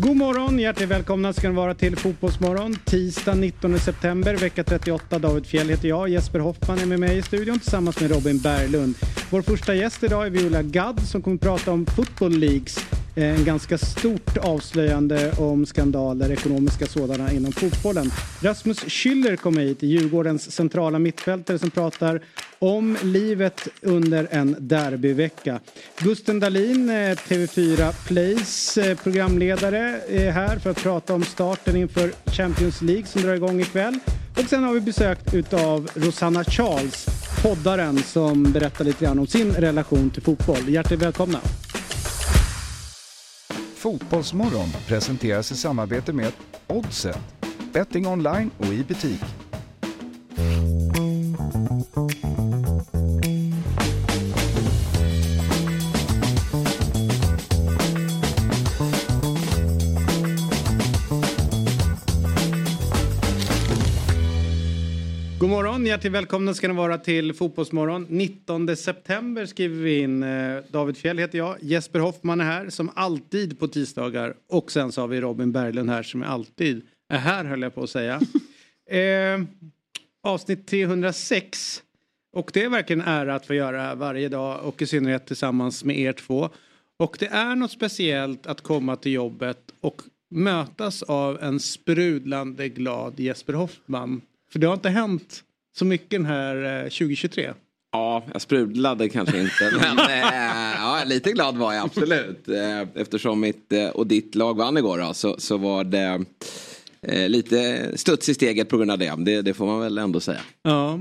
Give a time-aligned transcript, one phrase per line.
[0.00, 2.76] God morgon, hjärtligt välkomna ska ni vara till Fotbollsmorgon.
[2.84, 5.18] Tisdag 19 september, vecka 38.
[5.18, 6.08] David Fjell heter jag.
[6.08, 8.94] Jesper Hoffman är med mig i studion tillsammans med Robin Berglund.
[9.30, 12.97] Vår första gäst idag är Viola Gadd som kommer att prata om Football Leagues.
[13.18, 18.10] Eh, en ganska stort avslöjande om skandaler, ekonomiska sådana, inom fotbollen.
[18.40, 22.20] Rasmus Schüller kommer hit, Djurgårdens centrala mittfältare som pratar
[22.58, 25.60] om livet under en derbyvecka.
[25.98, 32.12] Gusten Dahlin, eh, TV4 Plays eh, programledare, är här för att prata om starten inför
[32.26, 33.98] Champions League som drar igång ikväll.
[34.36, 37.06] Och sen har vi besökt utav Rosanna Charles,
[37.42, 40.68] poddaren som berättar lite grann om sin relation till fotboll.
[40.68, 41.38] Hjärtligt välkomna!
[43.78, 46.32] Fotbollsmorgon presenteras i samarbete med
[46.66, 47.18] Oddset.
[47.72, 49.47] Betting online och i butik.
[65.78, 68.06] Morgon, hjärtligt välkomna ska ni vara till Fotbollsmorgon.
[68.08, 70.22] 19 september skriver vi in.
[70.22, 71.56] Eh, David Fjell heter jag.
[71.60, 74.34] Jesper Hoffman är här som alltid på tisdagar.
[74.48, 77.82] Och sen så har vi Robin Berglund här som alltid är här höll jag på
[77.82, 78.20] att säga.
[78.90, 79.44] eh,
[80.22, 81.82] avsnitt 306.
[82.32, 85.84] Och det är verkligen en ära att få göra varje dag och i synnerhet tillsammans
[85.84, 86.50] med er två.
[86.96, 93.20] Och det är något speciellt att komma till jobbet och mötas av en sprudlande glad
[93.20, 94.20] Jesper Hoffman.
[94.52, 95.44] För det har inte hänt
[95.78, 97.52] så mycket den här eh, 2023.
[97.92, 99.70] Ja, jag sprudlade kanske inte.
[99.80, 102.48] Men eh, ja, lite glad var jag absolut.
[102.48, 106.24] Eh, eftersom mitt eh, och ditt lag vann igår då, så, så var det
[107.02, 109.14] eh, lite studs i steget på grund av det.
[109.18, 109.42] det.
[109.42, 110.40] Det får man väl ändå säga.
[110.62, 110.98] Ja.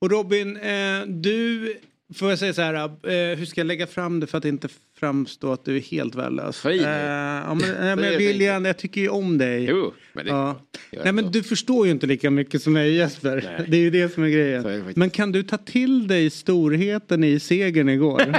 [0.00, 1.74] Och Robin, eh, du,
[2.14, 4.68] får jag säga så här, eh, hur ska jag lägga fram det för att inte
[5.00, 6.66] framstå att du är helt värdelös?
[6.66, 9.64] Eh, ja, men, nej, men jag gärna, jag tycker ju om dig.
[9.64, 10.60] Jo, men det Ja.
[10.92, 11.32] Nej men jag.
[11.32, 13.54] du förstår ju inte lika mycket som mig Jesper.
[13.58, 13.66] Nej.
[13.68, 14.62] Det är ju det som är är grejen.
[14.62, 14.96] faktiskt.
[14.96, 18.22] Men kan du ta till dig storheten i segern igår?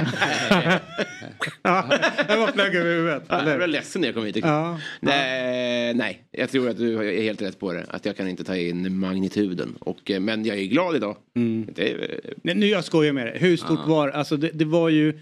[1.62, 1.84] ja,
[2.28, 3.22] jag bara flög över huvudet.
[3.28, 4.36] Ja, jag blev ledsen när jag kom hit.
[4.42, 4.78] Ja.
[5.00, 7.84] Nej, nej, jag tror att du är helt rätt på det.
[7.88, 9.74] Att jag kan inte ta in magnituden.
[9.80, 11.16] Och, eh, men jag är glad idag.
[11.36, 11.66] Mm.
[11.74, 13.38] Det är, Nej, nu jag skojar med dig.
[13.38, 14.50] Hur stort var alltså det?
[14.54, 15.18] Det var ju...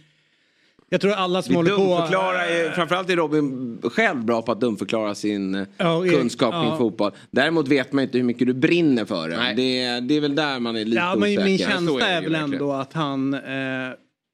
[0.92, 1.76] Jag tror alla som Vi håller på...
[1.76, 6.62] dumförklarar, är- framförallt är Robin själv bra på att dumförklara sin eh, Ja, kunskap ja.
[6.68, 7.12] kring fotboll.
[7.30, 9.36] Däremot vet man inte hur mycket du brinner för det.
[9.56, 11.44] Det, det är väl där man är lite Ja, men osäker.
[11.44, 13.34] min känsla det är ju väl ändå att han...
[13.34, 13.40] Eh,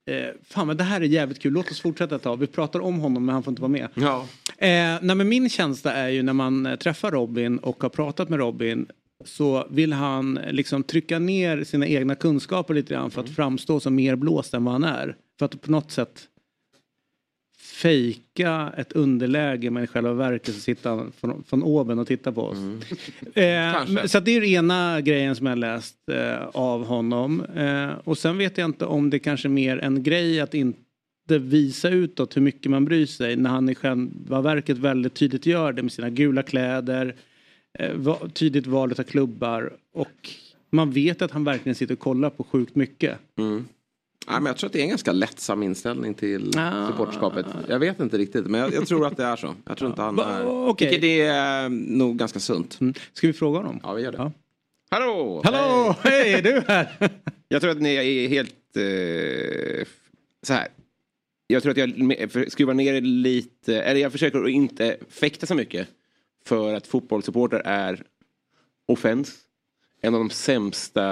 [0.07, 1.53] eh, fan men det här är jävligt kul.
[1.53, 2.37] Låt oss fortsätta ett tag.
[2.37, 3.89] Vi pratar om honom men han får inte vara med.
[3.95, 4.27] Ja.
[4.59, 8.29] Eh, nej, men min känsla är ju när man eh, träffar Robin och har pratat
[8.29, 8.87] med Robin
[9.25, 13.81] så vill han eh, liksom trycka ner sina egna kunskaper lite grann för att framstå
[13.81, 15.17] som mer blåst än vad han är.
[15.39, 16.23] För att på något sätt
[17.83, 22.33] fejka ett underläge men i själva verket så sitter han från, från oben och tittar
[22.33, 22.59] på oss.
[23.35, 23.95] Eh, Kanske.
[23.95, 27.41] men- så det är den ena grejen som jag läst eh, av honom.
[27.45, 31.39] Eh, och sen vet jag inte om det kanske är mer en grej att inte
[31.39, 35.73] visa utåt hur mycket man bryr sig när han i själva verket väldigt tydligt gör
[35.73, 37.15] det med sina gula kläder,
[37.79, 40.31] eh, tydligt valet av klubbar och
[40.71, 43.19] man vet att han verkligen sitter och kollar på sjukt mycket.
[44.27, 46.87] Ja, men jag tror att det är en ganska lättsam inställning till Ah.
[46.89, 47.47] supporterskapet.
[47.69, 49.55] Jag vet inte riktigt men jag, jag tror att det är så.
[49.67, 50.73] Jag tror inte han är...
[50.75, 52.81] tycker det är nog ganska sunt.
[52.81, 52.95] Mm.
[53.13, 53.81] Ska vi fråga honom?
[53.83, 54.19] Ja vi gör det.
[54.19, 54.33] Ja.
[54.91, 55.41] hallå!
[55.45, 55.95] Hallå!
[56.03, 56.89] Hej, är du här?
[57.49, 58.77] Jag tror att ni är helt...
[58.77, 59.87] Eh,
[60.47, 60.69] så här.
[61.47, 63.83] Jag tror att jag skruvar ner lite.
[63.83, 65.89] Eller jag försöker att inte fäkta så mycket.
[66.45, 68.03] För att fotbollssupporter är
[68.89, 69.35] offens.
[70.01, 71.05] En av de sämsta...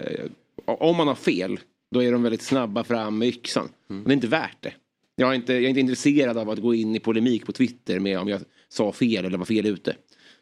[0.00, 0.24] Eh,
[0.64, 1.60] om man har fel.
[1.90, 3.68] Då är de väldigt snabba fram med yxan.
[3.88, 4.72] Och det är inte värt det.
[5.16, 7.98] Jag är, inte, jag är inte intresserad av att gå in i polemik på Twitter
[8.00, 9.96] med om jag sa fel eller var fel ute.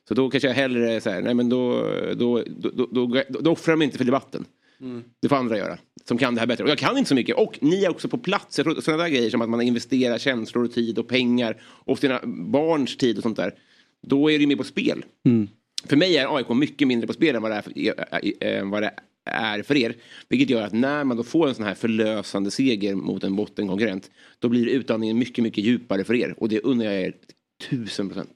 [0.08, 3.78] Så då kanske jag hellre säger, nej men då, då, då, då, då, offrar jag
[3.78, 4.44] mig inte för debatten.
[5.22, 5.78] Det får andra göra.
[6.04, 6.64] Som kan det här bättre.
[6.64, 7.36] Och jag kan inte så mycket.
[7.36, 8.58] Och ni är också på plats.
[8.58, 11.62] Jag tror sådana där grejer som att man investerar känslor och tid och pengar.
[11.62, 13.54] Och sina barns tid och sånt där.
[14.02, 15.04] Då är det ju mer på spel.
[15.84, 17.72] För mig är AIK mycket mindre på spel än vad det är för,
[18.42, 18.90] äh, äh, vad det
[19.26, 19.94] är för er.
[20.28, 24.10] Vilket gör att när man då får en sån här förlösande seger mot en bottenkonkurrent.
[24.38, 26.34] Då blir utandningen mycket, mycket djupare för er.
[26.38, 27.14] Och det unnar jag er
[27.70, 28.30] Tusen procent.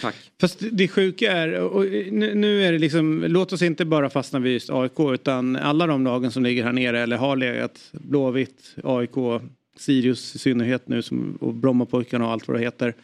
[0.00, 0.14] Tack.
[0.40, 4.38] Fast det sjuka är, och nu, nu är det liksom, låt oss inte bara fastna
[4.38, 8.74] vid just AIK utan alla de lagen som ligger här nere eller har legat, Blåvitt,
[8.84, 9.42] AIK,
[9.76, 12.94] Sirius i synnerhet nu som, och Brommapojkarna och allt vad det heter.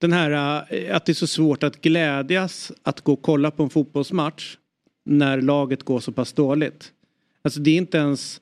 [0.00, 3.62] Den här eh, att det är så svårt att glädjas att gå och kolla på
[3.62, 4.56] en fotbollsmatch
[5.04, 6.92] när laget går så pass dåligt.
[7.42, 8.40] Alltså det är inte ens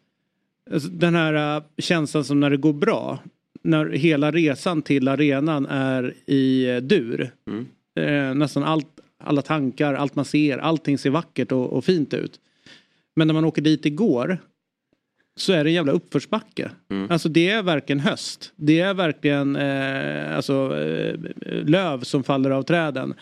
[0.70, 3.18] alltså den här eh, känslan som när det går bra.
[3.62, 7.30] När hela resan till arenan är i eh, dur.
[8.00, 12.40] Eh, nästan allt, alla tankar, allt man ser, allting ser vackert och, och fint ut.
[13.16, 14.38] Men när man åker dit igår
[15.36, 16.70] så är det en jävla uppförsbacke.
[17.10, 18.52] Alltså det är verkligen höst.
[18.56, 21.18] Det är verkligen eh, alltså, eh,
[21.64, 23.14] löv som faller av träden.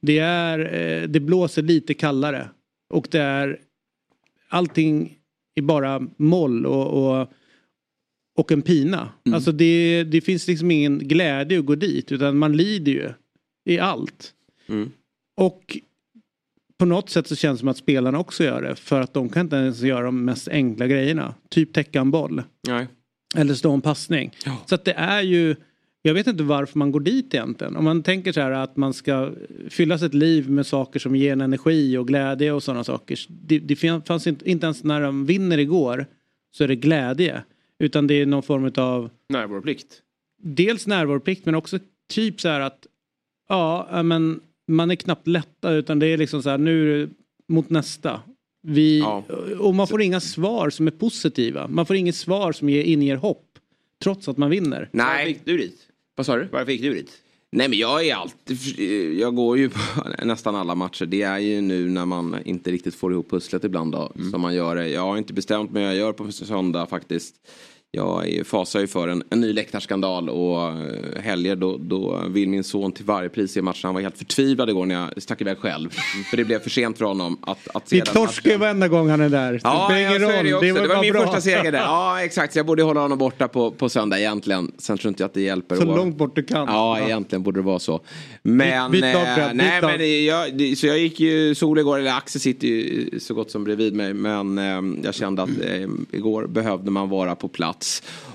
[0.00, 2.48] Det, är, eh, det blåser lite kallare.
[2.88, 3.60] Och det är
[4.48, 5.18] allting
[5.54, 7.32] är bara moll och, och,
[8.36, 9.08] och en pina.
[9.32, 13.12] Alltså det, det finns liksom ingen glädje att gå dit utan man lider ju
[13.64, 14.34] i allt.
[14.68, 14.90] Mm.
[15.36, 15.78] Och
[16.78, 19.28] på något sätt så känns det som att spelarna också gör det för att de
[19.28, 21.34] kan inte ens göra de mest enkla grejerna.
[21.48, 22.42] Typ täcka en boll.
[22.68, 22.86] Nej.
[23.36, 24.36] Eller stå en passning.
[24.66, 25.56] Så att det är ju
[26.08, 27.76] jag vet inte varför man går dit egentligen.
[27.76, 29.30] Om man tänker så här att man ska
[29.68, 33.18] fylla sitt liv med saker som ger en energi och glädje och sådana saker.
[33.28, 33.76] Det, det
[34.06, 36.06] fanns inte, inte ens när de vinner igår
[36.50, 37.42] så är det glädje.
[37.78, 40.02] Utan det är någon form av Närvaroplikt.
[40.42, 41.78] dels närvaroplikt men också
[42.10, 42.86] typ så här att
[43.48, 47.08] ja, men man är knappt lättad utan det är liksom så här nu
[47.48, 48.20] mot nästa.
[48.62, 49.24] Vi, Ja.
[49.58, 51.68] Och man får inga svar som är positiva.
[51.68, 53.44] Man får inget svar som ger, inger hopp.
[54.02, 54.88] Trots att man vinner.
[54.92, 55.28] Nej.
[55.28, 55.87] gick du dit?
[56.18, 56.48] Vad sa du?
[56.52, 57.12] Varför gick du dit?
[57.50, 58.78] Nej men jag är alltid,
[59.18, 59.78] jag går ju på
[60.24, 61.06] nästan alla matcher.
[61.06, 64.54] Det är ju nu när man inte riktigt får ihop pusslet ibland då, som man
[64.54, 64.88] gör det.
[64.88, 67.34] Jag har inte bestämt mig, jag gör på söndag faktiskt.
[67.90, 72.48] Jag är- fasar ju för en, en ny läktarskandal och eh, helger då, då vill
[72.48, 73.80] min son till varje pris se matchen.
[73.82, 75.90] Han var helt förtvivlad igår när jag stack iväg själv.
[76.30, 78.88] För det blev för sent för honom att, att se Vi den torskar ju varenda
[78.88, 79.52] gång han är där.
[79.52, 80.44] Det Ja, spelar ja så är roll.
[80.44, 80.82] det, också.
[80.82, 81.22] det, var, min bra.
[81.24, 81.78] första seger där.
[81.78, 82.52] Ja, exakt.
[82.52, 84.72] Så jag borde hålla honom borta på, på söndag egentligen.
[84.78, 85.76] Sen tror inte jag att det hjälper.
[85.76, 86.66] Så Och- långt bort du kan.
[86.68, 88.00] Ja, egentligen borde det vara så.
[88.42, 89.90] Men, Byt- byt lag, eh, Fred, nej, lag.
[89.90, 93.34] men det- jag, det, så jag gick ju sol igår, eller Axel sitter ju så
[93.34, 94.14] gott som bredvid mig.
[94.14, 97.77] Men eh, jag kände att eh, igår behövde man vara på plats.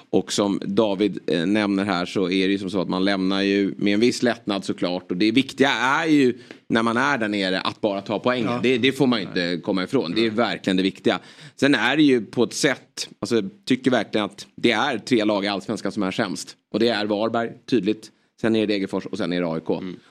[0.09, 3.41] Och som David eh, nämner här så är det ju som så att man lämnar
[3.41, 5.11] ju med en viss lättnad såklart.
[5.11, 6.37] Och det viktiga är ju
[6.69, 8.59] när man är där nere att bara ta poängen.
[8.63, 10.13] Det, det får man ju inte komma ifrån.
[10.15, 11.19] Det är verkligen det viktiga.
[11.55, 15.25] Sen är det ju på ett sätt, alltså jag tycker verkligen att det är tre
[15.25, 16.55] lag i Allsvenskan som är sämst.
[16.71, 18.11] Och det är Varberg, tydligt.
[18.41, 19.69] Sen är det Degerfors och sen är det AIK.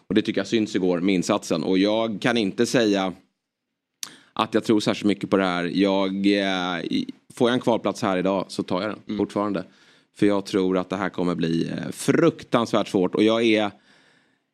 [0.08, 1.62] Och det tycker jag syns igår med insatsen.
[1.62, 3.12] Och jag kan inte säga
[4.32, 5.64] att jag tror särskilt mycket på det här.
[5.64, 6.85] Jag, eh,
[7.34, 9.64] får jag en kvalplats här idag så tar jag den fortfarande.
[10.17, 13.14] För jag tror att det här kommer bli eh, fruktansvärt svårt.
[13.14, 13.70] Och jag är...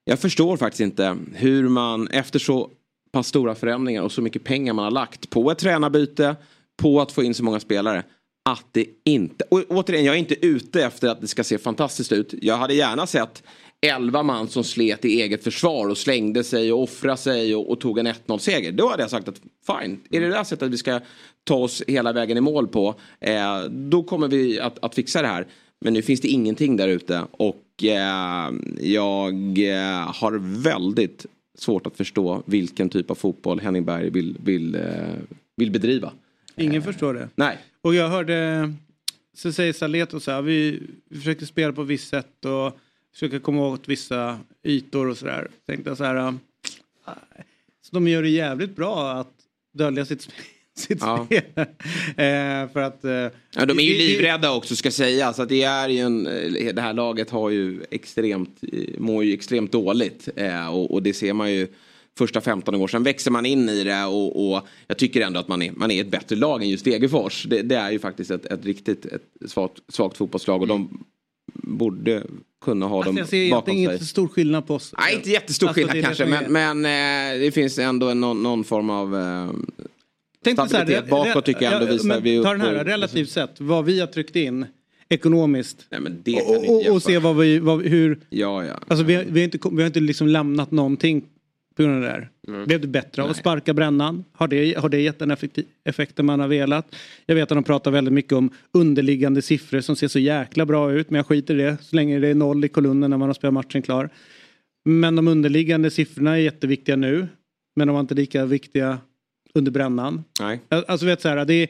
[0.05, 2.71] Jag förstår faktiskt inte hur man efter så
[3.13, 6.37] pass stora förändringar och så mycket pengar man har lagt på ett tränarbyte,
[6.77, 8.03] på att få in så många spelare.
[8.45, 12.13] Att det inte, och återigen jag är inte ute efter att det ska se fantastiskt
[12.13, 12.35] ut.
[12.43, 13.43] Jag hade gärna sett
[13.81, 17.81] 11 man som slet i eget försvar och slängde sig och offrade sig och, och
[17.81, 18.73] tog en 1-0 seger.
[18.73, 21.01] Då hade jag sagt att fine, är det det här sättet vi ska
[21.49, 25.29] ta oss hela vägen i mål på, eh, då kommer vi att, att fixa det
[25.29, 25.47] här.
[25.81, 28.51] Men nu finns det ingenting där ute och eh,
[28.81, 31.27] jag eh, har väldigt
[31.59, 34.81] svårt att förstå vilken typ av fotboll Henning Berg vill, vill, eh,
[35.57, 36.13] vill bedriva.
[36.57, 37.29] Ingen förstår det.
[37.35, 37.59] Nej.
[37.83, 38.73] Och jag hörde,
[39.37, 42.79] så säger Saleto så här, vi, vi försökte spela på visst sätt och
[43.13, 45.49] försöka komma åt vissa ytor och sådär.
[45.67, 46.33] Tänkte jag så här, äh,
[47.83, 49.33] så de gör det jävligt bra att
[49.75, 50.33] dölja sitt, sp-
[50.79, 51.25] sitt Ja.
[51.27, 51.43] spel.
[51.57, 53.05] eh, för att...
[53.05, 53.11] Eh,
[53.57, 55.39] Ja, de är ju livrädda också ska sägas.
[55.39, 58.61] Att det, är ju en, eh, det här laget har ju extremt,
[58.99, 60.29] mår ju extremt dåligt.
[60.37, 61.67] Eh, och, och det ser man ju
[62.19, 62.89] första 15 år.
[62.89, 65.91] Sen växer man in i det och, och jag tycker ändå att man är, man
[65.91, 67.45] är ett bättre lag än just Degerfors.
[67.51, 71.05] Det, det är ju faktiskt ett, ett riktigt ett svagt, svagt fotbollslag och de
[71.55, 72.23] borde
[72.65, 73.83] kunna ha Alltså dem jag ser bakom sig.
[73.83, 74.95] inte så stor skillnad på oss.
[74.99, 76.85] Nej, inte jättestor Alltså, skillnad kanske, men, men
[77.35, 79.17] eh, det finns ändå en, någon, någon form av...
[79.17, 79.51] Eh,
[80.53, 84.07] Stabilitet bakåt tycker jag ändå visar vi Ta den här, relativt sett, vad vi har
[84.07, 84.67] tryckt in
[85.09, 85.87] ekonomiskt.
[85.91, 88.81] nej, Och, och, och se vad vi, vad, hur, Ja, ja.
[88.89, 91.25] Alltså vi har, vi har inte, vi har inte liksom lämnat någonting
[91.77, 92.29] på grund av det där.
[92.67, 94.25] Blev det bättre av att sparka brännan?
[94.33, 95.37] Har det, har det gett den
[95.85, 96.95] effekten man har velat?
[97.27, 100.93] Jag vet att de pratar väldigt mycket om underliggande siffror som ser så jäkla bra
[100.93, 103.29] ut men jag skiter i det så länge det är noll i kolumnen när man
[103.29, 104.11] har spelat matchen klar.
[104.85, 107.29] Men de underliggande siffrorna är jätteviktiga nu
[107.77, 108.99] men de var inte lika viktiga
[109.55, 110.25] under brännan.
[110.41, 110.61] Nej.
[110.89, 111.69] Alltså vet så här, det är,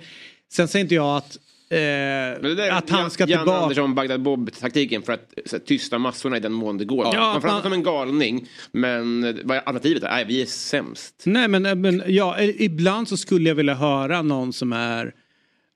[0.53, 1.39] sen säger inte jag att
[1.71, 3.59] är att han ska Jan tillbaka.
[3.63, 7.05] Andersson, Bagdad Bob-taktiken för att här, tysta massorna i den mån det går.
[7.15, 10.03] Ja, man man- som en galning, men eh, vad är alternativet?
[10.03, 11.23] Nej, vi är sämst.
[11.27, 15.13] Nej men, men ja, i- ibland så skulle jag vilja höra någon som är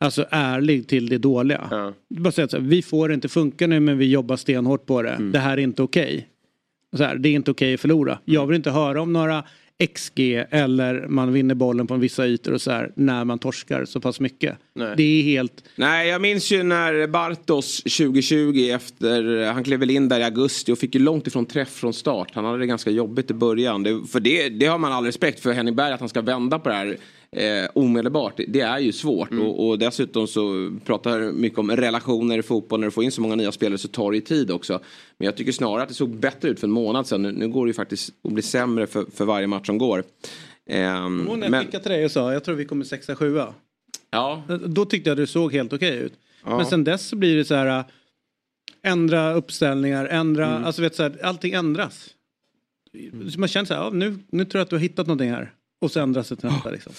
[0.01, 1.69] alltså ärlig till det dåliga.
[1.71, 1.93] Ja.
[2.09, 5.03] Bara säga så här, vi får det inte funka nu men vi jobbar stenhårt på
[5.03, 5.19] det.
[5.33, 6.29] Det här är inte okej.
[6.97, 8.19] Så här, det är inte okej att förlora.
[8.25, 9.45] Jag vill inte höra om några
[9.79, 14.01] XG eller man vinner bollen på vissa ytor och så här när man torskar så
[14.01, 14.59] pass mycket.
[14.75, 14.95] Nej.
[14.97, 15.65] Det är helt...
[15.77, 20.73] Nej, jag minns ju när Bartos 2020 efter, han klev väl in där i augusti
[20.73, 22.31] och fick ju långt ifrån träff från start.
[22.35, 23.83] Han hade det ganska jobbigt i början.
[23.83, 26.59] Det, för det, det har man all respekt för Henning Berg att han ska vända
[26.59, 26.97] på det här
[27.37, 28.41] eh, omedelbart.
[28.49, 32.81] Det är ju svårt och, och dessutom så pratar mycket om relationer i fotboll.
[32.81, 34.81] När du får in så många nya spelare så tar det ju tid också.
[35.19, 37.23] Men jag tycker snarare att det såg bättre ut för en månad sedan.
[37.23, 40.05] Nu, nu går det ju faktiskt att bli sämre för, för varje match som går.
[40.67, 43.17] Ehm, Och när jag men, skickade till dig och sa jag tror vi kommer sexa
[43.17, 43.55] sjua.
[44.11, 46.13] ja, Då tyckte jag det såg helt okej ut.
[46.45, 46.57] Ja.
[46.57, 47.85] Men sen dess så blir det så här äh,
[48.83, 50.65] ändra uppställningar, ändra, Mm.
[50.65, 52.09] alltså vet så här, allting ändras.
[53.37, 55.53] Man känner så här, ja, nu, nu tror jag att du har hittat någonting här.
[55.83, 56.93] Och så ändras det till nästa liksom.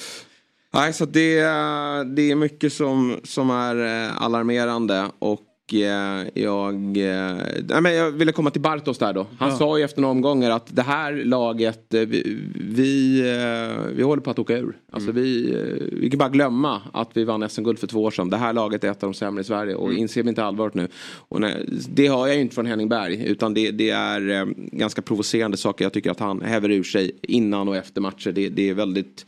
[0.74, 5.08] Nej, så det, eh, det är mycket som, som är eh, alarmerande.
[5.20, 5.42] Och
[5.72, 7.36] jag, eh,
[7.70, 9.28] nej, men jag ville komma till Bartos där då.
[9.38, 9.56] Han Ja.
[9.58, 14.22] sa ju efter några omgångar att det här laget, eh, vi, vi, eh, vi håller
[14.22, 14.78] på att åka ur.
[14.92, 18.30] Alltså vi, eh, vi kan bara glömma att vi vann SM-guld för två år sedan.
[18.30, 20.74] Det här laget är ett av de sämre i Sverige och inser vi inte allvaret
[20.74, 20.88] nu.
[21.30, 24.46] Och nej, det har jag ju inte från Henning Berg utan det, det är eh,
[24.56, 25.86] ganska provocerande saker.
[25.86, 28.32] Jag tycker att han häver ur sig innan och efter matcher.
[28.32, 29.26] Det, det är väldigt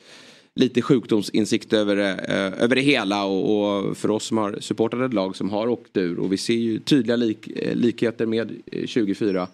[0.56, 5.14] lite sjukdomsinsikt över, eh, över det hela och, och för oss som har supportat ett
[5.14, 8.86] lag som har åkt ur och vi ser ju tydliga lik, eh, likheter med eh,
[8.86, 9.48] 24.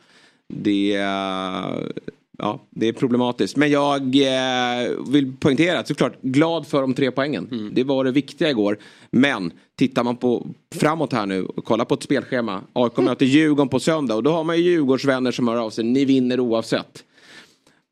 [0.48, 1.92] Det, är-
[2.38, 3.58] ja, det är problematiskt.
[3.58, 7.72] Men jag eh, vill poängtera att såklart glad för de tre poängen.
[7.74, 8.78] Det var det viktiga igår.
[9.12, 12.62] Men tittar man på framåt här nu och kollar på ett spelschema.
[12.74, 15.84] AIK möter Djurgården på söndag och då har man ju Djurgårdsvänner som hör av sig.
[15.84, 17.04] Ni vinner oavsett.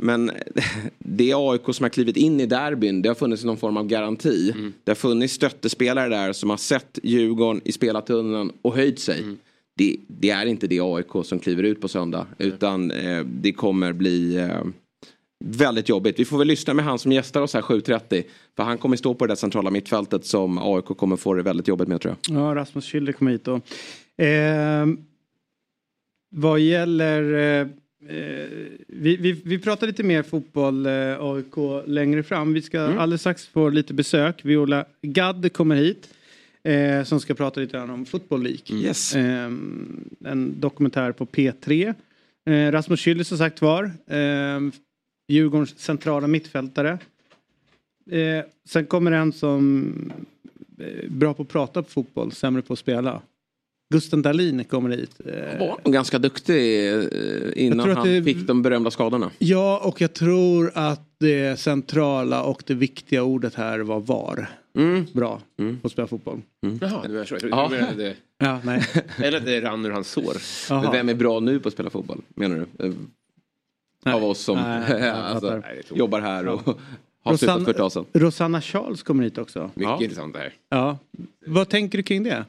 [0.02, 0.32] Men
[0.98, 4.54] det AIK som har klivit in i derbyn, det har funnits någon form av garanti.
[4.84, 9.24] Det har funnits stöttespelare där som har sett Djurgården i spelartunneln och höjt sig.
[9.78, 12.28] Det, det är inte det AIK som kliver ut på söndag.
[12.38, 14.64] Utan eh, det kommer bli eh,
[15.46, 16.20] väldigt jobbigt.
[16.20, 18.24] Vi får väl lyssna med han som gästar oss här 7.30.
[18.56, 21.68] För han kommer stå på det där centrala mittfältet som AIK kommer få det väldigt
[21.68, 22.38] jobbigt med tror jag.
[22.38, 23.56] Ja, Rasmus Schüller kom hit då.
[24.24, 24.86] Eh,
[26.30, 27.70] vad gäller...
[28.08, 28.16] Eh,
[28.88, 32.54] vi, vi, vi pratar lite mer fotboll, eh, AIK, längre fram.
[32.54, 34.46] Vi ska alldeles strax få lite besök.
[34.46, 36.14] Viola Gadd kommer hit.
[36.64, 38.78] Eh, som ska prata lite grann om Football League.
[38.82, 39.16] Yes.
[39.16, 39.52] Eh,
[40.26, 41.94] en dokumentär på P3.
[42.50, 43.84] Eh, Rasmus Schüller som sagt var.
[44.08, 44.60] Eh,
[45.28, 46.98] Djurgårdens centrala mittfältare.
[48.12, 49.94] Eh, sen kommer en som
[50.80, 53.22] eh, bra på att prata på fotboll, sämre på att spela.
[53.94, 55.16] Gusten Dahlin kommer hit.
[55.26, 57.04] Eh, Var nog ganska duktig eh,
[57.56, 59.32] innan han det- fick de berömda skadorna.
[59.38, 64.50] Ja, och jag tror att det centrala och det viktiga ordet här var VAR.
[64.78, 65.06] Mm.
[65.14, 65.42] Bra
[65.82, 66.42] på att spela fotboll.
[66.82, 67.34] Jaha, det var så.
[67.34, 67.68] Jag trodde Ja.
[67.72, 68.16] du menade det.
[68.38, 68.84] Ja, nej.
[69.18, 70.34] Eller att det rann ur hans sår.
[70.74, 70.92] Men Jaha.
[70.92, 72.22] vem är bra nu på att spela fotboll?
[72.36, 72.86] Menar du?
[72.86, 72.94] Eh,
[74.06, 74.14] Nej.
[74.14, 75.62] Av oss som Nej, alltså,
[75.94, 76.62] jobbar här och
[77.24, 78.06] har slutat för ett tag sedan.
[78.14, 79.72] Rosanna Charles kommer hit också.
[79.76, 80.04] Mycket Ja.
[80.04, 80.54] intressant det här.
[80.70, 80.98] Ja.
[81.46, 82.46] Vad tänker du kring det?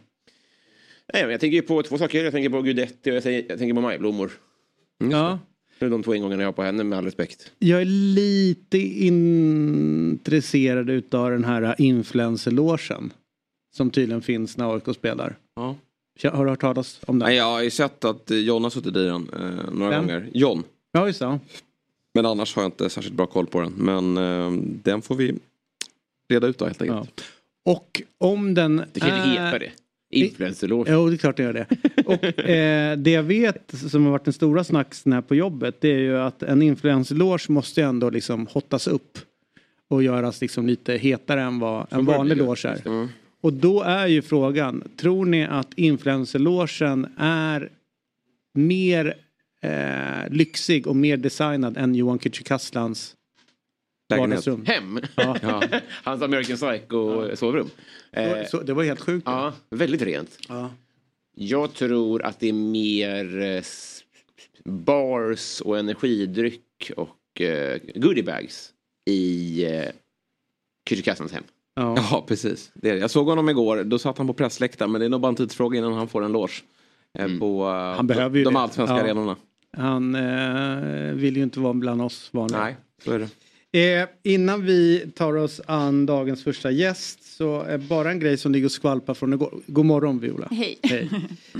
[1.12, 2.24] Nej, men jag tänker ju på två saker.
[2.24, 4.30] Jag tänker på Guidetti och jag tänker, jag tänker på majblommor.
[5.10, 5.38] Ja.
[5.78, 7.52] Det är de två ingångarna jag har på henne med all respekt.
[7.58, 13.12] Jag är lite intresserad utav den här influencerlogen.
[13.76, 15.36] Som tydligen finns när AIK spelar.
[15.56, 15.76] Ja.
[16.32, 17.28] Har du hört talas om den?
[17.28, 20.06] Nej, jag har ju sett att John har suttit i den eh, några Vem?
[20.06, 20.28] gånger.
[20.34, 20.62] John.
[20.92, 21.38] Ja, just det.
[22.14, 23.72] Men annars har jag inte särskilt bra koll på den.
[23.72, 24.52] Men eh,
[24.82, 25.34] den får vi
[26.30, 26.94] reda ut då helt Ja.
[26.98, 27.24] enkelt.
[27.64, 29.44] Och om den Det kan ju är...
[29.46, 29.70] heta det.
[30.10, 30.88] Influencerlås.
[30.90, 31.66] Jo, det är klart det gör det.
[32.06, 35.88] Och eh, det jag vet som har varit den stora snacksen här på jobbet det
[35.88, 39.18] är ju att en influencerloge måste ju ändå liksom hottas upp
[39.88, 42.86] och göras liksom lite hetare än vad en vanlig loge är.
[42.86, 43.08] Mm.
[43.40, 47.70] Och då är ju frågan, tror ni att influencerlogen är
[48.54, 49.14] mer
[49.62, 53.14] eh, lyxig och mer designad än Johan Kücükaslans.
[54.18, 54.64] Vardagsrum?
[54.66, 55.00] Hem.
[55.16, 55.62] Ja.
[56.04, 57.70] Hans American Psycho sovrum.
[58.12, 59.22] Eh, Så, det var helt sjukt.
[59.26, 60.38] ja, väldigt rent.
[60.48, 60.70] Ja.
[61.36, 63.62] Jag tror att det är mer eh,
[64.64, 68.72] bars och energidryck och eh, goodiebags
[69.10, 69.88] i eh,
[70.90, 71.44] Kücükaslans hem.
[71.74, 71.94] Ja.
[72.10, 72.70] Ja, precis.
[72.74, 73.00] Det är det.
[73.00, 73.84] Jag såg honom igår.
[73.84, 74.92] Då satt han på pressläktaren.
[74.92, 76.52] Men det är nog bara en tidsfråga innan han får en loge.
[77.18, 78.60] eh, På eh, Han behöver ju de det.
[78.60, 79.02] allsvenska Ja.
[79.02, 79.36] arenorna.
[79.76, 82.60] Han eh, vill ju inte vara bland oss vanliga.
[82.60, 83.28] Nej, så är det.
[83.72, 88.52] Eh, innan vi tar oss an dagens första gäst så är bara en grej som
[88.52, 89.54] ligger och skvalpar från igår.
[89.66, 90.48] God morgon Viola.
[90.50, 90.78] Hej.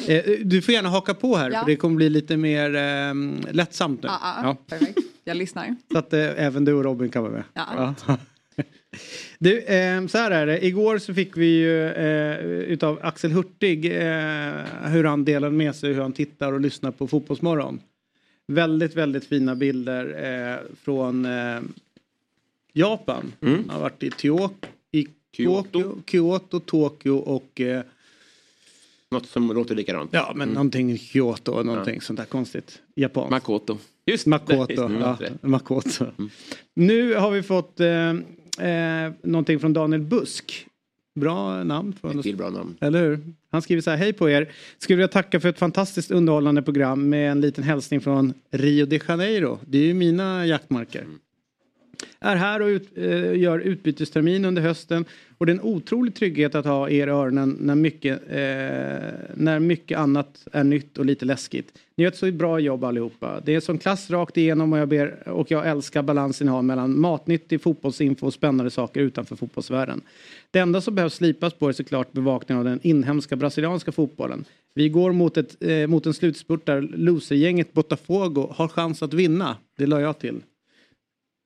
[0.08, 1.60] Eh, du får gärna haka på här Ja.
[1.60, 3.14] för det kommer bli lite mer eh,
[3.54, 4.08] lättsamt nu.
[4.08, 4.98] Ja, ja, perfekt.
[5.24, 5.76] Jag lyssnar.
[5.92, 7.44] Så att eh, även du och Robin kan vara med.
[7.54, 7.94] Ja.
[9.38, 10.64] Du, eh, så här är det.
[10.66, 13.84] Igår så fick vi ju eh, utav Axel Hurtig
[14.84, 17.80] hur han delade med sig hur han tittar och lyssnar på Fotbollsmorgon.
[18.46, 21.26] Väldigt, väldigt fina bilder från
[22.72, 23.32] Japan.
[23.40, 24.50] Han har varit i, Tio-
[24.92, 27.82] i Kyoto, Kyoto, Tokyo och eh,
[29.10, 30.10] Något som låter likadant.
[30.12, 32.82] ja, men någonting i Kyoto, någonting sånt där konstigt.
[32.94, 33.30] Japanskt.
[33.30, 33.78] Makoto.
[34.06, 34.82] Just Makoto.
[34.82, 35.42] Mm, ja, rätt.
[35.42, 36.06] Makoto.
[36.74, 38.10] Nu har vi fått eh,
[38.68, 40.66] eh, någonting från Daniel Busk.
[41.14, 41.92] Bra namn.
[42.00, 42.76] Från Ett till bra namn.
[42.80, 43.18] eller hur?
[43.50, 44.52] Han skriver så här, hej på er.
[44.78, 49.00] Skulle vilja tacka för ett fantastiskt underhållande program med en liten hälsning från Rio de
[49.08, 49.58] Janeiro.
[49.66, 51.06] Det är ju mina jaktmarker.
[52.20, 55.04] Är här och ut, eh, gör utbytestermin under hösten
[55.38, 59.58] och det är en otrolig trygghet att ha er i öronen när mycket, eh, när
[59.58, 61.72] mycket annat är nytt och lite läskigt.
[61.94, 63.40] Ni gör ett så bra jobb allihopa.
[63.44, 66.62] Det är som klass rakt igenom och jag, ber, och jag älskar balansen ni har
[66.62, 70.00] mellan matnyttig fotbollsinfo och spännande saker utanför fotbollsvärlden.
[70.50, 74.44] Det enda som behövs slipas på är såklart bevakningen av den inhemska brasilianska fotbollen.
[74.74, 79.56] Vi går mot, ett, eh, mot en slutspurt där losergänget Botafogo har chans att vinna.
[79.76, 80.40] Det la jag till.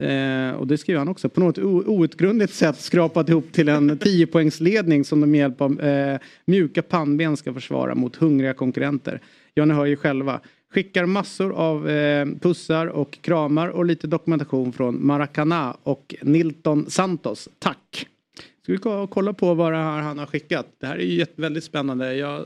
[0.02, 1.28] Eh, och det skriver han också.
[1.28, 6.18] På något outgrundligt sätt skrapat ihop till en 10-poängsledning som de med hjälp av eh,
[6.44, 9.20] mjuka pannben ska försvara mot hungriga konkurrenter.
[9.54, 10.40] Ja, ni hör ju själva.
[10.74, 17.48] Skickar massor av eh, pussar och kramar och lite dokumentation från Maracana och Nilton Santos.
[17.58, 18.06] Tack!
[18.62, 20.66] Ska vi kolla på vad det här han har skickat?
[20.80, 22.14] Det här är ju väldigt spännande.
[22.14, 22.44] Jag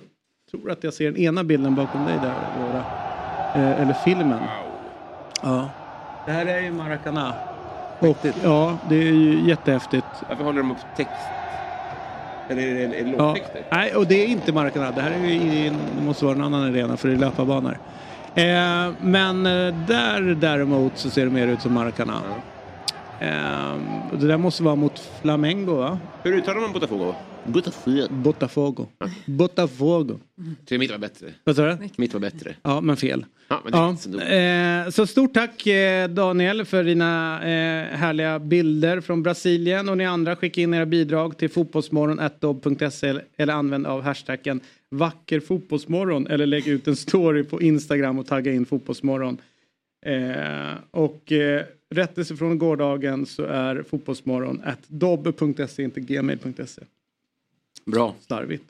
[0.50, 2.84] tror att jag ser den ena bilden bakom dig där, Laura.
[3.54, 4.40] Eh, eller filmen.
[5.42, 5.70] Ja.
[6.28, 7.34] Det här är ju Maracana.
[7.98, 10.06] Och, ja, det är ju jättehäftigt.
[10.28, 11.12] Varför håller de upp text?
[12.48, 13.26] Eller är det, är det Ja.
[13.26, 13.62] lågtexter?
[13.70, 14.90] Nej, och det är inte Maracana.
[14.90, 17.78] Det här är ju det måste vara en annan arena för det är löparbanor.
[18.34, 22.14] Eh, men eh, där däremot så ser det mer ut som Maracana.
[23.20, 23.72] Eh,
[24.12, 25.98] och det där måste vara mot Flamengo va?
[26.22, 27.14] Hur uttalar man Botafogo?
[27.48, 28.08] Botafogo.
[28.10, 28.86] Botafogo.
[29.26, 30.18] Botafogo.
[30.68, 31.26] Så mitt var bättre.
[31.44, 31.88] Vad sa du?
[31.96, 32.54] Mitt var bättre.
[32.62, 33.24] Ja, men fel.
[33.48, 39.22] Ja, men Ja, eh, så stort tack eh, Daniel för dina eh, härliga bilder från
[39.22, 45.40] Brasilien och ni andra skicka in era bidrag till fotbollsmorgon.dobb.se eller använd av hashtaggen vacker
[45.40, 49.38] fotbollsmorgon eller lägg ut en story på Instagram och tagga in fotbollsmorgon.
[50.06, 51.32] Eh, och
[51.94, 56.82] rättelse från gårdagen så är fotbollsmorgon dobb.se inte gmail.se.
[57.88, 58.14] Bra.
[58.26, 58.64] Slarvigt.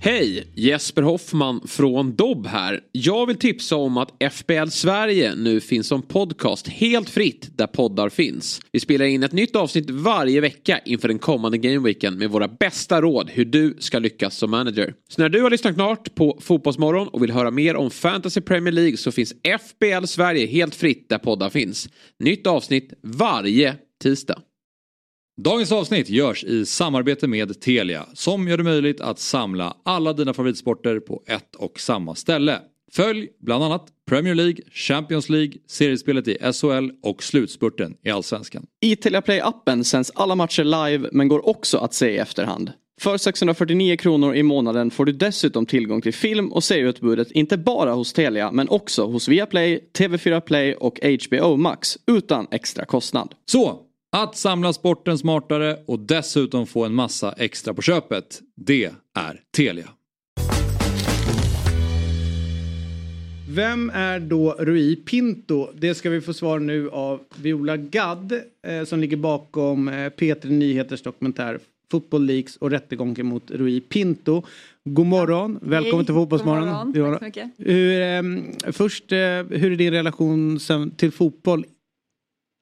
[0.00, 0.46] Hej!
[0.54, 2.80] Jesper Hoffman från Dobb här.
[2.92, 8.08] Jag vill tipsa om att FBL Sverige nu finns som podcast helt fritt där poddar
[8.08, 8.60] finns.
[8.72, 13.00] Vi spelar in ett nytt avsnitt varje vecka inför den kommande gameweeken med våra bästa
[13.00, 14.94] råd hur du ska lyckas som manager.
[15.08, 18.72] Så när du har lyssnat klart på Fotbollsmorgon och vill höra mer om Fantasy Premier
[18.72, 21.88] League så finns FBL Sverige helt fritt där poddar finns.
[22.18, 24.42] Nytt avsnitt varje tisdag.
[25.40, 30.34] Dagens avsnitt görs i samarbete med Telia som gör det möjligt att samla alla dina
[30.34, 32.58] favoritsporter på ett och samma ställe.
[32.92, 38.66] Följ bland annat Premier League, Champions League, seriespelet i SHL och slutspurten i Allsvenskan.
[38.80, 42.72] I Telia Play-appen sänds alla matcher live men går också att se i efterhand.
[43.00, 47.92] För 649 kronor i månaden får du dessutom tillgång till film och serieutbudet inte bara
[47.92, 53.34] hos Telia men också hos Viaplay, TV4 Play och HBO Max utan extra kostnad.
[53.46, 59.40] Så, att samla sporten smartare och dessutom få en massa extra på köpet, det är
[59.56, 59.88] Telia.
[63.50, 65.68] Vem är då Rui Pinto?
[65.74, 68.32] Det ska vi få svar nu av Viola Gadd
[68.66, 71.58] eh, som ligger bakom eh, P3 Nyheters dokumentär
[71.90, 74.42] Football Leaks och rättegången mot Rui Pinto.
[74.84, 76.64] God morgon, välkommen Hej, till Fotbollsmorgon.
[76.64, 76.92] god morgon.
[76.92, 77.18] Viola.
[77.18, 77.50] Tack så mycket.
[77.58, 78.42] Hur, ehm,
[78.72, 81.64] först, eh, hur är din relation sen, till fotboll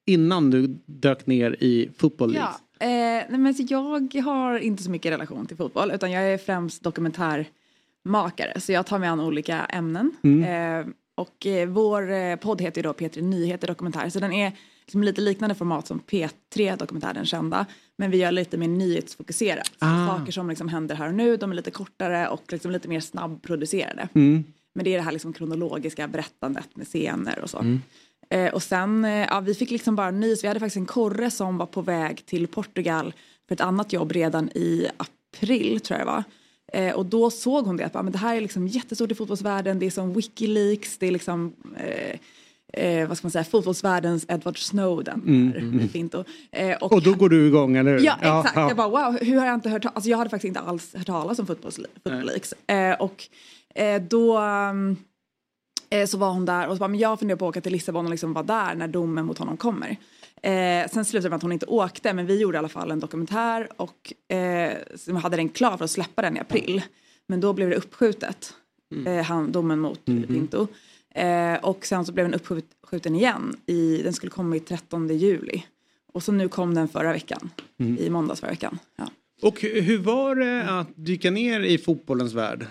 [0.07, 1.89] innan du dök ner i
[2.19, 2.33] Leaks?
[2.35, 6.23] Ja, eh, nej, men så jag har inte så mycket relation till fotboll utan jag
[6.23, 10.11] är främst dokumentärmakare så jag tar mig an olika ämnen.
[10.23, 10.43] Mm.
[10.87, 14.51] Eh, och eh, vår eh, podd heter ju då P3 Nyheter Dokumentär så den är
[14.81, 17.65] liksom lite liknande format som P3 Dokumentär den kända
[17.97, 19.71] men vi gör lite mer nyhetsfokuserat.
[19.79, 20.07] Ah.
[20.07, 22.99] Saker som liksom händer här och nu de är lite kortare och liksom lite mer
[22.99, 24.07] snabbproducerade.
[24.13, 24.43] Mm.
[24.75, 27.59] Men det är det här liksom kronologiska berättandet med scener och så.
[27.59, 27.81] Mm.
[28.29, 30.43] Eh, och sen, eh, ja, vi fick liksom bara nys.
[30.43, 33.13] Vi hade faktiskt en korre som var på väg till Portugal
[33.47, 36.23] för ett annat jobb redan i april tror jag det var.
[36.73, 39.79] Eh, och då såg hon det att men det här är liksom jättestort i fotbollsvärlden.
[39.79, 40.97] Det är som Wikileaks.
[40.97, 42.19] Det är liksom, eh,
[42.83, 45.21] eh, vad ska man säga, fotbollsvärldens Edward Snowden.
[45.25, 45.79] Mm, Här, mm.
[45.79, 46.23] i Finto.
[46.51, 48.05] Eh, och, Och då går du igång, eller hur?
[48.05, 48.55] Ja, exakt.
[48.55, 48.67] ja.
[48.67, 51.07] Jag bara wow, hur har jag inte hört Alltså jag hade faktiskt inte alls hört
[51.07, 51.71] talas om Football
[52.03, 52.53] Leaks.
[52.67, 53.23] Eh, och
[53.75, 54.97] eh, då um,
[56.07, 58.05] så var hon där och så bara, men jag funderar på att åka till Lissabon
[58.05, 59.89] och liksom vara där när domen mot honom kommer.
[60.41, 62.91] Eh, sen slutade det med att hon inte åkte men vi gjorde i alla fall
[62.91, 64.73] en dokumentär och eh,
[65.21, 66.81] hade den klar för att släppa den i april.
[67.27, 68.53] Men då blev det uppskjutet,
[69.05, 70.23] eh, han, domen mot Mhm.
[70.23, 70.67] Pinto.
[71.15, 75.63] Eh, och sen så blev den uppskjuten igen, i, den skulle komma i 13 juli.
[76.13, 77.97] Och så nu kom den förra veckan, Mm.
[77.97, 78.79] i måndags förra veckan.
[78.95, 79.09] Ja.
[79.41, 82.65] Och hu- hur var det att dyka ner i fotbollens värld?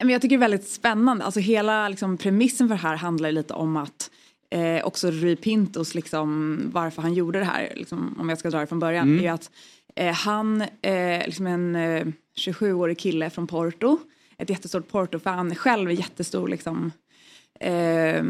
[0.00, 1.24] Men jag tycker det är väldigt spännande.
[1.24, 4.10] Alltså hela liksom, premissen för det här handlar lite om att
[4.50, 8.60] eh, också Rui Pintos, liksom, varför han gjorde det här, liksom, om jag ska dra
[8.60, 9.24] det från början, Mm.
[9.24, 9.50] är att
[9.96, 12.06] eh, han, eh, liksom en eh,
[12.38, 13.98] 27-årig kille från Porto,
[14.38, 16.92] ett jättestort Porto-fan, själv är jättestor liksom,
[17.60, 18.24] eh,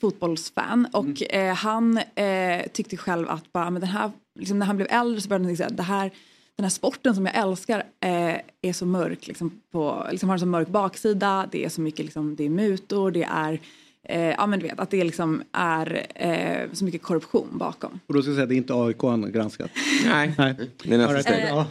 [0.00, 4.76] fotbollsfan och eh, han eh, tyckte själv att bara, men den här, liksom, när han
[4.76, 6.10] blev äldre så började han tänka här, det här
[6.58, 10.40] den här sporten som jag älskar eh, är så mörk, liksom, på, liksom har en
[10.40, 13.60] så mörk baksida, det är så mycket, liksom, det är mutor, det är,
[14.02, 18.00] eh, ja men du vet, att det liksom är eh, så mycket korruption bakom.
[18.06, 19.70] Och då ska jag säga att det är inte AIK han har granskat.
[20.04, 20.54] Nej, Nej.
[20.84, 21.44] det är nästa steg.
[21.48, 21.66] Ja.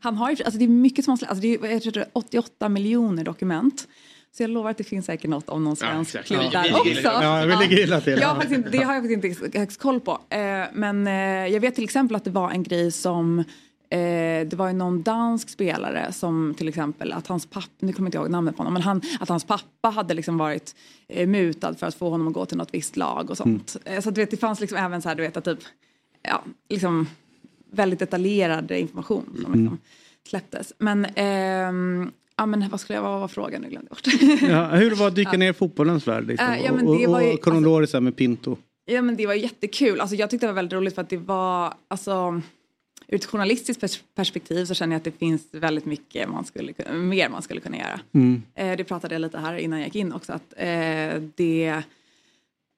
[0.00, 2.00] Han har ju, alltså det är mycket som han alltså det är, jag tror det
[2.00, 3.88] är 88 miljoner dokument.
[4.36, 6.26] Så jag lovar att det finns säkert något om någon svensk exakt.
[6.26, 7.02] klubb Ja, där också.
[7.02, 8.18] Ja, vi ligger illa till.
[8.20, 10.12] Jag har faktiskt inte, det har jag faktiskt inte högst koll på.
[10.28, 11.12] Eh, men eh,
[11.52, 13.44] jag vet till exempel att det var en grej som
[13.90, 18.06] eh, det var ju någon dansk spelare som till exempel att hans pappa, nu kommer
[18.06, 20.74] jag inte ihåg namnet på honom, men han, att hans pappa hade liksom varit
[21.08, 23.76] eh, mutad för att få honom att gå till något visst lag och sånt.
[23.84, 25.58] Eh, så du vet, det fanns liksom även så här, du vet att typ,
[26.22, 27.06] ja, liksom
[27.72, 29.60] väldigt detaljerad information som Mm.
[29.60, 29.78] liksom
[30.28, 30.72] släpptes.
[30.78, 34.06] Men, ehm, ja men vad skulle jag, vad var frågan nu glömde bort.
[34.50, 35.38] Ja, hur var det att dyka Ja.
[35.38, 36.26] ner i fotbollens värld?
[36.26, 36.48] Liksom?
[36.52, 38.56] Äh, ja, men och det var ju- och kronologiskt med Pinto.
[38.86, 40.00] Ja men det var jättekul.
[40.00, 42.40] Alltså, jag tyckte det var väldigt roligt för att det var, alltså
[43.08, 46.72] ur ett journalistiskt pers- perspektiv så känner jag att det finns väldigt mycket man skulle,
[46.92, 48.00] mer man skulle kunna göra.
[48.12, 48.42] Mm.
[48.54, 51.82] Eh, det pratade jag lite här innan jag gick in också att eh, det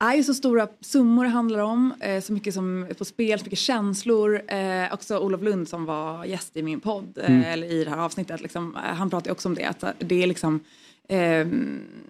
[0.05, 3.39] är ju så stora summor det handlar om, eh, så mycket som är på spel,
[3.39, 4.43] så mycket känslor.
[4.53, 7.43] Eh, också Olof Lund som var gäst i min podd, Mm.
[7.43, 10.61] eller i det här avsnittet, liksom, han pratade också om det, att det är liksom
[11.09, 11.47] eh,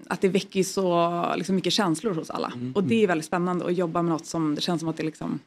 [0.06, 2.52] att det väcker så liksom, mycket känslor hos alla.
[2.74, 5.02] Och det är väldigt spännande att jobba med något som det känns som att det
[5.02, 5.38] liksom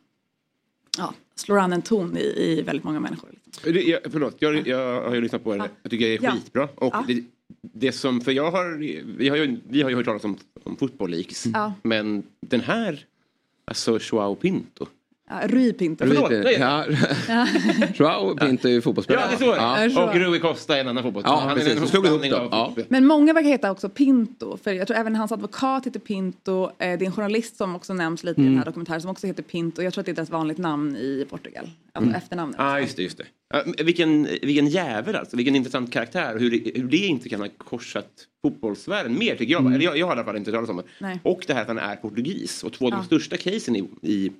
[1.00, 3.30] ja, slår an en ton i, i väldigt många människor.
[3.66, 5.70] Jag, förlåt, jag, jag har ju lyssnat på det.
[5.84, 6.32] Jag tycker det är Ja.
[6.32, 6.64] skitbra.
[6.76, 7.04] Och Ja.
[7.08, 7.24] det,
[7.62, 8.78] det som, för jag har,
[9.18, 11.46] vi har ju, vi har ju hört talas om, om fotboll leaks.
[11.54, 11.74] Ja.
[11.84, 13.06] Men den här,
[13.66, 14.86] alltså Joao Pinto.
[15.30, 16.06] Ja, Rui Pinto.
[16.08, 16.58] Förlåt, Rui- nej.
[16.60, 16.86] ja.
[17.96, 19.24] Joao Pinto är ju fotbollsspelare.
[19.32, 20.00] Ja, det är så.
[20.00, 20.04] Ja.
[20.10, 21.42] Och Rui Costa är en annan fotbollsspelare.
[21.42, 21.74] Ja, Han är precis.
[21.74, 22.48] en Så slog ihop dem.
[22.52, 22.74] Ja.
[22.88, 26.64] Men många verkar heta också Pinto, för jag tror även hans advokat heter Pinto.
[26.64, 29.28] Eh, det är en journalist som också nämns lite i den här dokumentären som också
[29.28, 29.82] heter Pinto.
[29.82, 32.56] Jag tror att det är ett rätt vanligt namn i Portugal, alltså efternamnet.
[32.60, 33.04] Ja, ah, just det.
[33.04, 33.84] Just det.
[33.84, 35.38] Vilken, vilken jävel alltså.
[35.38, 36.40] Vilken intressant karaktär.
[36.40, 38.10] Hur det, hur det inte kan ha korsat
[38.42, 39.74] fotbollsvärlden mer tycker jag.
[39.74, 40.84] Eller jag, jag har i alla fall inte hört talas om det.
[41.00, 41.20] Nej.
[41.24, 42.64] Och det här att han är portugis.
[42.64, 44.32] Och två av de största casen i, i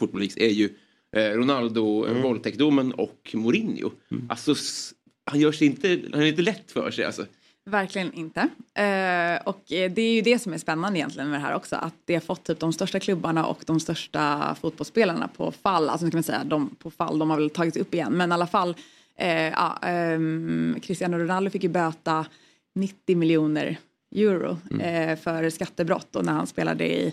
[0.00, 0.70] Leagues är ju
[1.16, 2.22] eh, Ronaldo, mm.
[2.22, 3.90] våldtäktdomen och Mourinho.
[4.28, 7.26] Alltså, s- han gör sig inte, han är inte lätt för sig alltså.
[7.64, 8.40] Verkligen inte.
[8.74, 11.76] Eh, och eh, det är ju det som är spännande egentligen med det här också.
[11.76, 15.88] Att det har fått typ de största klubbarna och de största fotbollsspelarna på fall.
[15.88, 18.12] Alltså nu kan man säga de på fall, de har väl tagits upp igen.
[18.12, 18.74] Men i alla fall,
[19.16, 22.26] eh, ja, ehm, Cristiano Ronaldo fick ju böta
[22.74, 23.76] 90 miljoner
[24.14, 27.12] euro eh, för skattebrott och när han spelade i eh,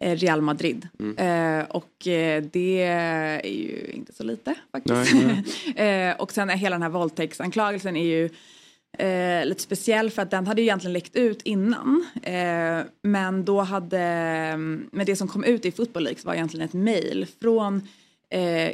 [0.00, 0.88] Real Madrid.
[1.16, 5.14] Eh, och eh, det är ju inte så lite faktiskt.
[5.76, 8.30] eh, och sen är hela den här våldtäktsanklagelsen är ju
[8.98, 12.04] eh, lite speciell för att den hade ju egentligen läckt ut innan.
[12.22, 13.98] Eh, men då hade,
[14.90, 17.88] men det som kom ut i Football Leaks var egentligen ett mail från
[18.30, 18.72] eh,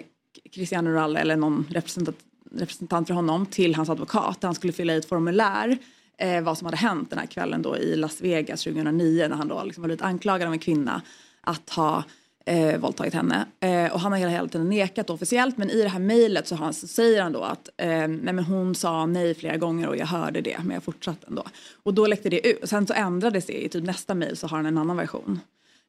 [0.53, 2.19] Cristiano Ronaldo eller någon representant,
[2.51, 5.79] representant för honom till hans advokat där han skulle fylla i ett formulär
[6.19, 9.49] eh, vad som hade hänt den här kvällen då i Las Vegas 2009 när han
[9.49, 11.03] då liksom var blivit anklagad av en kvinna
[11.41, 12.05] att ha
[12.47, 13.47] eh, våldtagit henne.
[13.61, 16.73] Eh, och han har hela, hela tiden nekat officiellt men i det här mejlet så,
[16.73, 20.07] så säger han då att eh, nej, men hon sa nej flera gånger och jag
[20.07, 21.45] hörde det men jag fortsatte ändå.
[21.83, 22.69] Och då läckte det ut.
[22.69, 25.41] Sen så ändrades det i typ nästa mejl så har han en annan version.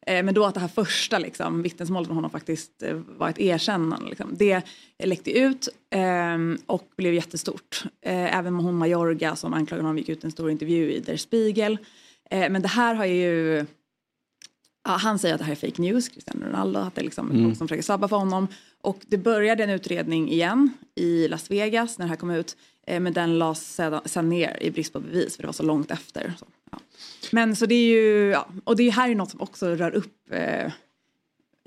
[0.07, 3.39] Eh, men då att det här första liksom, vittnesmålet från honom faktiskt eh, var ett
[3.39, 4.09] erkännande.
[4.09, 4.29] Liksom.
[4.37, 4.61] Det
[5.03, 7.83] läckte ut eh, och blev jättestort.
[8.01, 11.77] Eh, även hon Majorga som anklagade honom gick ut en stor intervju i Der Spiegel.
[12.29, 13.65] Eh, men det här har ju
[14.87, 17.31] Ja, han säger att det här är fake news, Cristiano Ronaldo, att det är liksom
[17.31, 17.43] Mm.
[17.45, 18.47] folk som försöker sabba för honom.
[18.81, 22.57] Och det började en utredning igen i Las Vegas när det här kom ut.
[22.87, 25.63] Eh, men den lades sedan, sen ner i brist på bevis för det var så
[25.63, 26.33] långt efter.
[26.39, 26.45] Så.
[27.31, 30.13] Men så det är ju, ja, och det här är något som också rör upp
[30.31, 30.71] eh,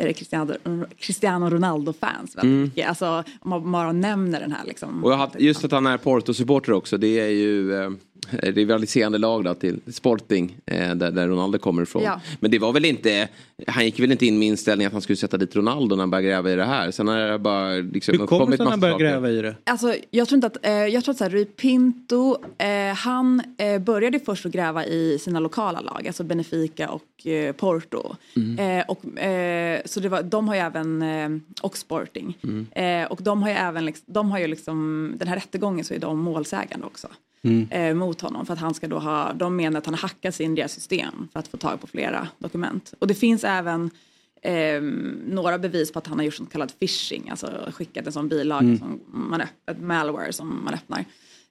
[0.00, 0.54] är Cristiano,
[0.98, 2.62] Cristiano Ronaldo-fans väldigt Mm.
[2.62, 2.88] mycket.
[2.88, 5.04] Alltså om man bara nämner den här liksom.
[5.04, 7.90] Och jag har, just att han är Porto-supporter också, det är ju eh,
[8.32, 12.02] rivaliserande lag då till Sporting, eh, där, där Ronaldo kommer ifrån.
[12.02, 12.20] Ja.
[12.40, 13.28] Men det var väl inte,
[13.66, 16.10] han gick väl inte in med inställningen att han skulle sätta dit Ronaldo när han
[16.10, 16.90] började gräva i det här.
[16.90, 19.04] Sen har det bara liksom Hur kommer det sig att han saker.
[19.04, 19.54] gräva i det?
[19.64, 23.42] Alltså, jag tror inte att, eh, jag tror att så här, Rui Pinto, eh, han
[23.58, 28.16] eh, började först att gräva i sina lokala lag, alltså Benfica och eh, Porto.
[28.58, 31.28] Eh, och, eh, så det var, de har ju även, eh,
[31.62, 32.36] och Sporting.
[32.70, 35.94] Eh, och de har ju även, liksom, de har ju liksom, den här rättegången så
[35.94, 37.08] är de målsägande också.
[37.70, 40.34] Eh, mot honom för att han ska då ha, de menar att han har hackat
[40.34, 42.94] sig in i deras system för att få tag på flera dokument.
[42.98, 43.90] Och det finns även
[44.42, 44.80] eh,
[45.26, 48.78] några bevis på att han har gjort så kallad phishing, alltså skickat en sån bilaga,
[48.78, 51.04] som man, öpp- ett malware som man öppnar.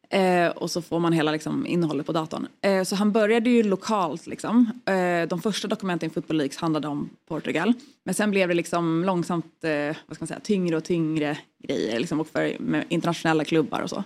[0.09, 2.47] Eh, och så får man hela liksom, innehållet på datorn.
[2.61, 4.27] Eh, så han började ju lokalt.
[4.27, 4.71] Liksom.
[4.85, 7.73] Eh, de första dokumenten i Football Leagues handlade om Portugal.
[8.03, 11.99] Men sen blev det liksom långsamt eh, vad ska man säga, tyngre och tyngre grejer
[11.99, 14.03] liksom, och för med internationella klubbar och så.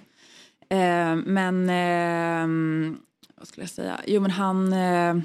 [0.71, 2.97] Eh, men ehm,
[3.35, 4.01] vad skulle jag säga?
[4.07, 4.73] Jo men han...
[4.73, 5.23] Eh,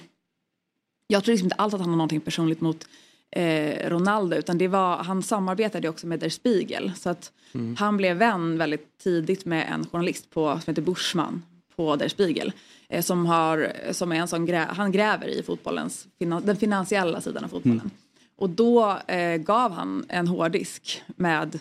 [1.06, 2.88] jag tror liksom inte alls att han har någonting personligt mot
[3.30, 6.92] eh, Ronaldo utan det var, han samarbetade också med Der Spiegel.
[6.96, 7.32] Så att
[7.78, 11.42] han blev vän väldigt tidigt med en journalist på, som heter Bushman
[11.76, 12.52] på Der Spiegel.
[12.88, 17.44] Eh, som, har, som är en sån grä, han gräver i fotbollens, den finansiella sidan
[17.44, 17.90] av fotbollen.
[18.37, 21.61] Och då eh, gav han en hårddisk med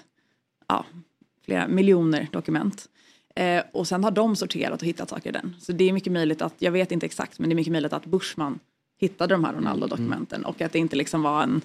[0.68, 0.86] ja,
[1.46, 2.90] flera miljoner dokument.
[3.36, 5.56] Eh, och sen har de sorterat och hittat saker i den.
[5.60, 7.94] Så det är mycket möjligt att, jag vet inte exakt, men det är mycket möjligt
[7.94, 8.60] att Bushman
[9.00, 11.62] hittade de här Ronaldo-dokumenten och att det inte liksom var en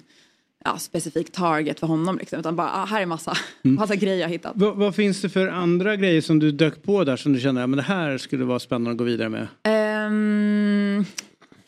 [0.65, 4.29] ja, specifik target för honom liksom, utan bara, ah, här är massa, massa grejer jag
[4.29, 4.51] hittat.
[4.55, 7.63] Vad, vad finns det för andra grejer som du dök på där som du känner
[7.63, 9.47] att det här skulle vara spännande att gå vidare med?
[9.63, 11.05] Ehm,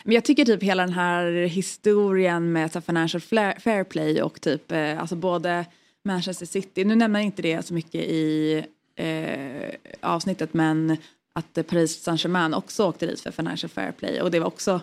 [0.03, 3.21] men jag tycker typ hela den här historien med så financial
[3.59, 5.65] fair play och typ eh, alltså både
[6.05, 8.63] Manchester City, nu nämner jag inte det så mycket i
[8.95, 9.69] eh,
[10.01, 10.97] avsnittet men
[11.35, 14.81] att eh, Paris Saint-Germain också åkte dit för financial fair play och det var också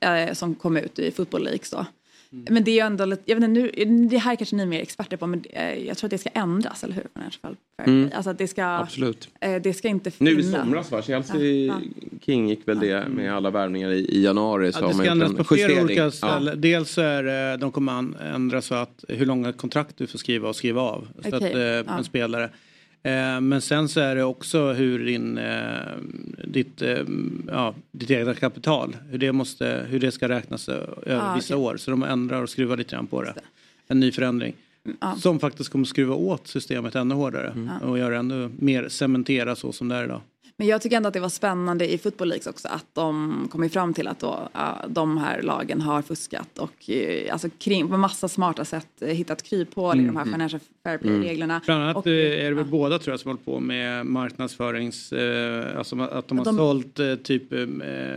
[0.00, 1.86] eh, som kom ut i Football Leagues då.
[2.30, 4.62] Men det är ju ändå lite, jag vet inte, nu, det här är kanske ni
[4.62, 7.06] är mer experter på men eh, jag tror att det ska ändras, eller hur?
[7.14, 7.40] Financial
[7.76, 8.12] fair play.
[8.14, 9.28] Alltså att det ska, Absolut.
[9.40, 10.46] eh, det ska inte Nu finnas.
[10.46, 11.02] i somras va?
[11.02, 11.80] Chelsea Ja,
[12.22, 14.72] King gick väl det med alla värvningar i, i januari.
[14.72, 15.84] Så Ja, det ska ändras på flera justering.
[15.84, 16.10] olika Ja.
[16.10, 16.60] ställen.
[16.60, 20.48] Dels så är det, de kommer ändra så att hur långa kontrakt du får skriva
[20.48, 21.08] och skriva av.
[21.22, 21.98] Så Okej, att, eh, ja.
[21.98, 22.50] En spelare.
[23.06, 25.96] Eh, Men sen så är det också hur din, eh,
[26.44, 26.98] ditt, eh,
[27.48, 31.64] ja, ditt egna kapital, hur det, måste, hur det ska räknas över Ah, vissa okej.
[31.66, 31.76] år.
[31.76, 33.32] Så de ändrar och skruvar lite grann på det.
[33.34, 33.40] Det.
[33.88, 34.54] En ny förändring.
[35.00, 35.14] ja.
[35.18, 37.54] Som faktiskt kommer skruva åt systemet ännu hårdare.
[37.82, 40.20] Och göra ännu mer cementera så som det är idag.
[40.58, 43.70] Men jag tycker ändå att det var spännande i Football Leagues också att de kom
[43.70, 47.96] fram till att då, ja, de här lagen har fuskat och eh, alltså kring, på
[47.96, 51.60] massa smarta sätt eh, hittat kryphål i de här financial fair play-reglerna.
[51.66, 55.12] Bland annat Och, eh, är det väl båda tror jag som håller på med marknadsförings...
[55.76, 57.50] Alltså att de har De- sålt typ...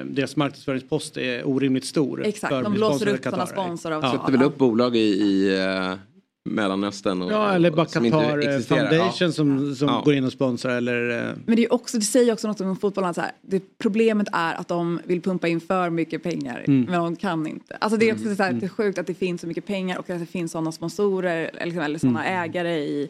[0.04, 2.26] Deras marknadsföringspost är orimligt stor.
[2.26, 3.64] Exakt, de blåser upp sådana Qatar.
[3.64, 4.12] sponsoravtal.
[4.14, 4.20] Ja.
[4.20, 5.60] Sätter väl upp bolag i, i
[6.46, 7.22] Mellanöstern.
[7.22, 8.60] Och, Ja, eller bara Qatar eh.
[8.60, 9.32] Foundation Ja.
[9.32, 10.02] som, som Ja.
[10.06, 11.10] går in och sponsrar eller...
[11.30, 13.14] eh, Men det, är också, det säger också något om fotbollen.
[13.14, 16.82] Så här, det, problemet är att de vill pumpa in för mycket pengar, Mm.
[16.92, 17.76] men de kan inte.
[17.82, 19.98] Alltså det är också så här, det är sjukt att det finns så mycket pengar
[20.00, 22.44] och att det finns sådana sponsorer eller, liksom, eller sådana Mm.
[22.44, 23.10] ägare i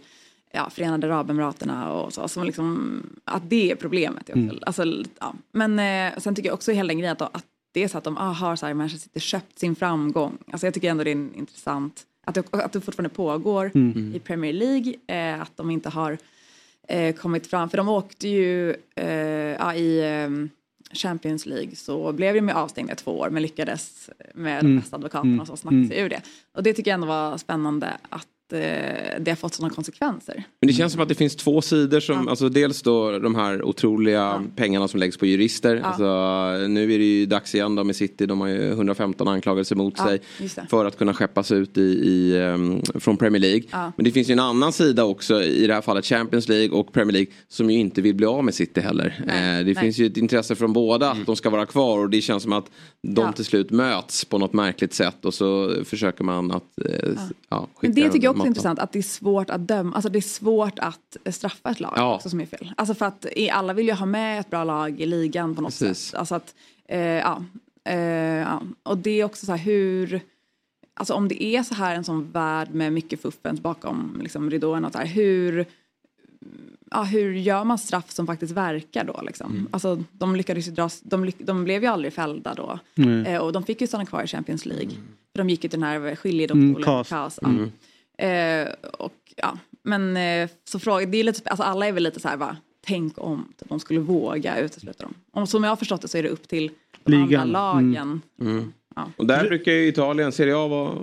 [0.54, 2.28] ja, Förenade Arabemiraterna och så.
[2.28, 4.30] Som liksom, att det är problemet.
[4.30, 4.58] Mm.
[4.62, 4.84] Alltså,
[5.20, 5.34] ja.
[5.52, 8.04] Men eh, sen tycker jag också hela den grejen att, att det är så att
[8.04, 10.38] de ah, har så här, Manchester City köpt sin framgång.
[10.52, 14.16] Alltså jag tycker ändå det är en intressant att det, att det fortfarande pågår Mm.
[14.16, 14.94] i Premier League.
[15.08, 16.18] Eh, att de inte har
[16.88, 17.70] eh, kommit fram.
[17.70, 20.30] För de åkte ju eh, i eh,
[20.98, 24.96] Champions League så blev de ju avstängda i två år men lyckades med de bästa
[24.96, 26.22] advokaterna och så snacka sig ur det.
[26.54, 30.44] Och det tycker jag ändå var spännande att det har fått sådana konsekvenser.
[30.62, 32.00] Men det känns som att det finns två sidor.
[32.00, 32.30] Som, Ja.
[32.30, 35.82] alltså dels då de här otroliga pengarna som läggs på jurister.
[35.84, 36.04] Alltså,
[36.68, 38.26] nu är det ju dags igen då med City.
[38.26, 40.20] De har ju 115 anklagelser mot Ja, sig.
[40.70, 43.64] För att kunna skeppas ut i, i, ehm, från Premier League.
[43.72, 43.92] Ja.
[43.98, 46.94] Men det finns ju en annan sida också i det här fallet Champions League och
[46.94, 47.32] Premier League.
[47.48, 49.24] Som ju inte vill bli av med City heller.
[49.28, 49.76] Nej, Eh, det nej.
[49.76, 52.00] finns ju ett intresse från båda att de ska vara kvar.
[52.00, 52.66] Och det känns som att
[53.02, 53.32] de Ja.
[53.32, 55.26] till slut möts på något märkligt sätt.
[55.26, 57.10] Och så försöker man att eh,
[57.50, 57.68] ja.
[57.76, 60.20] skicka Men det tycker jag också intressant att det är svårt att döma, alltså det
[60.20, 62.16] är svårt att eh, straffa ett lag Ja.
[62.16, 62.74] också som är fel.
[62.78, 65.62] Alltså för att i- alla vill ju ha med ett bra lag i ligan på
[65.62, 65.98] något Precis.
[66.06, 66.20] sätt.
[66.20, 66.56] Alltså att,
[66.88, 67.44] eh, ja,
[67.84, 68.62] eh, ja.
[68.84, 70.22] Och det är också så här hur,
[70.94, 74.88] alltså om det är så här en sån värld med mycket fuffens bakom liksom ridåerna
[74.88, 75.66] och så här, hur
[76.92, 79.52] ja, hur gör man straff som faktiskt verkar då liksom?
[79.52, 79.68] Mm.
[79.72, 82.80] Alltså de lyckades ju dras, de, lyck, de blev ju aldrig fällda då.
[82.96, 83.26] Mm.
[83.26, 84.90] Eh, och de fick ju stanna kvar i Champions League.
[85.32, 86.90] För de gick ju till den här skiljedomstolen.
[86.90, 87.06] Mm,
[87.42, 87.48] ja.
[87.50, 87.72] Mm.
[88.20, 92.20] Eh, och ja, men eh, så fråga, det är lite, alltså alla är väl lite
[92.20, 95.14] så här va, tänk om typ, de skulle våga utesluta dem.
[95.32, 96.72] Om som jag har förstått det så är det upp till
[97.04, 97.42] de Ligan.
[97.42, 98.22] andra lagen.
[98.42, 98.74] Mm.
[98.96, 99.12] Ja.
[99.18, 100.96] Och där brukar ju Italien, Serie A vara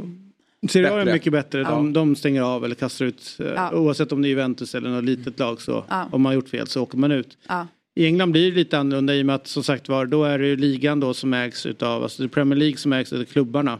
[0.68, 1.62] Serie A är mycket bättre.
[1.64, 1.92] De, Ja.
[1.92, 3.36] de stänger av eller kastar ut.
[3.40, 3.72] eh, Ja.
[3.74, 5.84] Oavsett om det är Juventus eller något litet lag så.
[5.88, 6.08] Ja.
[6.12, 7.38] Om man har gjort fel så åker man ut.
[7.48, 7.66] Ja.
[7.94, 10.38] I England blir det lite annorlunda i och med att som sagt var då är
[10.38, 13.24] det ju ligan då som ägs utav, alltså det är Premier League som ägs utav
[13.24, 13.78] klubbarna.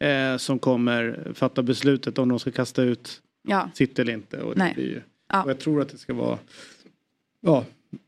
[0.00, 3.70] Eh, som kommer fatta beslutet om de ska kasta ut Ja.
[3.74, 4.42] City eller inte.
[4.42, 4.74] Och, det Nej.
[4.74, 5.00] blir ju,
[5.32, 5.42] Ja.
[5.44, 6.38] och jag tror att det ska vara
[7.40, 7.64] ja,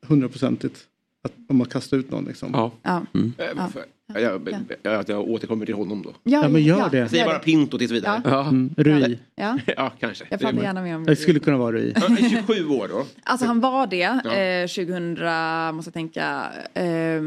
[0.06, 0.88] hundraprocentigt.
[1.24, 2.50] Att om man kastar ut någon liksom.
[2.52, 2.72] Ja.
[2.82, 3.02] Ja.
[3.14, 3.32] Mm.
[3.38, 3.68] Eh, Ja.
[3.68, 4.42] för- Jag, jag,
[4.82, 6.12] jag, jag återkommer till honom då.
[6.22, 6.98] Ja, men gör ja, det.
[6.98, 8.22] Jag säger bara Pinto tills vidare.
[8.24, 8.48] Ja.
[8.48, 9.18] Mm, Rui.
[9.34, 10.24] Ja, Ja, kanske.
[10.30, 11.92] jag pratar gärna med om Det skulle kunna vara Rui.
[11.96, 13.04] Ja, 27 år då.
[13.22, 14.32] Alltså han var det Ja.
[14.34, 17.22] eh, 2000, måste jag tänka, eh,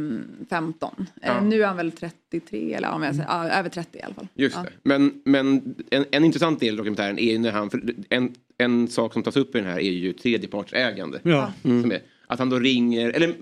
[0.49, 0.95] 15.
[0.99, 1.41] Eh, Ja.
[1.41, 4.27] Nu är han väl 33 eller om jag säger, ja, över 30 i alla fall.
[4.33, 4.63] Just ja.
[4.63, 4.69] det.
[4.83, 7.69] Men, men en, en intressant del i dokumentären är ju när han,
[8.09, 11.19] en, en sak som tas upp i den här är ju tredjepartsägande.
[11.23, 11.51] Ja.
[11.61, 13.33] Som är, att han då ringer, eller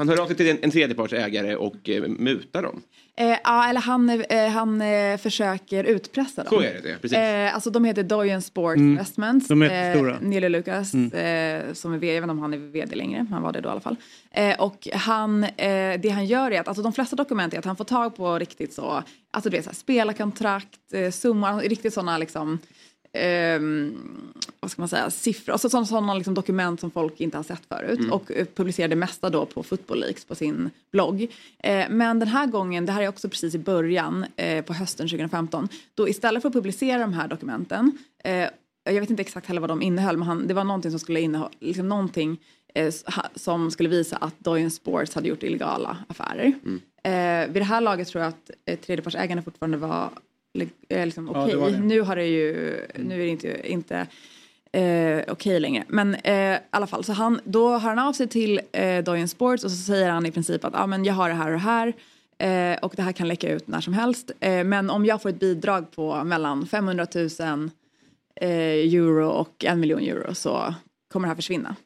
[0.00, 2.82] han hör av sig till en, en tredjepartsägare och eh, mutar dem.
[3.16, 6.50] Eh, ja, eller han, eh, han eh, försöker utpressa dem.
[6.50, 7.18] Så är det, det, precis.
[7.18, 8.90] Eh, alltså de heter Doyen Sports Mm.
[8.92, 9.48] Investments.
[9.48, 9.96] De är.
[9.96, 11.12] Eh, Nilo Lucas, Mm.
[11.68, 13.60] eh, som är vd, jag vet inte om han är vd längre, han var det
[13.60, 13.96] då i alla fall.
[14.30, 17.64] Eh, och han, eh, det han gör är att, alltså de flesta dokument är att
[17.64, 21.94] han får tag på riktigt så, alltså du vet så här, spelarkontrakt, eh, summor, riktigt
[21.94, 22.58] sådana liksom
[23.12, 23.98] ehm,
[24.60, 27.66] vad ska man säga, siffror, alltså sådana, sådana liksom dokument som folk inte har sett
[27.68, 28.12] förut Mm.
[28.12, 31.26] och eh, publicerar det mesta då på Football Leaks på sin blogg.
[31.58, 35.08] Eh, men den här gången, det här är också precis i början på eh, hösten
[35.08, 38.48] 2015, då istället för att publicera de här dokumenten eh,
[38.84, 41.20] jag vet inte exakt heller vad de innehöll, men han, det var någonting som skulle
[41.20, 42.38] innehålla, liksom någonting
[42.74, 42.94] eh,
[43.34, 46.52] som skulle visa att Doyen Sports hade gjort illegala affärer.
[47.02, 50.10] Eh, vid det här laget tror jag att eh, tredjepartsägarna fortfarande var eh,
[50.88, 51.56] liksom, Ja, okej.
[51.56, 51.78] var det.
[51.78, 54.06] Nu har det ju, nu är det inte, inte
[54.72, 55.84] eh, okej längre.
[55.88, 59.28] Men eh, i alla fall, så han, då hör han av sig till eh, Doyen
[59.28, 61.52] Sports och så säger han i princip att ah, men jag har det här och
[61.52, 61.92] det här.
[62.38, 64.30] Eh, och det här kan läcka ut när som helst.
[64.40, 67.70] Eh, men om jag får ett bidrag på mellan 500 000
[68.40, 70.74] eh, euro och en miljon euro så
[71.12, 71.76] kommer det här försvinna.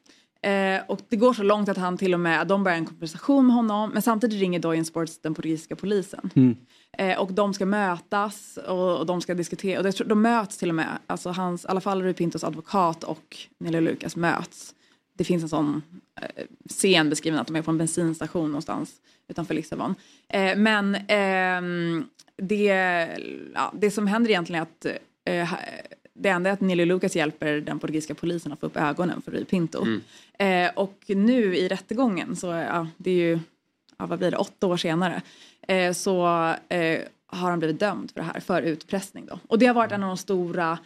[0.44, 3.46] Eh, och det går så långt att han till och med, de börjar en konversation
[3.46, 6.30] med honom men samtidigt ringer Doyen Sports den portugisiska polisen.
[6.34, 6.56] Mm.
[6.98, 9.78] Eh, och de ska mötas och, och de ska diskutera.
[9.78, 10.98] Och det, de möts till och med.
[11.06, 14.74] Alltså hans, i alla fall Rui Pintos advokat och Nilo Lucas möts.
[15.16, 15.82] Det finns en sån
[16.20, 18.92] eh, scen beskriven att de är på en bensinstation någonstans
[19.28, 19.94] utanför Lissabon.
[20.28, 22.04] Eh, men ehm,
[22.36, 22.64] det,
[23.54, 24.86] ja, det som händer egentligen är att
[25.24, 25.54] eh,
[26.14, 29.32] det enda är att Nilo Lucas hjälper den portugisiska polisen att få upp ögonen för
[29.32, 29.86] Rui Pinto.
[30.38, 33.38] Eh, och nu i rättegången så, ja, det är ju,
[33.98, 35.22] ja, vad blir det, åtta år senare,
[35.68, 36.26] eh, så
[36.68, 39.38] eh, har han blivit dömd för det här, för utpressning då.
[39.48, 40.78] Och det har varit en av de stora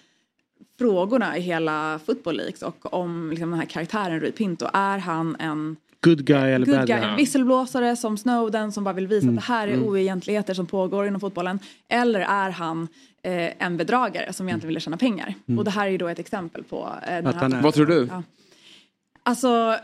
[0.78, 4.66] frågorna i hela Football Leagues och om liksom, den här karaktären Rui Pinto.
[4.72, 7.08] Är han en Good guy eller good bad guy, guy?
[7.10, 9.38] en visselblåsare som Snowden som bara vill visa Mm.
[9.38, 9.86] att det här är Mm.
[9.88, 11.58] oegentligheter som pågår inom fotbollen?
[11.88, 12.88] Eller är han
[13.22, 15.34] eh, en bedragare som egentligen ville tjäna pengar?
[15.48, 15.58] Mm.
[15.58, 16.88] Och det här är ju då ett exempel på...
[17.08, 18.08] Eh, Att han är- Vad tror du?
[18.10, 18.22] Ja.
[19.22, 19.76] Alltså,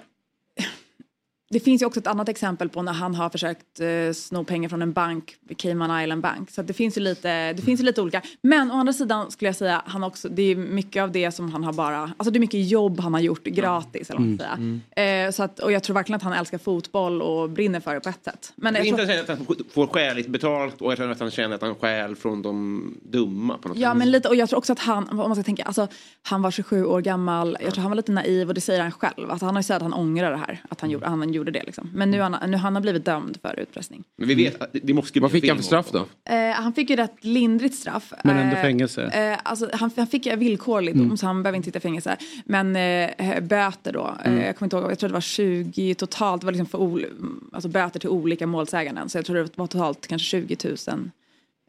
[1.54, 4.68] det finns ju också ett annat exempel på när han har försökt eh, sno pengar
[4.68, 6.50] från en bank, Cayman Island Bank.
[6.50, 8.22] Så det finns ju lite, det finns ju lite olika.
[8.42, 11.52] Men å andra sidan skulle jag säga, han också, det är mycket av det som
[11.52, 14.10] han har bara, alltså det är mycket jobb han har gjort gratis.
[14.10, 15.26] Eller Mm, säga.
[15.26, 18.00] Eh, så att, och jag tror verkligen att han älskar fotboll och brinner för det
[18.00, 18.52] på ett sätt.
[18.56, 21.54] Men det är inte att han får skäligt betalt och jag tror att han känner
[21.54, 23.98] att han stjäl från de dumma på något Ja sätt.
[23.98, 25.88] men lite och jag tror också att han, om man ska tänka, alltså
[26.22, 28.92] han var 27 år gammal, jag tror han var lite naiv och det säger han
[28.92, 29.30] själv.
[29.30, 31.43] Alltså, han har ju sagt att han ångrar det här, att han gjorde, han gjorde
[31.52, 31.90] det liksom.
[31.94, 34.04] Men nu, han, nu han har blivit dömd för utpressning.
[34.16, 36.06] Men vi vet att det måste Vad fick han för straff då?
[36.34, 38.12] Eh, han fick ju rätt lindrigt straff.
[38.24, 39.02] Men ändå Eh, fängelse.
[39.06, 41.16] Eh, alltså, han, han fick villkorlig dom Mm.
[41.16, 42.16] så han behöver inte sitta i fängelse.
[42.44, 44.44] Men eh, böter då, eh, Mm.
[44.44, 47.06] jag kommer inte ihåg, jag tror det var 20 totalt, det var liksom för ol,
[47.52, 49.08] alltså böter till olika målsäganden.
[49.08, 50.56] Så jag tror det var totalt kanske 20
[50.88, 51.10] 000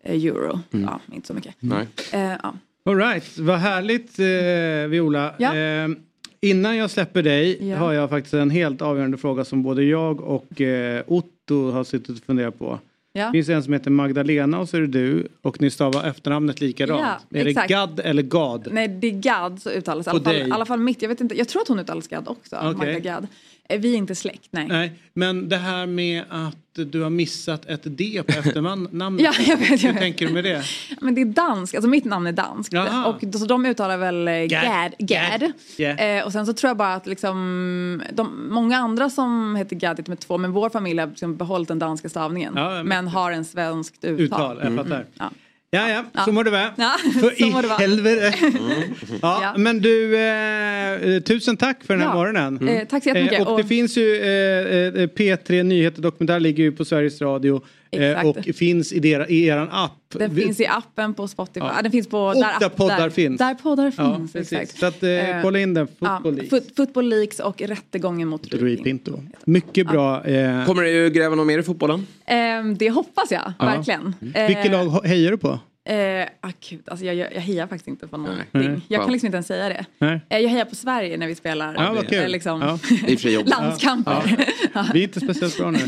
[0.04, 0.60] eh, euro.
[0.74, 0.86] Mm.
[0.86, 1.56] Ja, inte så mycket.
[1.60, 1.88] Nej.
[2.14, 2.54] Eh, ja.
[2.90, 5.34] All right, vad härligt eh, Viola.
[5.38, 5.54] Ja.
[6.46, 7.78] Innan jag släpper dig Ja.
[7.78, 12.10] har jag faktiskt en helt avgörande fråga som både jag och eh, Otto har suttit
[12.20, 12.80] och funderat på.
[13.14, 13.26] Ja.
[13.26, 16.62] Det finns en som heter Magdalena och så är det du och ni stavar efternamnet
[16.62, 17.02] likadant.
[17.30, 17.68] Ja, är exakt.
[17.68, 18.68] det Gad eller Gad?
[18.72, 20.08] Nej, det är Gad så uttalas.
[20.08, 21.02] I alla fall, i alla fall mitt.
[21.02, 22.56] Jag vet inte, jag tror att hon uttalas Gad också.
[22.56, 22.74] Okej.
[22.74, 23.28] Magda Gad.
[23.70, 24.68] Eh, Vi är inte släkt, nej.
[24.68, 29.22] Nej, men det här med att du har missat ett D på efternamnet.
[29.24, 30.02] Ja, jag vet, jag Hur vet.
[30.02, 30.64] tänker du med det?
[31.02, 32.74] Men det är danskt, alltså mitt namn är danskt.
[32.74, 33.06] Jaha.
[33.06, 34.94] Och så de uttalar väl eh, Gad.
[35.00, 35.52] Gad.
[35.78, 36.18] Yeah.
[36.20, 40.08] Eh, och sen så tror jag bara att liksom, de, många andra som heter Gadit
[40.08, 42.54] med två, men vår familj har liksom behållit den danska stavningen.
[42.56, 44.22] Ja, men- men har en svenskt uttal.
[44.26, 45.06] Uttal, jag fattar.
[45.14, 45.30] Ja.
[45.76, 46.70] Ja, ja, så må det vara.
[46.76, 47.78] Ja, För så må det i vara.
[47.78, 48.34] helvete.
[49.22, 49.54] Ja, Ja.
[49.58, 52.16] Men du, eh, tusen tack för den här Ja.
[52.16, 52.68] morgonen.
[52.68, 53.40] Eh, tack så jättemycket.
[53.40, 57.22] Eh, och det Och- finns ju eh, eh, P3 Nyheter Dokumentär ligger ju på Sveriges
[57.22, 57.62] Radio eh,
[58.02, 58.48] Exakt.
[58.50, 59.92] och finns i, dera, i eran app.
[60.14, 61.60] Den Vi- finns i appen på Spotify.
[61.60, 61.72] Ja.
[61.76, 61.82] Ja.
[61.82, 63.38] Den finns på Och där, där poddar där, finns.
[63.40, 64.54] Där poddar Ja, finns, precis.
[64.54, 64.80] exakt.
[64.80, 66.42] Så att, eh, kolla in den, Football.
[66.50, 69.20] Fot- Football Leaks och Rättegången mot Rui Pinto.
[69.46, 70.24] Mycket bra.
[70.26, 72.08] Eh, Kommer du gräva något mer i fotbollen?
[72.26, 73.66] Ehm, det hoppas jag, Ja.
[73.66, 74.14] verkligen.
[74.34, 75.60] Eh, Vilket lag ho- hejar du på?
[75.90, 78.46] Eh, ah, gud, alltså jag, jag, jag hejar faktiskt inte på någonting.
[78.52, 78.80] Nej.
[78.88, 79.86] Jag kan liksom inte ens säga det.
[80.00, 80.22] Nej.
[80.30, 82.18] Eh, jag hejar på Sverige när vi spelar Ja, vad kul.
[82.24, 82.80] eh, liksom, Ja.
[82.92, 83.50] I och för sig jobbigt.
[83.50, 84.46] landskamper.
[84.94, 85.80] Vi är inte speciellt bra nu.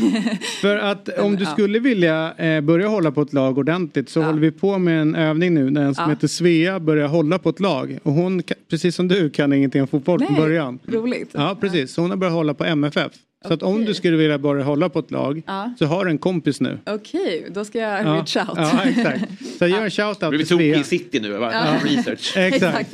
[0.60, 1.50] För att om du Ja.
[1.50, 5.14] skulle vilja eh, börja hålla på ett lag ordentligt så håller vi på med en
[5.14, 6.10] övning nu där en som Ja.
[6.10, 7.98] heter Svea börjar hålla på ett lag.
[8.02, 10.78] Och hon, precis som du, kan ingenting om fotboll från början.
[10.86, 11.30] roligt.
[11.32, 11.92] Ja, precis.
[11.92, 13.12] Så hon har börjat hålla på MFF.
[13.46, 15.74] Så att om du skulle vilja börja hålla på ett lag Ja.
[15.78, 16.78] så har du en kompis nu.
[16.86, 18.04] Okej, då ska jag Ja.
[18.14, 18.48] reach out.
[18.56, 19.24] Ja, exakt.
[19.58, 20.78] Så gör en shoutout Vi till tog Svea.
[20.80, 21.50] i city nu, va?
[21.52, 21.74] Ja.
[21.96, 22.36] research.
[22.36, 22.92] Exakt.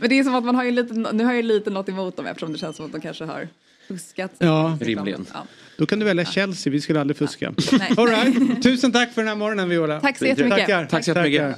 [0.00, 1.88] Men det är som att man har ju lite, nu har jag ju lite något
[1.88, 3.48] emot dem eftersom det känns som att de kanske har
[3.88, 4.32] fuskat.
[4.38, 4.78] Ja.
[4.80, 5.26] Rimligen.
[5.34, 5.46] Ja.
[5.78, 7.54] Då kan du välja Chelsea, vi skulle aldrig fuska.
[7.72, 7.92] Nej.
[7.96, 8.62] All right.
[8.62, 10.00] Tusen tack för den här morgonen Viola.
[10.00, 10.58] Tack så jättemycket.
[10.58, 10.86] Tackar.
[10.86, 11.40] Tack så jättemycket.
[11.42, 11.56] Tackar.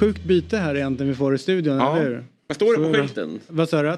[0.00, 1.96] Sjukt byte här egentligen vi får i studion, Ja.
[1.96, 2.24] eller hur?
[2.46, 3.40] Vad står det på skylten?
[3.48, 3.88] Vad sa du?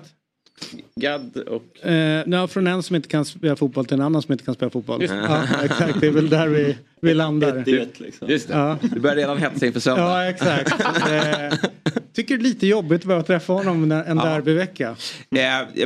[0.95, 1.87] Gadd och...
[1.87, 4.55] Eh, ja, från en som inte kan spela fotboll till en annan som inte kan
[4.55, 5.05] spela fotboll.
[5.05, 7.57] Ja, exakt, det är väl där vi, vi landar.
[7.57, 8.29] Ett ett liksom.
[8.29, 8.55] Just det.
[8.55, 8.79] Ja.
[8.83, 10.03] Du börjar redan hetsa inför söndag.
[10.03, 10.81] ja, exakt.
[10.81, 11.59] Eh,
[12.13, 14.25] tycker det är lite jobbigt att behöva träffa honom en, Ja.
[14.25, 14.97] derbyvecka.
[15.31, 15.83] Eh,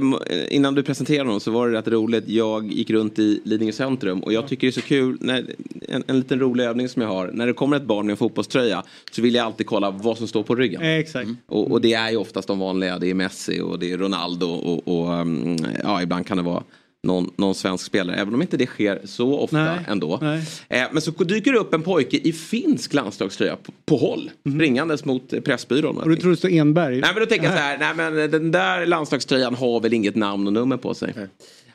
[0.48, 2.24] innan du presenterar honom så var det rätt roligt.
[2.28, 5.16] Jag gick runt i Lidingö centrum och jag tycker det är så kul.
[5.20, 5.44] När,
[5.88, 7.30] en, en liten rolig övning som jag har.
[7.32, 10.26] När det kommer ett barn med en fotbollströja så vill jag alltid kolla vad som
[10.28, 10.82] står på ryggen.
[10.82, 11.30] Eh, exakt.
[11.46, 12.98] Och, och det är ju oftast de vanliga.
[12.98, 16.62] Det är Messi och det är Ronaldo och, och um, ja, ibland kan det vara
[17.07, 18.16] någon, någon svensk spelare.
[18.16, 20.18] Även om inte det sker så ofta Nej, ändå.
[20.22, 20.42] nej.
[20.68, 24.30] Eh, men så dyker det upp en pojke i finsk landslagströja på, på håll.
[24.55, 25.96] Springandes mot eh, Pressbyrån.
[25.99, 27.01] Och du tror det står Enberg?
[27.01, 30.16] Nej men då tänker jag så här, nej men den där landslagströjan har väl inget
[30.16, 31.14] namn och nummer på sig.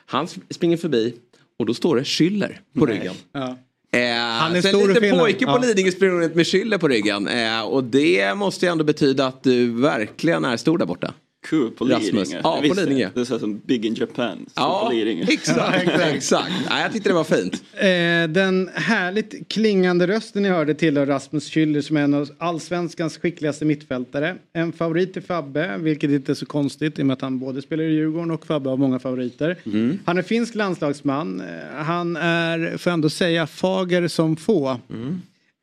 [0.06, 1.14] Han sp- springer förbi
[1.58, 3.14] och då står det Schüller på ryggen.
[3.32, 3.56] Ja.
[3.92, 5.58] Eh, Han är så en liten pojke på Ja.
[5.58, 7.28] Lidingö springer runt med Schüller på ryggen.
[7.28, 11.14] Eh, och det måste ju ändå betyda att du verkligen är stor där borta.
[11.44, 12.12] Kul på Rasmus.
[12.12, 12.40] Lidingö.
[12.44, 13.10] Ja, Jag på Lidingö.
[13.14, 14.46] Det är så här som Big in Japan.
[14.54, 15.24] Ja, på Lidingö.
[15.28, 15.88] exakt.
[16.00, 16.52] exakt.
[16.70, 17.62] Nej, jag tyckte det var fint.
[17.74, 23.18] Eh, den härligt klingande rösten ni hörde tillhör Rasmus Schüller som är en av allsvenskans
[23.18, 24.36] skickligaste mittfältare.
[24.52, 27.62] En favorit till Fabbe, vilket inte är så konstigt i och med att han både
[27.62, 29.56] spelar i Djurgården och Fabbe har många favoriter.
[30.04, 31.40] Han är finsk landslagsman.
[31.40, 34.80] Eh, Han är, får jag ändå säga, fager som få.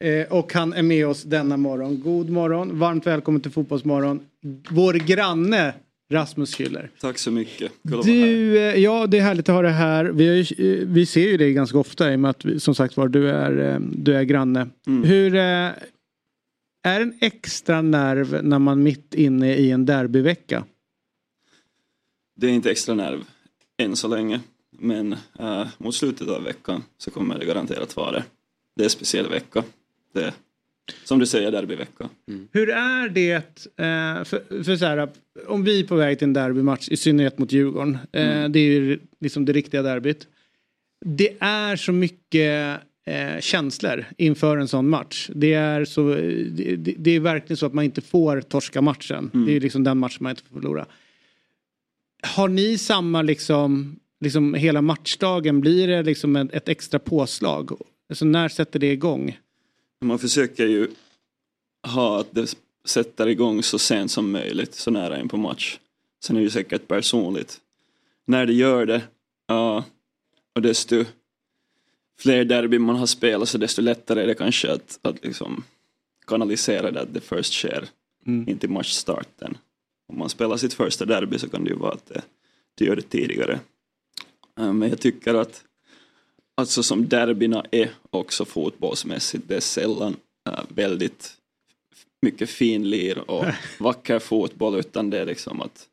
[0.04, 2.02] Eh, och han är med oss denna morgon.
[2.02, 4.20] God morgon, varmt välkommen till Fotbollsmorgon.
[4.70, 5.74] Vår granne
[6.12, 6.90] Rasmus Schüller.
[7.00, 7.72] Tack så mycket.
[7.82, 10.06] Du, eh, ja det är härligt att ha dig här.
[10.06, 12.76] Vi, ju, eh, vi ser ju dig ganska ofta i och med att vi, som
[12.76, 14.70] sagt var du är, eh, du är granne.
[14.88, 15.04] Mm.
[15.04, 20.66] Hur är en extra nerv när man mitt inne i en derbyvecka?
[22.36, 23.24] Det är inte extra nerv
[23.78, 24.40] än så länge.
[24.80, 28.24] Men eh, mot slutet av veckan så kommer det garanterat vara det.
[28.76, 29.64] Det är en speciell vecka.
[30.14, 30.34] Det
[31.04, 32.10] som du säger, derbyvecka.
[32.52, 35.10] Hur är det, eh, för, för så här,
[35.48, 38.72] om vi är på väg till en derbymatch, i synnerhet mot Djurgården, eh, det är
[38.72, 40.28] ju liksom det riktiga derbyt.
[41.06, 45.30] Det är så mycket eh, känslor inför en sån match.
[45.36, 46.16] Det är, så,
[46.52, 49.32] det, det, är verkligen så att man inte får torska matchen.
[49.34, 50.86] Det är liksom den matchen man inte får förlora.
[52.24, 57.72] Har ni samma liksom, liksom hela matchdagen, blir det liksom ett, ett extra påslag?
[58.10, 59.38] Alltså när sätter det igång?
[60.02, 60.88] Man försöker ju
[61.88, 65.80] ha att det sätter igång så sent som möjligt, så nära in på match.
[66.24, 67.60] Sen är det ju säkert personligt.
[68.26, 69.02] När det gör det,
[69.48, 69.84] ja,
[70.56, 71.06] och desto
[72.20, 75.64] fler derby man har spelat så desto lättare är det kanske att, att liksom
[76.28, 77.90] kanalisera det att det först sker
[78.26, 78.50] Mm.
[78.50, 79.58] in till matchstarten.
[80.08, 82.22] Om man spelar sitt första derby så kan det ju vara att det,
[82.76, 83.60] det gör det tidigare.
[84.60, 85.64] Eh, Men jag tycker att
[86.62, 90.16] alltså som derbyna är också fotbollsmässigt, det är sällan
[90.50, 91.34] eh, väldigt
[92.22, 93.46] mycket fin lir och
[93.80, 95.88] vacker fotboll utan det är liksom att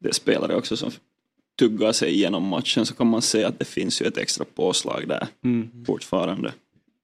[0.00, 0.90] det är spelare också som
[1.58, 5.08] tuggar sig igenom matchen så kan man se att det finns ju ett extra påslag
[5.08, 5.84] där Mm.
[5.86, 6.52] fortfarande.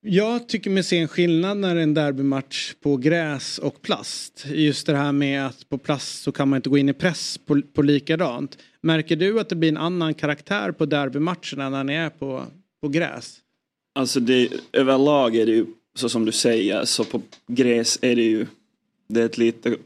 [0.01, 4.47] Jag tycker mig se en skillnad när det är en derbymatch på gräs och plast.
[4.49, 7.39] Just det här med att på plast så kan man inte gå in i press
[7.47, 8.59] på, på likadant.
[8.81, 12.45] Märker du att det blir en annan karaktär på derbymatcherna när ni är på,
[12.81, 13.41] på gräs?
[13.95, 18.23] Alltså det, överlag är det ju så som du säger, så på gräs är det
[18.23, 18.47] ju
[19.09, 19.77] det är ett lite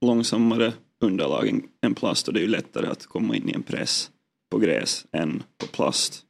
[0.00, 4.10] långsammare underlag än, plast och det är ju lättare att komma in i en press
[4.50, 6.22] på gräs än på plast.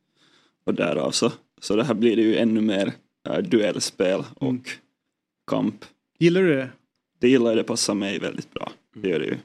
[0.64, 2.92] Och därav så, så det här blir det ju ännu mer
[3.28, 4.62] äh, duellspel och Mm.
[5.50, 5.84] kamp.
[6.18, 6.70] Gillar du det?
[7.20, 8.72] Det gillar jag, det passar mig väldigt bra.
[8.94, 9.36] Det gör det ju.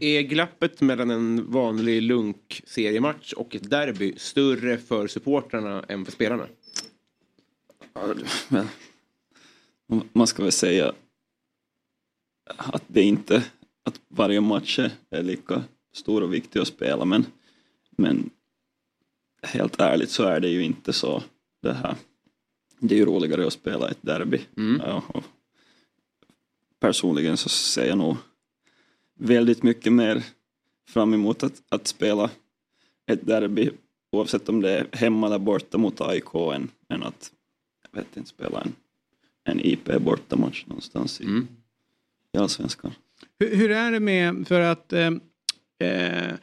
[0.00, 6.46] Är glappet mellan en vanlig lunk-seriematch och ett derby större för supportrarna än för spelarna?
[8.48, 8.68] Men,
[10.12, 10.92] man ska väl säga
[12.56, 13.44] att det inte
[13.82, 14.78] att varje match
[15.10, 17.26] är- lika stor och viktig att spela men,
[17.90, 18.30] men
[19.42, 21.22] helt ärligt så är det ju inte så
[21.62, 21.94] det här.
[22.78, 24.40] Det är ju roligare att spela ett derby.
[24.78, 25.24] Ja, och
[26.80, 28.16] personligen så ser jag nog
[29.18, 30.22] väldigt mycket mer
[30.88, 32.30] fram emot att, att spela
[33.10, 33.70] ett derby
[34.12, 37.32] oavsett om det är hemma eller borta mot AIK än, än att
[37.92, 38.72] jag vet inte, spela en,
[39.44, 41.24] en IP bortamatch någonstans i,
[42.34, 42.92] i Allsvenskan.
[43.38, 45.10] Hur, hur är det med, för att eh,
[45.78, 46.34] eh,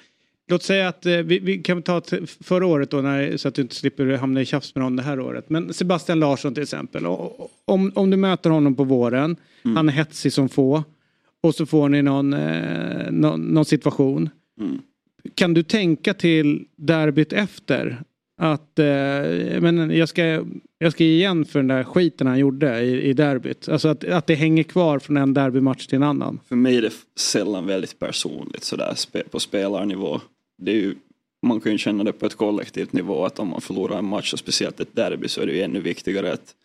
[0.47, 2.01] Låt säga att eh, vi, vi kan ta
[2.41, 5.03] förra året då när, så att du inte slipper hamna i tjafs med någon det
[5.03, 5.49] här året.
[5.49, 7.05] Men Sebastian Larsson till exempel.
[7.05, 10.83] Om, om du möter honom på våren, han är hetsig som få.
[11.43, 14.29] Och så får ni någon, eh, någon, någon situation.
[15.35, 18.03] Kan du tänka till derbyt efter?
[18.37, 18.85] Att eh,
[19.61, 20.45] men jag, ska,
[20.77, 23.69] jag ska ge igen för den där skiten han gjorde i, i derbyt.
[23.69, 26.39] Alltså att, att det hänger kvar från en derbymatch till en annan.
[26.47, 28.95] För mig är det sällan väldigt personligt sådär
[29.31, 30.21] på spelarnivå.
[30.57, 30.95] Det är ju,
[31.45, 34.33] man kan ju känna det på ett kollektivt nivå att om man förlorar en match
[34.33, 36.55] och speciellt ett derby så är det ju ännu viktigare att,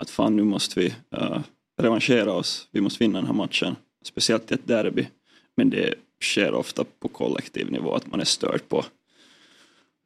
[0.00, 0.86] att fan nu måste vi
[1.20, 1.38] uh,
[1.82, 2.68] revanschera oss.
[2.70, 3.76] Vi måste vinna den här matchen.
[4.06, 5.06] Speciellt i ett derby.
[5.56, 8.84] Men det sker ofta på kollektiv nivå att man är störd på,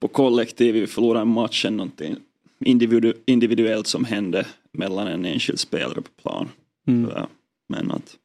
[0.01, 0.75] på kollektiv.
[0.75, 2.17] Vi förlorar en match någonting
[2.65, 6.49] individu- individuellt som hände mellan en enskild spelare på plan.
[6.87, 7.09] Mm.
[7.09, 7.27] Sådär.
[7.69, 8.17] Men att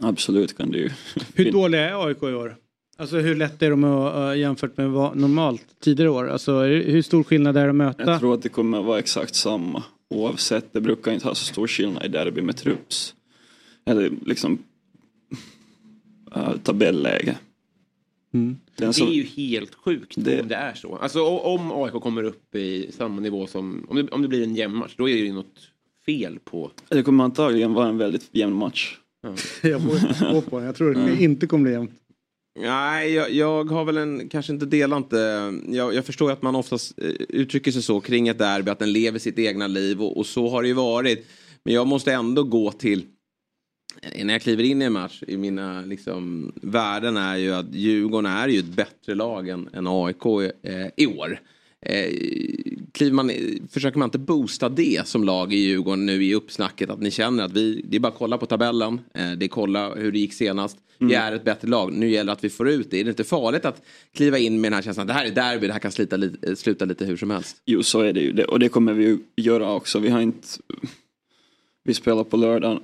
[0.00, 0.90] absolut kan det ju
[1.34, 2.56] Hur dåliga är AIK i år?
[2.96, 6.28] Alltså hur lätt är de att, uh, jämfört med vad normalt tidigare år?
[6.28, 8.10] Alltså hur stor skillnad är det att möta?
[8.10, 10.72] Jag tror att det kommer att vara exakt samma oavsett.
[10.72, 13.14] Det brukar inte ha så stor skillnad i derby med trupps.
[13.84, 14.58] Eller liksom
[16.36, 17.38] uh, tabelläge.
[18.30, 20.96] Den Det som- är ju helt sjukt Det- om det är så.
[20.96, 24.54] Alltså om AIK kommer upp i samma nivå som, om det, om det blir en
[24.54, 25.58] jämn match, då är det ju något
[26.06, 26.70] fel på...
[26.88, 28.96] Det kommer antagligen vara en väldigt jämn match.
[29.62, 30.66] jag får det.
[30.66, 31.20] Jag tror det Mm.
[31.24, 31.90] inte kommer bli jämnt.
[32.60, 35.16] Nej, jag, jag har väl en, kanske inte delar inte,
[35.68, 38.92] jag, jag förstår att man oftast eh, uttrycker sig så kring ett derby, att den
[38.92, 41.26] lever sitt egna liv och, och så har det ju varit.
[41.64, 43.04] Men jag måste ändå gå till, eh,
[44.24, 48.32] när jag kliver in i en match, i mina liksom, värden är ju att Djurgården
[48.32, 50.26] är ju ett bättre lag än, än AIK
[50.62, 51.40] eh, i år.
[51.86, 52.12] Eh,
[52.92, 53.30] kliver man,
[53.70, 57.44] försöker man inte boosta det som lag i Djurgården nu i uppsnacket att ni känner
[57.44, 60.18] att vi, det är bara att kolla på tabellen, eh, det är kolla hur det
[60.18, 60.78] gick senast.
[61.00, 61.20] Vi Mm.
[61.22, 63.00] är ett bättre lag, nu gäller det att vi får ut det.
[63.00, 63.82] Är det inte farligt att
[64.14, 66.16] kliva in med den här känslan att det här är derby, det här kan slita,
[66.16, 67.56] li- sluta lite hur som helst?
[67.66, 68.32] Jo, så är det ju.
[68.32, 69.98] Det, och det kommer vi ju göra också.
[69.98, 70.48] Vi har inte...
[71.84, 72.80] Vi spelar på lördag,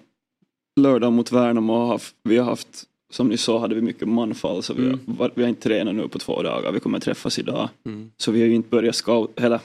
[0.77, 4.63] lördag mot Värnamo har haft, vi har haft, som ni sa, hade vi mycket manfall.
[4.63, 5.01] Så vi, Mm.
[5.07, 6.73] har, var- vi har inte tränat nu på två dagar.
[6.73, 7.69] Vi kommer träffas idag.
[7.87, 8.11] Mm.
[8.17, 9.61] Så vi har ju inte börjat scout, eller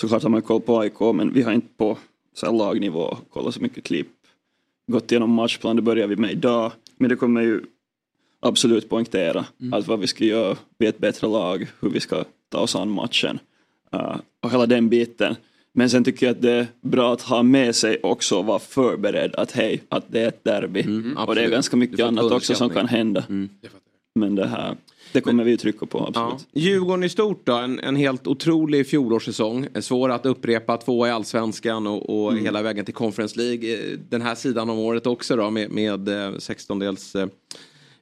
[0.00, 1.98] såklart har man koll på AIK, men vi har inte på
[2.34, 4.08] så här lagnivå kollat så mycket klipp.
[4.86, 6.72] Gått igenom matchplan, det börjar vi med idag.
[6.96, 7.60] Men det kommer ju
[8.40, 12.24] absolut poängtera allt vad vi ska göra, vi är ett bättre lag, hur vi ska
[12.48, 13.38] ta oss an matchen.
[13.94, 15.36] Uh, och hela den biten.
[15.76, 18.58] Men sen tycker jag att det är bra att ha med sig också och vara
[18.58, 20.84] förberedd att hej, att det är ett derby.
[21.26, 23.24] och det är ganska mycket annat också som kan hända.
[24.14, 24.76] Men det här,
[25.12, 26.32] det kommer vi ju trycka på Ja.
[26.32, 26.46] absolut.
[26.64, 29.66] Djurgården i stort då, en, en helt otrolig fjolårssäsong.
[29.74, 32.44] Eh, Svår att upprepa, två i allsvenskan och, och Mm.
[32.44, 33.74] hela vägen till Conference League.
[33.74, 37.26] Eh, Den här sidan av året också då med, med eh, 16-dels eh,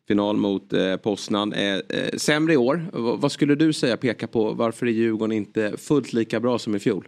[0.08, 1.52] final mot eh, Poznan.
[1.52, 1.80] Eh, eh,
[2.16, 6.12] sämre i år, V- vad skulle du säga peka på varför är Djurgården inte fullt
[6.12, 7.06] lika bra som i fjol?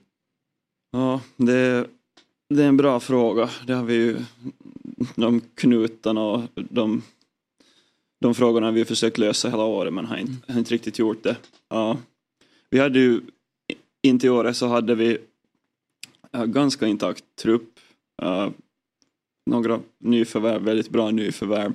[0.94, 1.86] Ja, det,
[2.48, 3.50] det är en bra fråga.
[3.66, 4.16] Det har vi ju,
[5.14, 7.02] de knutarna och de,
[8.20, 11.22] de frågorna har vi försökt lösa hela året men har inte, har inte riktigt gjort
[11.22, 11.36] det.
[11.68, 11.98] Ja.
[12.70, 13.20] Vi hade ju,
[14.02, 15.18] inte i året så hade vi
[16.46, 17.80] ganska intakt trupp.
[18.22, 18.48] Uh,
[19.50, 21.72] några nyförvärv, väldigt bra nyförvärv.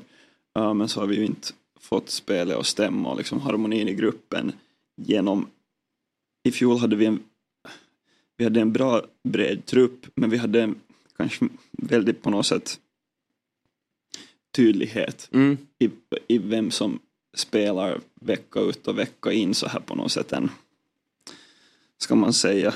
[0.60, 1.48] Uh, men så har vi ju inte
[1.80, 4.52] fått spelet att stämma och liksom harmonin i gruppen
[5.02, 5.48] genom
[6.44, 7.20] i fjol hade vi en
[8.40, 10.76] vi hade en bra bred trupp men vi hade en,
[11.18, 12.80] kanske väldigt på något sätt
[14.56, 15.58] tydlighet Mm.
[15.80, 15.90] i,
[16.28, 17.00] i vem som
[17.34, 20.50] spelar vecka ut och vecka in så här på något sätt en,
[21.98, 22.74] ska man säga,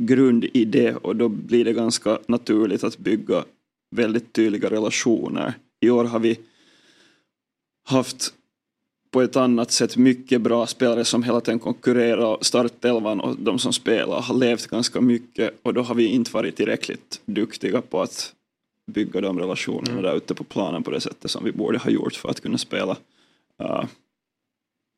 [0.00, 3.44] grundidé och då blir det ganska naturligt att bygga
[3.90, 5.54] väldigt tydliga relationer.
[5.80, 6.40] I år har vi
[7.84, 8.34] haft
[9.14, 12.38] på ett annat sätt mycket bra spelare som hela tiden konkurrerar.
[12.40, 16.56] Startelvan och de som spelar har levt ganska mycket och då har vi inte varit
[16.56, 18.34] tillräckligt duktiga på att
[18.92, 22.14] bygga de relationerna där ute på planen på det sättet som vi borde ha gjort
[22.14, 22.96] för att kunna spela
[23.62, 23.84] uh,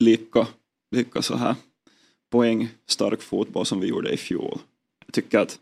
[0.04, 0.46] lika,
[0.90, 1.54] lika så här
[2.30, 4.58] poängstark fotboll som vi gjorde i fjol.
[5.06, 5.58] Jag tycker att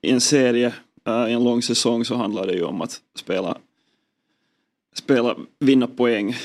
[0.00, 0.74] i en serie,
[1.08, 3.58] uh, i en lång säsong så handlar det ju om att spela
[4.94, 6.36] spela, vinna poäng,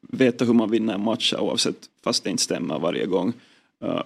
[0.00, 3.32] veta hur man vinner en match oavsett fast det inte stämmer varje gång.
[3.84, 4.02] Uh,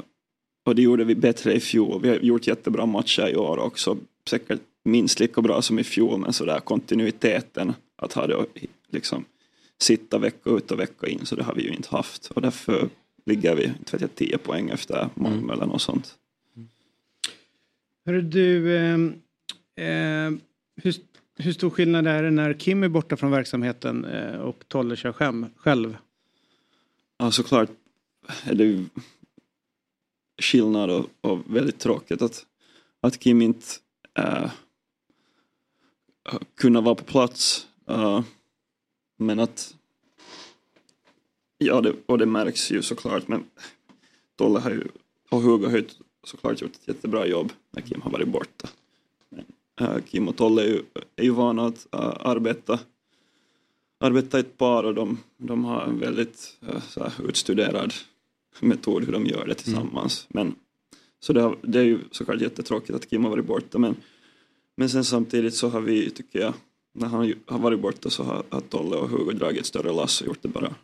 [0.65, 2.03] och det gjorde vi bättre i fjol.
[2.03, 3.97] Vi har gjort jättebra matcher i år också.
[4.29, 8.47] Säkert minst lika bra som i fjol men sådär kontinuiteten att ha det
[8.91, 9.25] liksom
[9.79, 12.27] sitta vecka ut och vecka in så det har vi ju inte haft.
[12.27, 12.89] Och därför
[13.27, 16.15] ligger vi, inte vet jag, 10 poäng efter Malmö eller något sånt.
[16.57, 16.69] Mm.
[18.07, 20.31] Hörru du, eh,
[20.83, 20.95] hur,
[21.37, 25.13] hur stor skillnad är det när Kim är borta från verksamheten eh, och Tolle kör
[25.57, 25.97] själv?
[27.19, 27.71] Ja, såklart
[28.45, 28.85] är det ju
[30.43, 32.47] skillnad och, och väldigt tråkigt att,
[33.01, 33.67] att Kim inte
[34.19, 34.51] äh,
[36.57, 37.67] kunde vara på plats.
[37.89, 38.23] Äh,
[39.19, 39.75] men att
[41.59, 43.29] ja, det, och det märks ju såklart.
[43.29, 43.45] Men
[44.37, 44.85] Tolle har ju,
[45.31, 45.85] och Hugo har ju
[46.25, 48.69] såklart gjort ett jättebra jobb när Kim har varit borta.
[49.81, 50.83] Äh, Kim och Tolle är ju,
[51.17, 52.79] är ju vana att äh, arbeta
[53.99, 56.59] arbeta i ett par och de, de har en väldigt
[56.89, 57.95] så här, utstuderad
[58.61, 60.27] metod hur de gör det tillsammans.
[60.29, 60.55] Men,
[61.21, 63.97] så det, har, det är ju såklart jättetråkigt att Kim har varit borta men,
[64.77, 66.55] men sen samtidigt så har vi, tycker jag,
[66.95, 70.27] när han har varit borta så har, har Tolle och Hugo dragit större lass och
[70.27, 70.75] gjort det bra.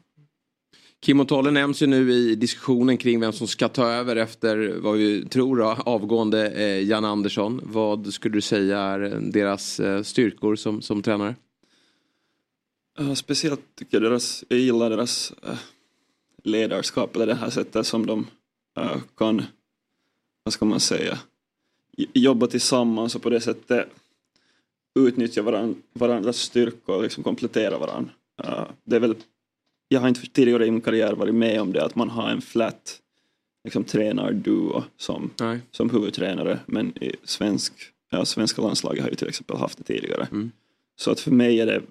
[1.03, 4.79] Kim och Tolle nämns ju nu i diskussionen kring vem som ska ta över efter
[4.81, 7.61] vad vi tror då, avgående eh, Jan Andersson.
[7.65, 11.37] Vad skulle du säga är eh, deras eh, styrkor som, som tränare?
[13.01, 15.59] Uh, speciellt tycker jag deras, jag gillar deras uh,
[16.45, 18.27] ledarskap eller det här sättet som de
[18.81, 19.43] uh, kan,
[20.45, 21.19] vad ska man säga,
[22.13, 23.89] jobba tillsammans och på det sättet
[24.99, 25.43] utnyttja
[25.93, 28.11] varandras styrkor och liksom komplettera varandra.
[28.45, 29.15] Uh, det är väl,
[29.93, 32.43] jag har inte tidigare i min karriär varit med om det att man har en
[32.43, 33.01] flat
[33.65, 35.31] liksom, tränarduo som,
[35.71, 37.73] som huvudtränare men i svensk,
[38.11, 40.29] ja, svenska landslaget har ju till exempel haft det tidigare.
[40.97, 41.83] Så att för mig är det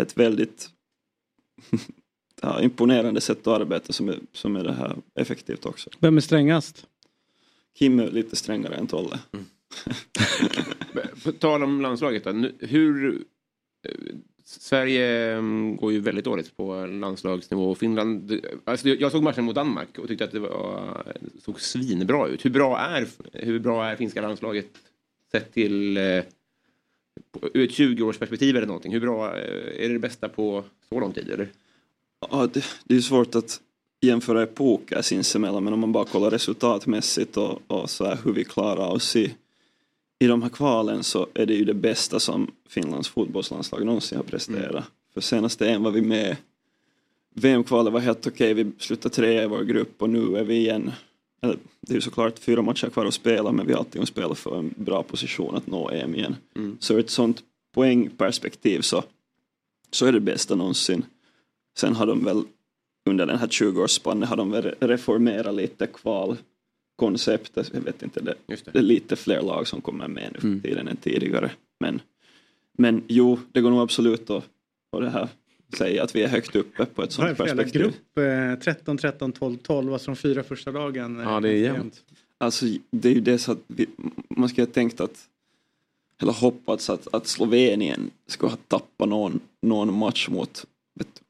[0.00, 0.70] ett väldigt
[2.42, 5.90] ja, imponerande sätt att arbeta som är, som är det här effektivt också.
[6.00, 6.86] Vem är strängast?
[7.78, 9.18] Kim är lite strängare än Tolle.
[11.24, 12.32] På tal om landslaget då.
[12.32, 13.24] Nu- Hur...
[14.48, 17.70] Sverige mm, går ju väldigt dåligt på landslagsnivå.
[17.70, 18.40] och Finland...
[18.64, 22.44] Alltså jag såg matchen mot Danmark och tyckte att det var, det såg svinbra ut.
[22.44, 24.66] Hur bra är, hur bra är finska landslaget
[25.32, 26.02] sett till eh,
[27.54, 28.92] ur ett 20-årsperspektiv eller någonting?
[28.92, 31.30] Hur bra eh, är det det bästa på så lång tid?
[31.30, 31.48] Eller?
[32.30, 33.60] Ja, det, det är svårt att
[34.00, 38.44] jämföra epoker sinsemellan men om man bara kollar resultatmässigt och, och så här hur vi
[38.44, 39.34] klarar oss i,
[40.18, 44.24] i de här kvalen så är det ju det bästa som Finlands fotbollslandslag någonsin har
[44.24, 44.84] presterat.
[45.14, 46.36] För senast en var vi med
[47.34, 50.92] VM-kvalet var helt okej, vi slutade trea i vår grupp och nu är vi igen
[51.40, 54.08] eller, det är ju såklart fyra matcher kvar att spela men vi har alltid att
[54.08, 56.36] spela för en bra position att nå EM igen.
[56.78, 57.42] Så ur ett sånt
[57.74, 59.04] poängperspektiv så,
[59.90, 61.04] så är det bästa någonsin.
[61.78, 62.42] Sen har de väl
[63.08, 65.86] under den här 20-årsspannen har de väl reformerat lite
[66.98, 67.70] kvalkonceptet.
[67.74, 68.78] Jag vet inte, det, det.
[68.78, 71.50] är lite fler lag som kommer med nu för tiden än tidigare.
[71.80, 72.00] Men,
[72.78, 74.44] men jo, det går nog absolut att,
[74.92, 75.28] att det här
[75.76, 77.82] säga att vi är högt uppe på ett är sånt det perspektiv.
[77.82, 78.18] grupp?
[78.18, 79.92] Eh, 13, 13, 12, 12.
[79.92, 81.20] Alltså de fyra första lagen.
[81.20, 81.26] eh,
[82.38, 83.86] Alltså det är ju det så att vi,
[84.28, 85.28] man skulle ha tänkt att
[86.22, 90.66] eller hoppats att, att Slovenien skulle ha tappat någon, någon match mot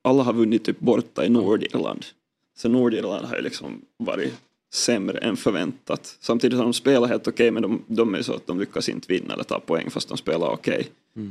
[0.03, 2.05] alla har vunnit typ borta i Nordirland.
[2.57, 4.35] Så Nordirland har ju liksom varit
[4.75, 6.17] sämre än förväntat.
[6.21, 9.13] Samtidigt har de spelat helt okej men de, de är så att de lyckas inte
[9.13, 10.89] vinna eller ta poäng fast de spelar okej.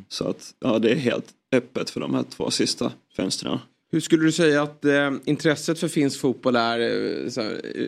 [0.10, 3.60] Så att ja, det är helt öppet för de här två sista fönstren.
[3.92, 6.80] Hur skulle du säga att eh, intresset för finsk fotboll är?
[6.80, 7.88] Eh, här, eh,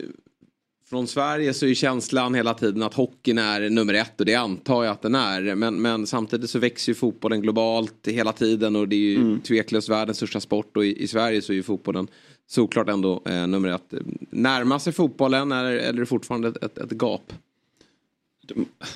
[0.90, 4.84] från Sverige så är känslan hela tiden att hockeyn är nummer ett och det antar
[4.84, 5.54] jag att den är.
[5.54, 9.40] Men, men samtidigt så växer ju fotbollen globalt hela tiden och det är ju Mm.
[9.40, 12.08] tveklöst världens största sport och i, i Sverige så är ju fotbollen
[12.48, 13.94] såklart ändå eh, nummer ett.
[14.30, 17.32] Närmar sig fotbollen eller, eller är det fortfarande ett, ett, ett gap?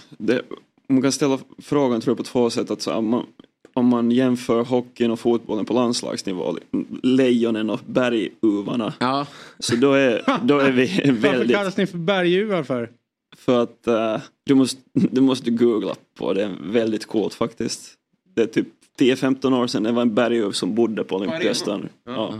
[0.08, 0.42] det,
[0.86, 2.70] man kan ställa frågan tror jag på två sätt.
[2.70, 3.26] Att så, om, man,
[3.74, 6.56] om man jämför hockeyn och fotbollen på landslagsnivå,
[7.02, 8.94] lejonen och berguvarna.
[9.00, 9.26] Ja.
[9.58, 11.56] Så då är, då är vi Varför väldigt...
[11.56, 12.90] kallas ni för berguvar för?
[13.36, 17.94] För att eh, du, måste, du måste googla på det, är väldigt coolt faktiskt.
[18.34, 21.88] Det är typ 10-15 år sedan det var en berguv som bodde på Olympiastadion.
[22.04, 22.34] Ja.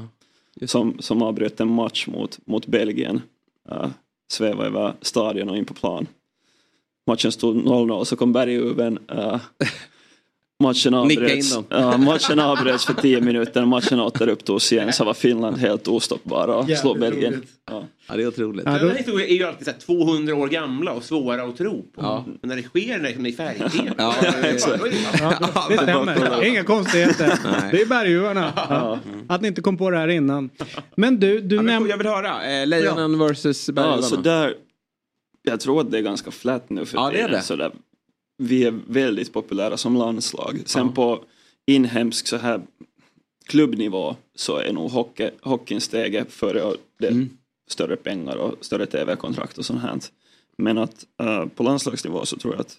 [0.67, 3.23] Som, som avbröt en match mot, mot Belgien.
[3.73, 3.89] Uh,
[4.33, 6.07] svävade över stadion och in på plan.
[7.07, 8.99] Matchen stod 0-0 så kom berguven.
[9.13, 9.41] Uh, eh,
[10.63, 13.65] matchen avbröts, ja, matchen avbröts för 10 minuter.
[13.65, 17.43] Matchen återupptogs igen så var Finland helt ostoppbara och slog Belgien.
[17.71, 17.85] Ja.
[18.09, 18.65] Ja, det är otroligt.
[18.65, 21.83] Den här historien är ju alltid så här 200 år gamla och svåra att tro
[21.83, 22.03] på.
[22.03, 22.25] Ja.
[22.41, 23.93] Men när det sker när det är färg-tv.
[23.99, 24.89] Ja, då det-
[25.21, 26.45] Ja, det stämmer.
[26.45, 27.39] Inga konstigheter.
[27.71, 28.53] Det är berguvarna.
[28.57, 28.99] Ja.
[29.29, 30.51] Att ni inte kom på det här innan.
[30.97, 31.91] Men du, du Ja, men nämnde...
[31.91, 32.61] jag vill höra.
[32.61, 33.97] Eh, Lejonen versus berguvarna.
[33.97, 34.55] Ja, så där,
[35.43, 37.43] jag tror att det är ganska flat nu för Ja, det är det.
[37.43, 37.73] Så där,
[38.39, 40.63] vi är väldigt populära som landslag.
[40.65, 41.25] Sen på
[41.67, 42.63] inhemsk så här
[43.47, 47.31] klubbnivå så är nog hockey, hockeyn steget före och det Mm.
[47.71, 49.99] större pengar och större tv-kontrakt och sånt här.
[50.59, 52.79] Men att eh, på landslagsnivå så tror jag att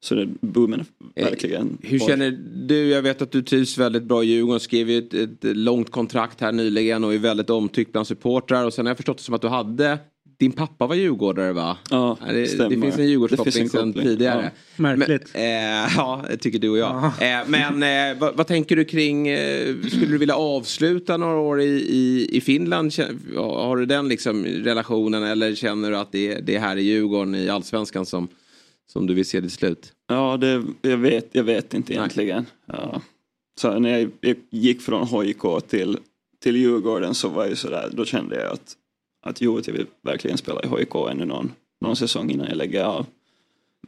[0.00, 0.84] så det boomen
[1.14, 1.78] verkligen.
[1.82, 2.30] Hur känner
[2.66, 2.88] du?
[2.88, 4.60] Jag vet att du trivs väldigt bra i Djurgården.
[4.60, 8.64] Skrev ju ett, ett långt kontrakt här nyligen och är väldigt omtyckt bland supportrar.
[8.64, 9.98] Och sen har jag förstått det som att du hade
[10.38, 11.78] din pappa var djurgårdare va?
[11.90, 12.70] Ja, det, det stämmer.
[12.70, 14.42] finns en Det finns Djurgårdskoppling en sedan koppling, tidigare.
[14.76, 14.82] ja.
[14.82, 15.30] Märkligt.
[15.34, 17.04] Men, eh, ja, det tycker du och jag.
[17.04, 21.60] Eh, men eh, vad, vad tänker du kring, eh, skulle du vilja avsluta några år
[21.60, 22.92] i, i, i Finland?
[23.36, 27.34] Har du den liksom relationen eller känner du att det, det är här i Djurgården
[27.34, 28.28] i allsvenskan som,
[28.92, 29.92] som du vill se det slut?
[30.08, 32.46] Ja, det, jag, vet, jag vet inte egentligen.
[32.66, 33.02] Ja.
[33.60, 35.98] Så när jag, jag gick från HIK till,
[36.42, 38.76] till Djurgården så var jag sådär, då kände jag att,
[39.24, 42.84] att jo, jag vill verkligen spela i HIK ännu någon, någon säsong innan jag lägger
[42.84, 43.06] av.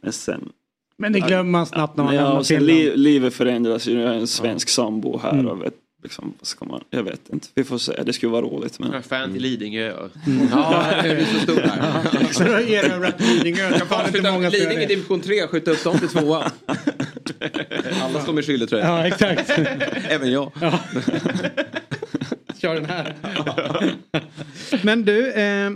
[0.01, 0.49] Men sen...
[0.97, 2.79] Men det glömmer man snabbt när man ja, lämnar och sen Finland.
[2.79, 5.47] li, livet förändras ju, jag är en svensk sambo här Mm.
[5.47, 5.73] och vet,
[6.03, 8.79] liksom, vad ska man, jag vet inte, vi får se, det skulle vara roligt.
[8.79, 8.87] Men...
[8.87, 10.09] Jag är fan till Lidingö.
[10.51, 12.27] Ja, det är så stor här.
[12.33, 13.69] Så då erövrat Lidingö.
[13.69, 16.49] Det kan inte många Lidingö division 3, skjuta upp dem till tvåan.
[18.01, 18.85] Alla står med skylletröja.
[18.85, 19.51] Ja, exakt.
[20.09, 20.51] Även jag.
[20.61, 20.79] Ja.
[22.61, 23.15] Kör den här.
[24.83, 25.71] Men du, eh,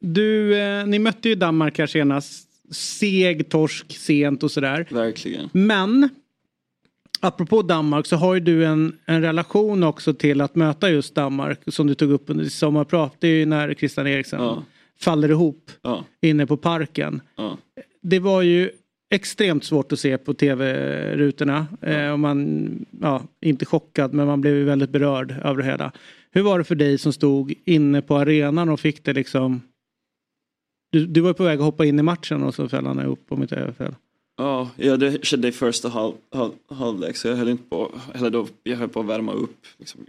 [0.00, 2.42] du eh, ni mötte ju Danmark här senast.
[2.70, 4.86] Seg torsk sent och sådär.
[4.90, 5.48] Verkligen.
[5.52, 6.08] Men
[7.20, 11.60] apropå Danmark så har ju du en, en relation också till att möta just Danmark
[11.66, 13.16] som du tog upp under sommarprat.
[13.18, 14.62] Det är ju när Christian Eriksen Ja.
[15.00, 17.20] faller ihop Ja, inne på parken.
[17.36, 17.58] ja.
[18.02, 18.70] Det var ju
[19.10, 21.66] extremt svårt att se på tv-rutorna.
[21.82, 25.92] Eh, och man, ja, inte chockad men man blev väldigt berörd över det hela.
[26.30, 29.60] Hur var det för dig som stod inne på arenan och fick det liksom
[30.92, 33.26] du, du var på väg att hoppa in i matchen och så föll han ihop
[33.28, 33.94] om inte jag fel.
[34.36, 38.30] Ja, ja, det skedde i första halv, halv, halvlek så jag höll inte på, eller
[38.30, 39.66] då, jag höll på att värma upp.
[39.78, 40.00] Liksom,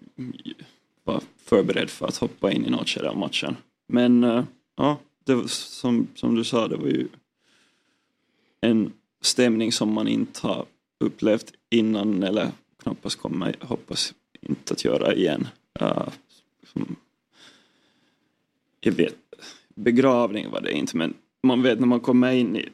[1.03, 3.55] var förberedd för att hoppa in i något skede av matchen.
[3.87, 4.43] Men eh,
[4.77, 7.07] ja, det var, som, som du sa, det var ju
[8.67, 10.65] en stämning som man inte har
[10.99, 12.51] upplevt innan eller
[12.83, 15.47] knappast kommer, hoppas inte att göra igen.
[15.81, 16.09] Uh,
[16.73, 16.95] som,
[18.79, 19.15] jag vet,
[19.75, 21.13] begravning var det inte men
[21.43, 22.69] man vet när man kommer in i,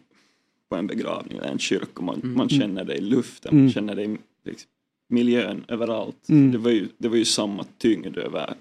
[0.69, 3.63] på en begravning eller en kyrka, man, man känner det i luften, Mm.
[3.63, 4.69] man känner det i liksom,
[5.09, 6.29] miljön överallt.
[6.29, 6.51] Mm.
[6.51, 8.53] Det, var ju, det var ju samma tyngd över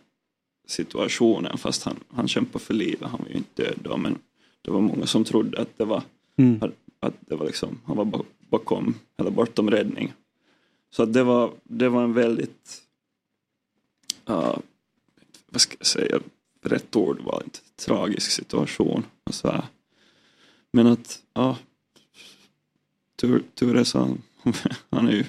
[0.66, 4.18] situationen fast han, han kämpade för livet, han var ju inte död då men
[4.62, 6.02] det var många som trodde att det var,
[6.36, 6.60] Mm.
[7.02, 10.12] Att det var liksom, han var ba- bakom eller bortom räddning.
[10.90, 12.82] Så att det var, det var en väldigt,
[14.30, 14.58] uh,
[15.48, 16.20] vad ska jag säga,
[16.62, 19.04] rätt ord var inte tragisk situation.
[19.24, 19.64] Och så här.
[20.70, 21.58] Men att, ja,
[23.16, 24.22] tur, tur så han,
[24.90, 25.24] han är ju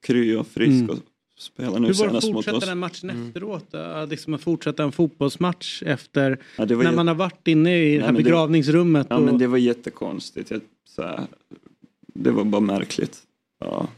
[0.00, 0.90] kry och frisk Mm.
[0.90, 0.98] och
[1.40, 3.64] spelar nu Hur var det att fortsätta den matchen efteråt?
[3.70, 4.06] Då?
[4.10, 7.88] Liksom att fortsätta en fotbollsmatch efter Ja, när ju- man har varit inne i det
[7.90, 9.06] Nej, här men det- begravningsrummet.
[9.10, 9.22] Ja och...
[9.22, 10.50] men det var jättekonstigt.
[10.50, 11.26] Jag, så här,
[12.14, 13.22] det var bara märkligt.
[13.60, 13.88] Ja.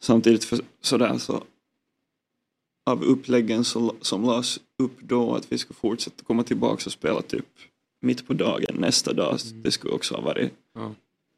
[0.00, 1.42] Samtidigt för, sådär så
[2.90, 7.22] av uppläggen så, som lades upp då att vi skulle fortsätta komma tillbaka och spela
[7.22, 7.46] typ
[8.00, 9.38] mitt på dagen nästa dag.
[9.54, 10.94] Det skulle också ha varit Ja.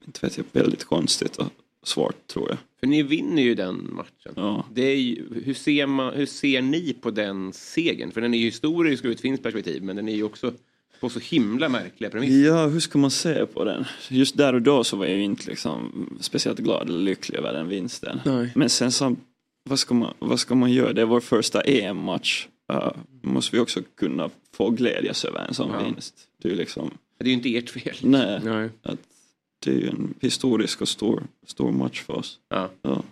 [0.06, 1.46] inte vet jag, väldigt konstigt och
[1.82, 2.58] svårt tror jag.
[2.80, 4.32] För ni vinner ju den matchen.
[4.36, 4.64] Ja.
[4.74, 8.10] Det är ju, hur, ser man, hur ser ni på den segern?
[8.12, 10.52] För den är ju historisk ur ett finskt perspektiv men den är ju också
[11.00, 12.46] På så himla märkliga premisser.
[12.46, 13.84] Ja, hur ska man se på den?
[14.08, 17.52] Just där och då så var jag ju inte liksom speciellt glad eller lycklig över
[17.52, 18.20] den vinsten.
[18.24, 18.52] Nej.
[18.54, 19.16] Men sen så,
[19.64, 20.92] vad ska man, vad ska man göra?
[20.92, 22.48] Det är vår första EM-match.
[22.72, 25.84] Uh, måste vi också kunna få glädjas över en sån Ja.
[25.84, 26.14] vinst.
[26.42, 27.96] Det är ju liksom, Det är ju inte ert fel.
[28.02, 28.68] nej, Nej.
[28.82, 28.98] att
[29.64, 32.38] det är ju en historisk och stor, stor match för oss.
[32.48, 32.70] Ja.
[32.82, 33.02] Ja.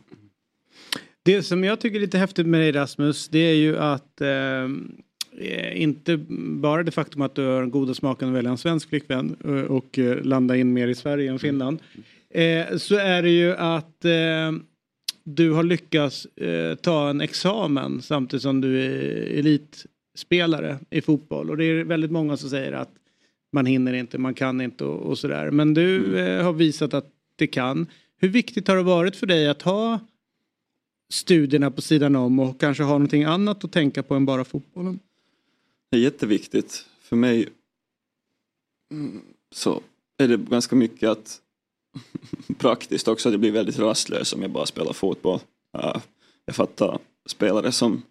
[1.23, 5.83] Det som jag tycker är lite häftigt med dig Rasmus det är ju att eh,
[5.83, 6.17] inte
[6.61, 9.51] bara det faktum att du har den goda smaken att välja en svensk flickvän eh,
[9.51, 11.79] och eh, landa in mer i Sverige än Finland.
[12.31, 14.53] Eh, så är det ju att eh,
[15.25, 21.51] du har lyckats eh, ta en examen samtidigt som du är elitspelare i fotboll.
[21.51, 22.91] Och det är väldigt många som säger att
[23.53, 25.51] man hinner inte, man kan inte och, och sådär.
[25.51, 27.87] Men du eh, har visat att det kan.
[28.17, 30.01] Hur viktigt har det varit för dig att ha
[31.13, 34.99] studierna på sidan om och kanske ha någonting annat att tänka på än bara fotbollen?
[35.91, 36.87] Det är jätteviktigt.
[37.01, 37.49] För mig
[38.93, 39.21] mm,
[39.51, 39.83] så
[40.19, 41.41] är det ganska mycket att
[42.59, 45.41] praktiskt också, att jag blir väldigt rastlös om jag bara spelar fotboll.
[46.47, 48.03] Jag fattar spelare som,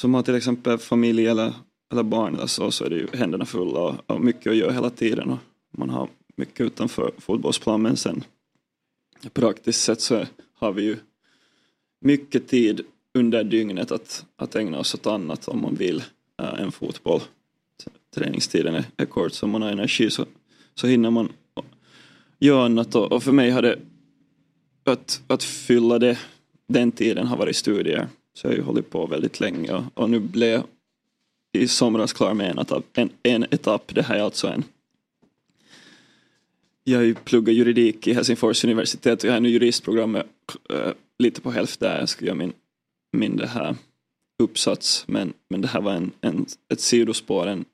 [0.00, 1.52] som har till exempel familj eller,
[1.94, 4.90] eller barn så, så är det ju händerna fulla och, och mycket att göra hela
[4.90, 5.30] tiden.
[5.30, 5.38] Och
[5.78, 8.24] man har mycket utanför fotbollsplan men sen
[9.32, 10.96] praktiskt sett så har vi ju
[12.00, 12.80] mycket tid
[13.14, 16.04] under dygnet att, att ägna oss åt annat om man vill
[16.42, 17.20] äh, än fotboll.
[18.14, 20.26] Träningstiden är, är kort så om man har energi så,
[20.74, 21.32] så hinner man
[22.38, 23.78] göra annat och, och för mig har det
[24.84, 26.18] att, att fylla det,
[26.66, 28.08] den tiden har varit studier.
[28.34, 30.62] Så jag har ju hållit på väldigt länge och, och nu blev
[31.54, 32.84] i somras klar med en etapp.
[32.94, 33.94] En, en etapp.
[33.94, 34.64] Det här är alltså en
[36.84, 40.26] jag pluggat juridik i Helsingfors universitet och jag har nu juristprogrammet
[40.70, 42.52] äh, lite på hälften där jag ska göra min,
[43.12, 43.76] min det här
[44.42, 47.64] uppsats men, men det här var en, en, ett sidospår, en,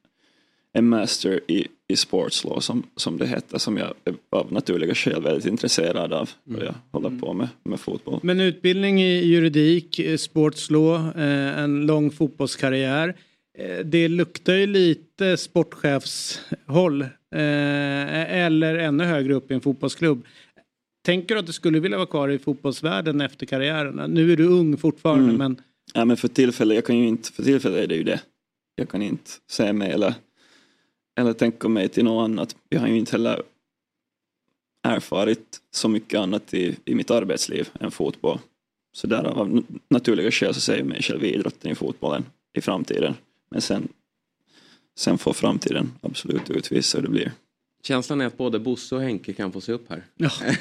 [0.73, 4.95] en master i, i sports law som, som det heter som jag är av naturliga
[4.95, 8.21] skäl väldigt intresserad av och jag håller på med, med fotboll.
[8.23, 13.15] Men utbildning i juridik, eh, sportslaw, eh, en lång fotbollskarriär.
[13.59, 17.03] Eh, Det luktar ju lite sportchefshåll.
[17.03, 17.09] eh,
[18.45, 20.25] Eller ännu högre upp i en fotbollsklubb.
[21.05, 24.11] Tänker du att du skulle vilja vara kvar i fotbollsvärlden efter karriären?
[24.15, 25.37] Nu är du ung fortfarande Mm.
[25.37, 25.61] men
[25.95, 28.21] Ja men för tillfället, jag kan ju inte, för tillfället är det ju det.
[28.75, 30.15] Jag kan inte se mig eller,
[31.21, 32.57] eller tänka mig till något annat.
[32.69, 33.43] Jag har ju inte heller
[34.83, 38.39] erfarit så mycket annat i, i mitt arbetsliv än fotboll.
[38.93, 42.25] Så där av naturliga skäl så ser jag mig själv i idrotten i fotbollen
[42.59, 43.15] i framtiden.
[43.51, 43.89] Men sen,
[44.99, 47.33] sen får framtiden absolut utvisa hur det blir.
[47.83, 50.05] Känslan är att både Bosse och Henke kan få se upp här.
[50.17, 50.31] Ja,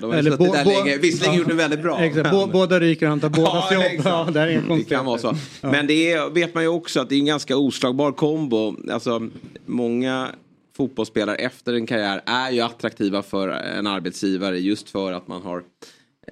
[0.00, 0.96] De har Eller suttit bo- där bo- länge.
[0.98, 1.38] Visserligen ja.
[1.38, 1.98] gjort det väldigt bra.
[1.98, 4.02] Exakt, men- bå- båda ryker han tar bådas Ja, jobb.
[4.04, 5.36] Ja, det, är inga Det kan vara så.
[5.60, 5.70] Ja.
[5.70, 8.76] Men det är, vet man ju också att det är en ganska oslagbar kombo.
[8.92, 9.28] Alltså,
[9.66, 10.30] många
[10.76, 15.62] fotbollsspelare efter en karriär är ju attraktiva för en arbetsgivare just för att man har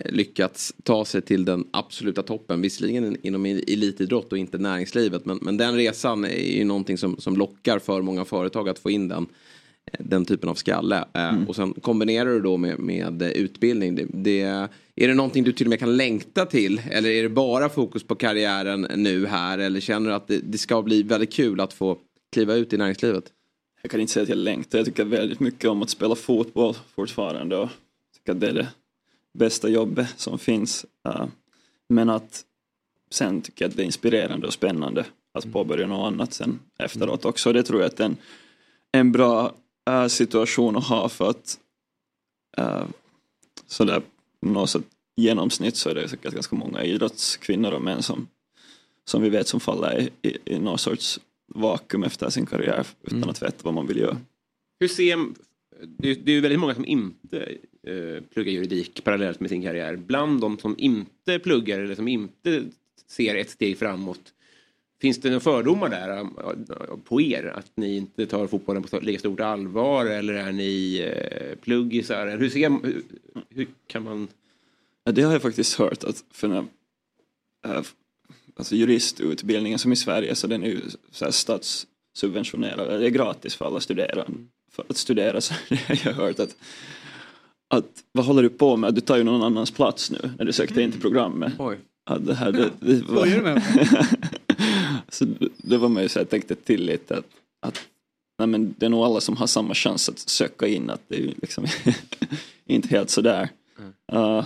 [0.05, 2.61] lyckats ta sig till den absoluta toppen.
[2.61, 5.24] Visserligen inom elitidrott och inte näringslivet.
[5.24, 8.90] Men, men den resan är ju någonting som, som lockar för många företag att få
[8.90, 9.26] in den
[9.99, 11.05] den typen av skalle.
[11.14, 13.95] Eh, Och sen kombinerar du då med, med eh, utbildning.
[13.95, 14.40] Det, det,
[14.97, 16.82] är det någonting du till och med kan längta till?
[16.90, 19.59] Eller är det bara fokus på karriären nu här?
[19.59, 21.99] Eller känner du att det, det ska bli väldigt kul att få
[22.32, 23.24] kliva ut i näringslivet?
[23.82, 24.78] Jag kan inte säga att jag längtar.
[24.78, 27.57] Jag tycker väldigt mycket om att spela fotboll fortfarande.
[27.57, 27.68] Jag
[28.16, 28.68] tycker att det är det
[29.35, 30.87] bästa jobbet som finns.
[31.09, 31.26] Uh,
[31.89, 32.45] men att
[33.11, 37.24] sen tycker jag att det är inspirerande och spännande att påbörja något annat sen efteråt
[37.24, 37.53] också.
[37.53, 38.16] Det tror jag att är en,
[38.93, 39.55] en bra
[39.91, 41.59] uh, situation att ha för att
[42.59, 42.85] uh,
[43.66, 44.03] sådär
[44.41, 44.85] något sätt
[45.16, 48.28] genomsnitt så är det säkert ganska många idrottskvinnor och män som,
[49.05, 53.30] som vi vet som faller i, i, i någon sorts vakuum efter sin karriär utan
[53.30, 54.16] att veta vad man vill göra.
[54.80, 55.28] Hur ser,
[55.99, 59.97] det är ju väldigt många som inte eh, juridik parallellt med sin karriär.
[59.97, 62.64] Bland de som inte pluggar eller som inte
[63.07, 64.32] ser ett steg framåt.
[65.01, 67.53] Finns det några fördomar där eh, på er?
[67.57, 72.37] Att ni inte tar fotbollen på lika stort allvar eller är ni eh, pluggisar?
[72.37, 73.03] Hur, ser, hur,
[73.49, 74.28] hur kan man...
[75.05, 76.64] Ja, det har jag faktiskt hört att för när,
[77.66, 77.82] äh,
[78.57, 80.80] alltså juristutbildningen som i Sverige så den är ju
[81.11, 84.47] så här statssubventionerad, det är gratis för alla studerande.
[84.70, 86.57] För att studera så har jag hört att,
[87.68, 88.94] att vad håller du på med?
[88.94, 91.52] Du tar ju någon annans plats nu när du sökte in till programmet.
[91.58, 91.78] Oj.
[92.10, 93.62] Att det här, det, det var, Skojar du med
[95.08, 97.26] så det var man ju så jag tänkte till lite att,
[97.66, 97.82] att
[98.38, 101.16] nej men det är nog alla som har samma chans att söka in att det
[101.16, 101.66] är ju liksom
[102.66, 103.48] inte helt sådär.
[104.12, 104.44] Uh,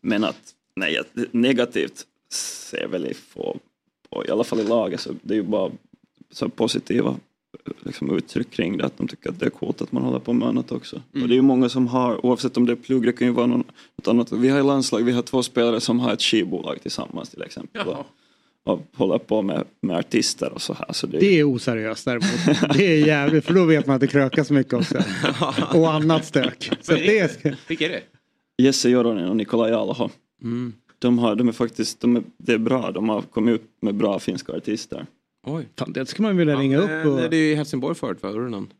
[0.00, 3.56] men att nej, att negativt ser jag väl i få,
[4.10, 5.70] på, i alla fall i laget så det är ju bara
[6.30, 7.16] så positiva
[7.80, 8.84] liksom, uttryck kring det.
[8.84, 10.96] Att de tycker att det är coolt att man håller på med annat också.
[10.96, 13.32] Och det är ju många som har, oavsett om det är plugg, det kan ju
[13.32, 13.64] vara någon,
[13.98, 14.32] något annat.
[14.32, 17.86] Vi har i landslag, vi har två spelare som har ett skivbolag tillsammans till exempel.
[17.86, 18.06] Och,
[18.64, 20.92] och håller på med, med artister och så här.
[20.92, 22.74] Så det, Det är oseriöst däremot.
[22.76, 24.98] Det är jävligt för då vet man att det krökas mycket också.
[25.78, 26.70] Och annat stök.
[26.80, 27.56] Så det är...
[27.68, 28.02] Vilka är det?
[28.62, 30.10] Jesse Joronen och Nikolaj Alho.
[30.42, 30.72] Mm.
[30.98, 33.94] De, har, de är faktiskt, de är, det är bra, de har kommit upp med
[33.94, 35.06] bra finska artister.
[35.46, 35.68] Oj.
[35.78, 37.16] Fan, det ska man vilja ringa upp och...
[37.30, 38.72] Det är i Helsingborg förut va, Urunan?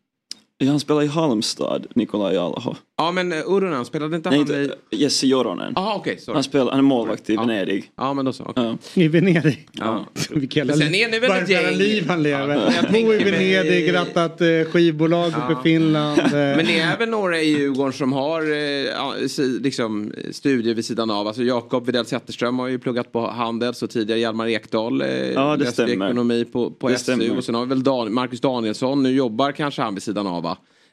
[0.63, 2.75] Ja, han spelar i Halmstad, Nikolaj Alho.
[2.97, 4.97] Ja men uh, Urunan, spelade inte Nej, han inte, i...
[5.03, 5.73] Jesse Joronen.
[5.77, 6.35] Jaha okej, sorry.
[6.35, 7.41] Han, spelar, han är målvakt i Ja.
[7.41, 7.91] Venedig.
[7.97, 8.45] Ja men då så.
[8.45, 8.65] okej.
[8.95, 9.03] Ja.
[9.03, 9.69] I Venedig.
[9.73, 10.05] Ja.
[10.31, 12.73] Vilket jävla sen är ni väl ett varför jävla gäng- liv han lever.
[12.83, 16.19] Ja, Bo i Venedig, rattat eh, skivbolag uppe i Finland.
[16.21, 16.31] eh.
[16.33, 19.15] Men det är väl några i Djurgården som har eh, ja,
[19.61, 21.27] liksom, studier vid sidan av.
[21.27, 25.57] Alltså Jakob Widell Zetterström har ju pluggat på Handels och tidigare Hjalmar Ekdal eh, Ja,
[25.57, 26.07] det stämmer.
[26.07, 27.03] ekonomi på, på Det SU.
[27.03, 27.37] stämmer.
[27.37, 30.50] Och sen har vi väl Dan Marcus Danielsson, nu jobbar kanske han vid sidan av?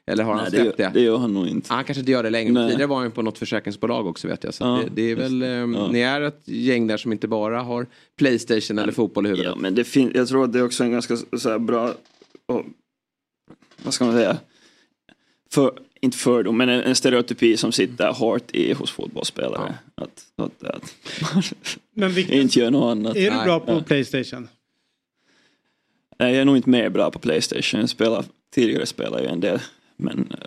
[0.08, 0.84] Eller har han Nej, det, släppt det?
[0.84, 1.74] gör- det gör han nog inte.
[1.74, 2.52] Han kanske inte gör det längre.
[2.54, 2.72] men Nej.
[2.72, 4.54] Tidigare var han ju på något försäkringsbolag också vet jag.
[4.54, 5.88] Så Ja, det, det är väl, eh, Ja.
[5.92, 7.86] ni är ett gäng där som inte bara har
[8.18, 9.52] Playstation eller fotboll i huvudet.
[9.56, 11.94] Ja, men det fin- jag tror att det är också en ganska så här bra,
[12.46, 12.66] och,
[13.84, 14.38] vad ska man säga,
[15.52, 19.76] för, inte fördom, men en, en stereotypi som sitter hårt i hos fotbollsspelare.
[19.96, 20.96] Att, att, att
[21.94, 23.16] Men vilken, inte gör något annat.
[23.16, 23.82] är du bra på Ja.
[23.88, 24.48] Playstation?
[26.20, 27.80] Nej, jag är nog inte mer bra på Playstation.
[27.80, 29.60] Jag spelar, tidigare spelade jag en del,
[29.98, 30.38] men eh,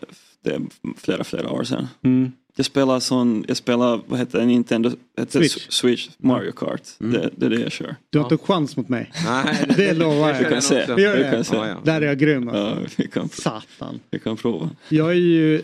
[0.44, 0.60] det är
[0.96, 1.86] flera, flera år sedan.
[2.02, 2.32] Mm.
[2.56, 5.52] Jag spelar sån, jag spelar, vad heter det, Nintendo, heter Switch.
[5.52, 6.82] Switch, Switch Mario Kart.
[6.98, 7.96] Det, det är det jag kör.
[8.10, 9.10] Du har inte chans mot mig.
[9.26, 10.38] Nej, Det lovar jag.
[10.38, 10.94] Vi kan se.
[10.96, 11.30] Vi gör det.
[11.30, 11.56] kan se.
[11.56, 11.76] Ja, ja.
[11.84, 13.02] Där är jag grym Ja, alltså.
[13.02, 14.00] vi kan, Satan.
[14.10, 14.70] vi kan prova.
[14.88, 15.62] Jag är ju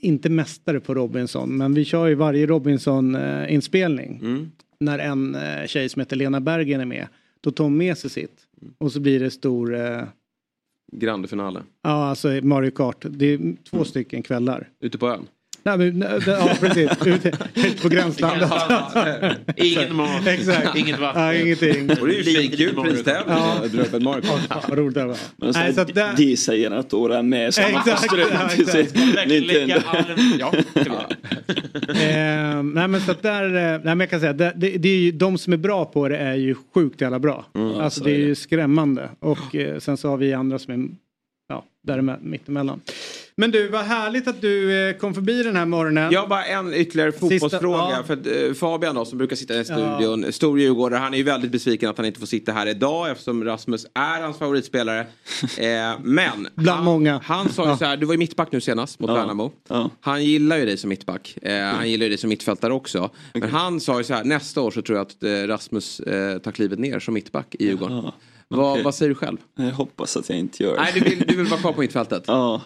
[0.00, 4.18] inte mästare på Robinson men vi kör ju varje Robinson-inspelning.
[4.22, 4.50] Mm.
[4.80, 7.06] När en eh, tjej som heter Lena Bergen är med.
[7.40, 8.36] Då tar hon med sig sitt.
[8.78, 9.76] Och så blir det stor,
[10.92, 11.62] Grande finale.
[11.82, 13.04] ja alltså Mario Kart.
[13.08, 14.68] Det är två stycken kvällar.
[14.80, 15.26] Ute på ön.
[15.64, 18.50] Nej, men, nej, ja precis, ute, ute på gränslandet.
[19.56, 20.76] Ingen mat, Exakt.
[20.76, 21.22] inget vatten.
[21.22, 21.90] Ja, ingenting.
[21.90, 23.36] Och det är ju svinkul pristävling.
[23.36, 23.64] Ja.
[24.48, 25.16] Fan, vad roligt det var.
[25.36, 25.94] Men så Nej, så att
[27.18, 28.96] är med får Exakt, ja, exakt.
[29.46, 30.04] lägga all...
[30.38, 30.52] Ja,
[31.88, 34.88] eh, nej men så att där, eh, nej men jag kan säga, det, det, det
[34.88, 37.44] är ju, de som är bra på det är ju sjukt jävla bra.
[37.80, 39.08] alltså så det är ju skrämmande.
[39.18, 40.88] Och eh, sen så har vi andra som är,
[41.48, 42.80] ja, där är mittemellan.
[43.42, 46.12] Men du, vad härligt att du eh, kom förbi den här morgonen.
[46.12, 47.78] Jag har bara en ytterligare fotbollsfråga.
[47.78, 48.02] ja.
[48.06, 51.50] För eh, Fabian då, som brukar sitta i studion, stor djurgårdare, han är ju väldigt
[51.52, 55.06] besviken att han inte får sitta här idag eftersom Rasmus är hans favoritspelare.
[55.58, 57.20] Eh, men Bland han, många.
[57.24, 59.14] han sa ju så här, du var ju mittback nu senast mot Ja.
[59.14, 59.52] Värnamo.
[59.68, 59.90] Ja.
[60.00, 61.36] Han gillar ju dig som mittback.
[61.42, 63.10] Eh, han gillar ju dig som mittfältare också.
[63.34, 66.38] Men han sa ju så här, nästa år så tror jag att eh, Rasmus eh,
[66.38, 67.96] tar klivet ner som mittback i Djurgården.
[68.04, 68.12] Ja,
[68.48, 68.84] Vad, okej.
[68.84, 69.36] vad säger du själv?
[69.56, 70.80] Jag hoppas att jag inte gör det.
[70.82, 72.24] Nej, du vill, du vill vara kvar på mittfältet?
[72.26, 72.60] Ja.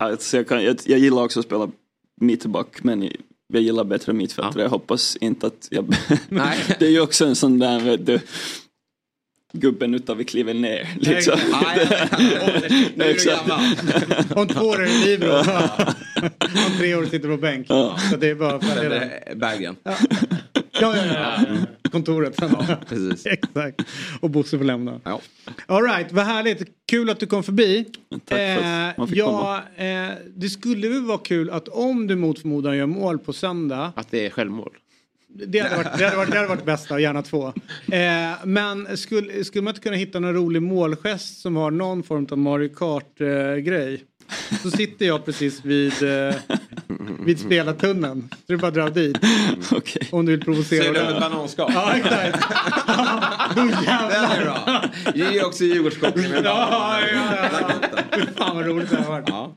[0.00, 0.06] Ja.
[0.06, 1.70] Alltså jag, kan, jag, jag gillar också att spela
[2.20, 3.10] mittback men
[3.52, 4.62] jag gillar bättre mittfältare.
[4.62, 5.94] Jag hoppas inte att jag...
[6.28, 6.58] Nej.
[6.78, 8.20] det är ju också en sån där vet du,
[9.52, 10.88] gubben utav vi kliver ner.
[11.00, 11.38] Liksom.
[11.52, 11.88] Nej,
[12.94, 13.60] nu är du gammal.
[14.34, 15.36] Om två år är det Libro.
[16.66, 17.66] Om tre år sitter på bänk.
[17.68, 17.98] Ja.
[18.10, 19.34] Så det är bara det.
[19.36, 19.76] Bergen.
[19.82, 19.96] Ja,
[20.80, 21.38] ja, ja.
[21.90, 22.36] Kontoret.
[22.88, 23.26] Precis.
[23.32, 23.82] Exakt.
[24.20, 25.00] Och Bosse får lämna.
[25.04, 25.20] Ja.
[25.66, 26.62] All right, vad härligt.
[26.86, 27.84] Kul att du kom förbi.
[28.24, 32.16] Tack för att man fick ja, eh, det skulle väl vara kul att om du
[32.16, 33.92] mot förmodan gör mål på söndag.
[33.96, 34.72] Att det är självmål.
[35.32, 37.46] Det hade varit, det hade varit, det hade varit bästa, gärna två.
[37.92, 42.26] Eh, men skulle, skulle man inte kunna hitta någon rolig målgest som har någon form
[42.30, 44.04] av Mario Kart-grej?
[44.62, 46.34] Så sitter jag precis vid, eh,
[47.20, 48.28] vid spelartunneln.
[48.30, 49.18] Så det är bara att dra dit.
[49.70, 50.08] Okej.
[50.12, 50.84] Om du vill provocera.
[50.84, 51.70] Ser du ett bananskal?
[51.74, 52.48] Ja, exakt.
[53.56, 54.84] Då Den är bra.
[55.14, 57.70] Det är ju också Djurgårdskoppling med Ja, ja, ja.
[58.14, 59.28] Fy Fan vad roligt det har varit.
[59.28, 59.54] Ja.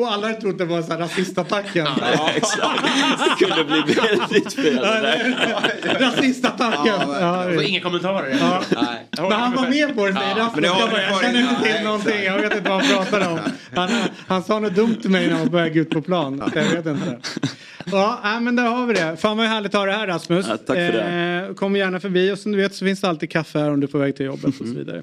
[0.00, 1.86] Och alla hade trott det var en sån här rasistattacken.
[2.34, 2.82] Exakt.
[3.38, 4.84] Det kunde bli väldigt fel.
[6.00, 7.10] Rasistattacken.
[7.20, 8.36] Ja, Och inga kommentarer.
[8.40, 8.62] Ja.
[8.70, 9.06] Nej.
[9.16, 10.12] Men han var med på det.
[10.12, 10.52] Rasmus.
[10.54, 12.22] men det har jag, bara, jag känner inte till någonting.
[12.24, 13.38] Jag vet inte vad han pratade om.
[13.74, 13.90] Han,
[14.26, 16.42] han sa något dumt till mig när han började gå ut på plan.
[16.52, 17.18] Så jag vet inte.
[17.92, 19.16] Ja, men där har vi det.
[19.16, 20.46] Fan vad härligt att ha det här Rasmus.
[20.48, 21.46] Ja, tack för det.
[21.48, 23.80] Eh, kom gärna förbi och som du vet så finns det alltid kaffe här om
[23.80, 25.02] du är på väg till jobbet och så vidare.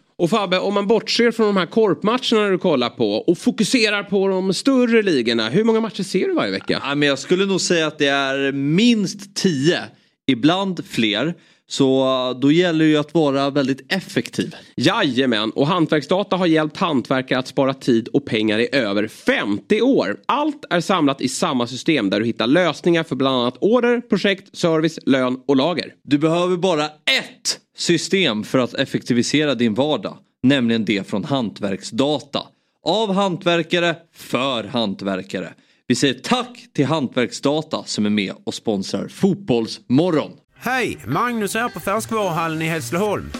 [0.21, 4.27] Och Fabbe, om man bortser från de här korpmatcherna du kollar på och fokuserar på
[4.27, 5.49] de större ligorna.
[5.49, 6.81] Hur många matcher ser du varje vecka?
[6.83, 9.79] Ja, men jag skulle nog säga att det är minst tio.
[10.27, 11.33] Ibland fler.
[11.71, 14.55] Så då gäller det ju att vara väldigt effektiv.
[14.75, 20.17] Jajamän, och Hantverksdata har hjälpt hantverkare att spara tid och pengar i över 50 år.
[20.25, 24.57] Allt är samlat i samma system där du hittar lösningar för bland annat order, projekt,
[24.57, 25.93] service, lön och lager.
[26.03, 30.17] Du behöver bara ett system för att effektivisera din vardag.
[30.43, 32.41] Nämligen det från Hantverksdata.
[32.83, 35.53] Av hantverkare, för hantverkare.
[35.87, 40.31] Vi säger tack till Hantverksdata som är med och sponsrar Fotbollsmorgon.
[40.63, 40.97] Hej!
[41.05, 43.31] Magnus här på Färskvaruhallen i Hässleholm.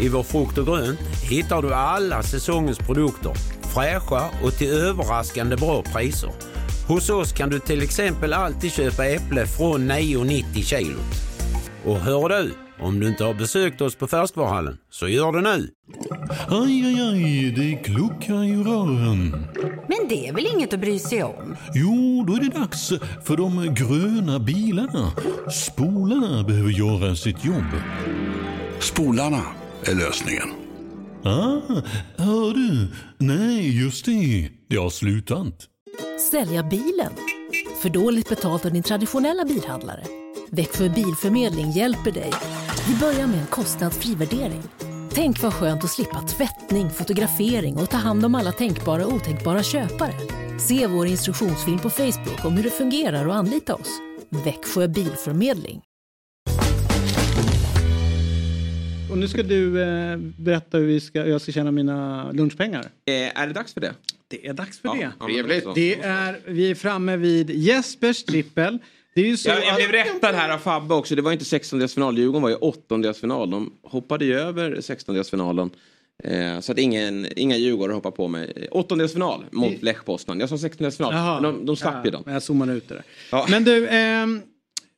[0.00, 3.32] I vår frukt och grönt hittar du alla säsongens produkter.
[3.74, 6.30] Fräscha och till överraskande bra priser.
[6.88, 11.14] Hos oss kan du till exempel alltid köpa äpple från 9,90 kilot.
[11.84, 12.52] Och hör du,
[12.82, 15.70] om du inte har besökt oss på Färskvaruhallen, så gör det nu.
[16.48, 19.30] Aj, aj, aj, det kluckar i rören.
[19.88, 21.56] Men det är väl inget att bry sig om?
[21.74, 22.92] Jo, då är det dags
[23.24, 25.12] för de gröna bilarna.
[25.52, 27.70] Spolarna behöver göra sitt jobb.
[28.80, 29.42] Spolarna
[29.84, 30.48] är lösningen.
[31.24, 31.60] Ah,
[32.16, 32.88] hör du?
[33.18, 34.50] Nej, just det.
[34.68, 35.66] Det har slutat.
[36.30, 37.12] Sälja bilen?
[37.82, 40.04] För dåligt betalt av din traditionella bilhandlare?
[40.50, 42.32] Växjö Bilförmedling hjälper dig.
[42.88, 44.62] Vi börjar med en kostnadsfri värdering.
[45.14, 49.62] Tänk vad skönt att slippa tvättning, fotografering och ta hand om alla tänkbara och otänkbara
[49.62, 50.14] köpare.
[50.68, 53.90] Se vår instruktionsfilm på Facebook om hur det fungerar och anlita oss.
[54.44, 55.80] Växjö Bilförmedling.
[59.10, 62.80] Och nu ska du eh, berätta hur vi ska, jag ska tjäna mina lunchpengar.
[63.06, 63.94] Eh, är det dags för det?
[64.28, 65.26] Det är dags för Ja, det.
[65.26, 65.64] Trevligt.
[65.74, 68.78] Det är, vi är framme vid Jespers trippel.
[69.14, 71.14] Ju Jag, jag blev rättad här av Fabbe också.
[71.14, 72.16] Det var inte 16-delsfinal.
[72.16, 73.50] Djurgården var ju 8-delsfinal.
[73.50, 75.70] De hoppade ju över 16-delsfinalen.
[76.24, 78.68] Eh, så att ingen, inga Djurgårdare hoppar på mig.
[78.70, 80.40] 8-delsfinal mot Lech Poznan.
[80.40, 81.12] Jag sa 16-delsfinal.
[81.12, 81.40] Jaha.
[81.40, 82.22] Men de, de slapp ju Ja, den.
[82.24, 83.04] men Jag zoomade ut det där.
[83.30, 83.46] Ja.
[83.50, 84.40] Men du, ehm,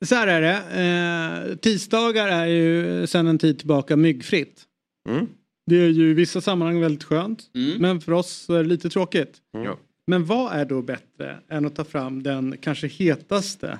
[0.04, 1.50] så här är det.
[1.50, 4.62] Eh, tisdagar är ju sedan en tid tillbaka myggfritt.
[5.08, 5.26] Mm.
[5.66, 7.42] Det är ju i vissa sammanhang väldigt skönt.
[7.78, 9.34] Men för oss är det lite tråkigt.
[9.52, 9.78] Ja.
[10.06, 13.78] Men vad är då bättre än att ta fram den kanske hetaste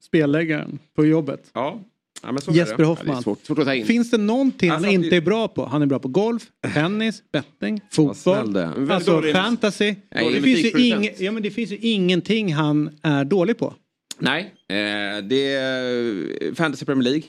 [0.00, 1.50] spelläggaren på jobbet?
[1.52, 1.80] Ja.
[2.22, 2.84] Ja, men så är Jesper det.
[2.84, 3.16] Hoffman.
[3.16, 3.86] Ja, svårt, svårt.
[3.86, 5.66] Finns det någonting Alltså, han inte är bra på?
[5.66, 6.42] Han är bra på golf,
[6.74, 9.94] tennis, betting, fotboll, alltså fantasy.
[10.14, 13.74] Nej, det, finns inge, ja, men det finns ju ingenting han är dålig på.
[14.20, 17.22] Nej, eh, det är Fantasy Premier League.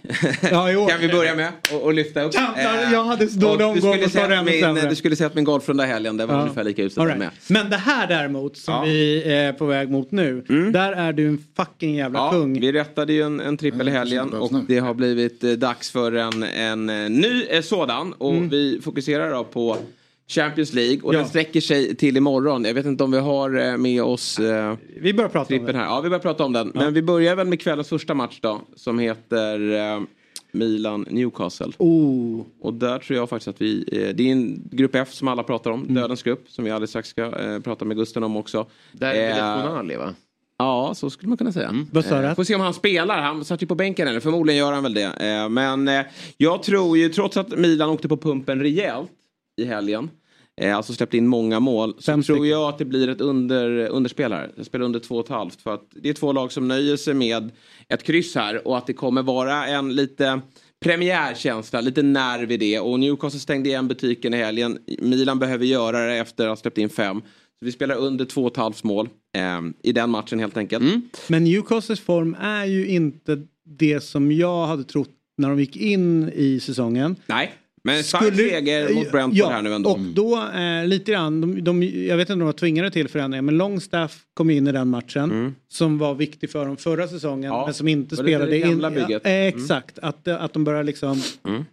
[0.52, 0.88] Ja, jo.
[0.90, 2.34] kan vi börja med och, och lyfta upp.
[2.34, 4.90] Jävlar, jag hade så dålig omgång skulle och sa det att ännu sämre.
[4.90, 6.42] Du skulle se att min golfrunda helgen, det var Ja.
[6.42, 7.18] ungefär lika där right.
[7.20, 7.30] med.
[7.48, 8.82] Men det här däremot som Ja.
[8.86, 10.42] vi är på väg mot nu.
[10.74, 12.60] Där är du en fucking jävla Ja, kung.
[12.62, 16.12] vi rättade ju en, en trippel i helgen och det har blivit eh, dags för
[16.12, 18.14] en, en eh, ny eh, sådan.
[18.14, 18.50] Och Mm.
[18.50, 19.78] vi fokuserar då på
[20.30, 21.20] Champions League och Ja.
[21.20, 22.64] den sträcker sig till imorgon.
[22.66, 25.74] Jag vet inte om vi har eh, med oss eh, Vi börjar prata om det.
[25.78, 25.86] här.
[25.86, 26.72] Ja, vi börjar prata om den.
[26.76, 30.02] Men vi börjar väl med kvällens första match då som heter eh,
[30.52, 31.72] Milan-Newcastle.
[31.78, 32.42] Oh.
[32.62, 35.44] Och där tror jag faktiskt att vi, eh, det är en grupp F som alla
[35.44, 38.66] pratar om, dödens grupp, som vi alldeles strax ska eh, prata med Gusten om också.
[38.92, 40.14] Där är Eh, Nationali va?
[40.58, 41.72] Ja, så skulle man kunna säga.
[41.92, 42.00] Du?
[42.00, 43.22] Eh, Får se om han spelar.
[43.22, 45.04] Han satt ju på bänken eller förmodligen gör han väl det.
[45.44, 46.02] Eh, Men eh,
[46.38, 49.10] jag tror ju, trots att Milan åkte på pumpen rejält
[49.62, 50.10] i helgen.
[50.60, 51.94] Eh, Alltså släppte in många mål.
[51.98, 52.50] Så Fem tror stycken.
[52.50, 54.52] jag att det blir ett under, underspel här.
[54.56, 55.62] Jag spelar under två och ett halvt.
[55.62, 57.52] För att det är två lag som nöjer sig med
[57.88, 58.68] ett kryss här.
[58.68, 60.42] Och att det kommer vara en lite
[60.80, 62.80] premiärkänsla, lite nerv i det.
[62.80, 64.78] Och Newcastle stängde igen butiken i helgen.
[65.00, 67.22] Milan behöver göra det efter att ha släppt in fem.
[67.60, 70.84] Så vi spelar under två och ett halvt mål eh, i den matchen helt enkelt.
[71.28, 76.30] Men Newcastles form är ju inte det som jag hade trott när de gick in
[76.36, 77.16] i säsongen.
[77.28, 77.52] Nej,
[77.84, 79.90] men stark seger mot Brentford ja, här nu ändå.
[79.90, 83.08] Och då eh, lite grann, de, de, jag vet inte om de var tvingade till
[83.08, 87.44] förändringar men Longstaff kom in i den matchen som var viktig för dem förra säsongen
[87.50, 87.58] Mm.
[87.58, 88.78] Ja, men som inte spelade det in.
[88.82, 89.22] bygget.
[89.24, 89.48] Ja, eh, Mm.
[89.60, 91.64] exakt, att, att de börjar liksom Mm.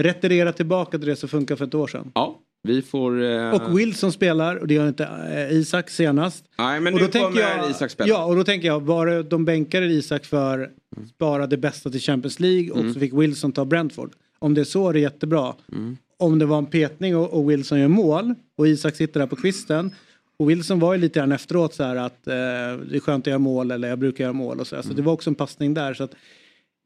[0.00, 2.10] retirera tillbaka till det som funkar för ett år sedan.
[2.14, 3.22] Ja, vi får...
[3.24, 3.50] Eh...
[3.54, 5.04] Och Wilson spelar och det gör inte
[5.34, 6.44] eh, Isak senast.
[6.58, 8.08] Nej, men och nu då tänker kommer jag, Isak spela.
[8.08, 10.70] Ja, och då tänker jag, var det de bänkade Isak för
[11.14, 12.94] spara det bästa till Champions League och Mm.
[12.94, 14.12] så fick Wilson ta Brentford.
[14.44, 15.54] Om det är så är det jättebra.
[15.72, 15.96] Mm.
[16.16, 19.36] Om det var en petning och, och Wilson gör mål och Isak sitter där på
[19.36, 19.94] kvisten.
[20.36, 23.26] Och Wilson var ju lite grann efteråt så här att eh, det är skönt att
[23.26, 24.82] göra mål eller jag brukar göra mål och så, här.
[24.82, 25.94] så det var också en passning där.
[25.94, 26.14] Så att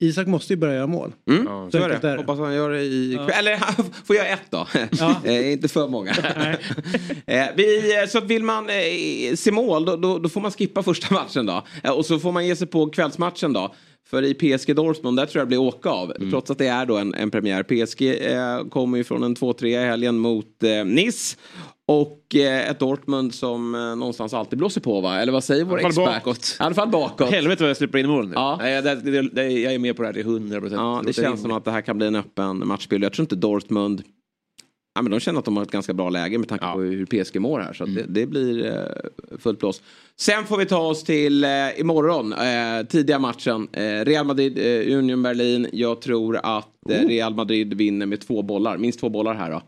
[0.01, 1.13] Isak måste ju börja göra mål.
[1.31, 1.95] Mm, Så så är det.
[1.95, 2.17] är det.
[2.17, 3.29] Hoppas han gör det i Ja.
[3.31, 3.57] Eller
[4.05, 4.67] får göra ett då.
[5.25, 6.11] eh, inte för många.
[7.27, 10.51] eh, vi, eh, så att vill man eh, se mål då, då, då får man
[10.51, 11.65] skippa första matchen då.
[11.93, 13.75] Och så får man ge sig på kvällsmatchen då.
[14.11, 16.13] För i PSG Dortmund, där tror jag det blir åka av.
[16.17, 16.31] Mm.
[16.31, 17.63] Trots att det är då en, en premiär.
[17.63, 18.03] PSG
[18.33, 21.37] eh, kommer ju från en 2-3 i helgen mot eh, Nice.
[21.89, 25.21] Och eh, ett Dortmund som eh, någonstans alltid blåser på va?
[25.21, 26.05] Eller vad säger vår expert?
[26.05, 26.57] bakåt.
[26.61, 27.31] I alla fall bakåt.
[27.31, 28.35] Helvete vad jag släpper in mål nu.
[28.35, 28.57] Ja.
[28.61, 30.81] Nej, det, det, det, jag är med på det här till 100 procent.
[30.81, 33.05] Ja, det känns som att det här kan bli en öppen matchbild.
[33.05, 34.03] Jag tror inte Dortmund...
[34.95, 37.07] Ja, men de känner att de har ett ganska bra läge med tanke på hur
[37.07, 37.73] PSG mår här.
[37.73, 39.83] Så att det, det blir eh, fullt blås.
[40.17, 41.51] Sen får vi ta oss till eh,
[41.81, 43.69] imorgon, eh, tidiga matchen.
[43.73, 45.69] Eh, Real Madrid, eh, Union Berlin.
[45.73, 49.63] Jag tror att eh, Real Madrid vinner med två bollar, minst två bollar här då.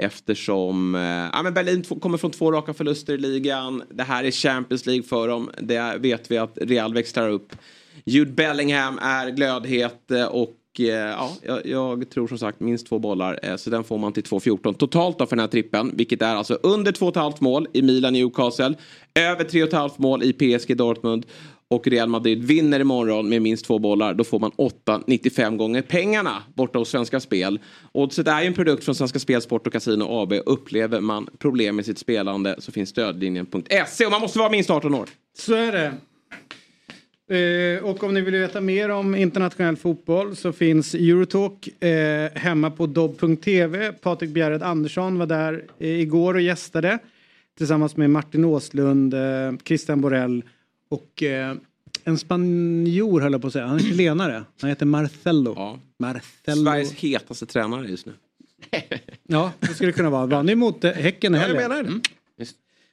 [0.00, 1.00] Eftersom eh,
[1.32, 3.82] ja, men Berlin kommer från två raka förluster i ligan.
[3.90, 5.50] Det här är Champions League för dem.
[5.60, 7.56] Det vet vi att Real växlar upp.
[8.04, 12.98] Jude Bellingham är glödhet eh, och eh, ja, jag, jag tror som sagt minst två
[12.98, 13.38] bollar.
[13.42, 15.92] eh, Så den får man till 2-14 totalt då för den här trippen.
[15.96, 18.74] Vilket är alltså under 2,5 mål i Milan Newcastle.
[19.14, 21.26] Över 3,5 mål i PSG Dortmund.
[21.72, 24.14] Och Real Madrid vinner imorgon med minst två bollar.
[24.14, 27.60] Då får man 8,95 gånger pengarna borta hos Svenska Spel.
[27.92, 30.32] Oddset är ju en produkt från Svenska Spel, Sport och Casino AB.
[30.46, 34.94] Upplever man problem med sitt spelande så finns stödlinjen.se och man måste vara minst 18
[34.94, 35.08] år.
[35.38, 35.92] Så är det.
[37.36, 42.70] Eh, och om ni vill veta mer om internationell fotboll så finns Eurotalk eh, hemma
[42.70, 43.92] på dobb.tv.
[43.92, 46.98] Patrik Bjerred Andersson var där eh, igår och gästade
[47.58, 50.42] tillsammans med Martin Åslund, eh, Christian Borell
[50.92, 51.54] och eh,
[52.04, 53.66] en spanjor höll jag på att säga.
[53.66, 54.44] Han är chilenare.
[54.60, 55.78] Han heter Marcelo.
[55.98, 56.64] Marcelo.
[56.64, 58.12] Sveriges hetaste tränare just nu.
[59.26, 60.26] Ja, det skulle kunna vara.
[60.26, 61.72] Vann emot eh, Häcken i Ja, helgen.
[61.72, 62.00] Mm.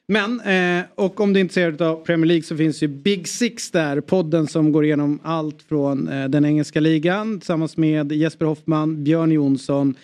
[0.06, 3.70] Men, eh, och om du är intresserad av Premier League så finns ju Big Six
[3.70, 4.00] där.
[4.00, 9.32] Podden som går igenom allt från eh, den engelska ligan tillsammans med Jesper Hoffman, Björn
[9.32, 9.94] Jonsson.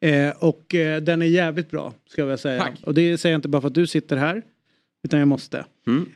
[0.00, 2.62] Eh, och eh, den är jävligt bra, ska jag säga.
[2.62, 2.74] Tack.
[2.82, 4.42] Och det säger jag inte bara för att du sitter här,
[5.04, 5.58] utan jag måste.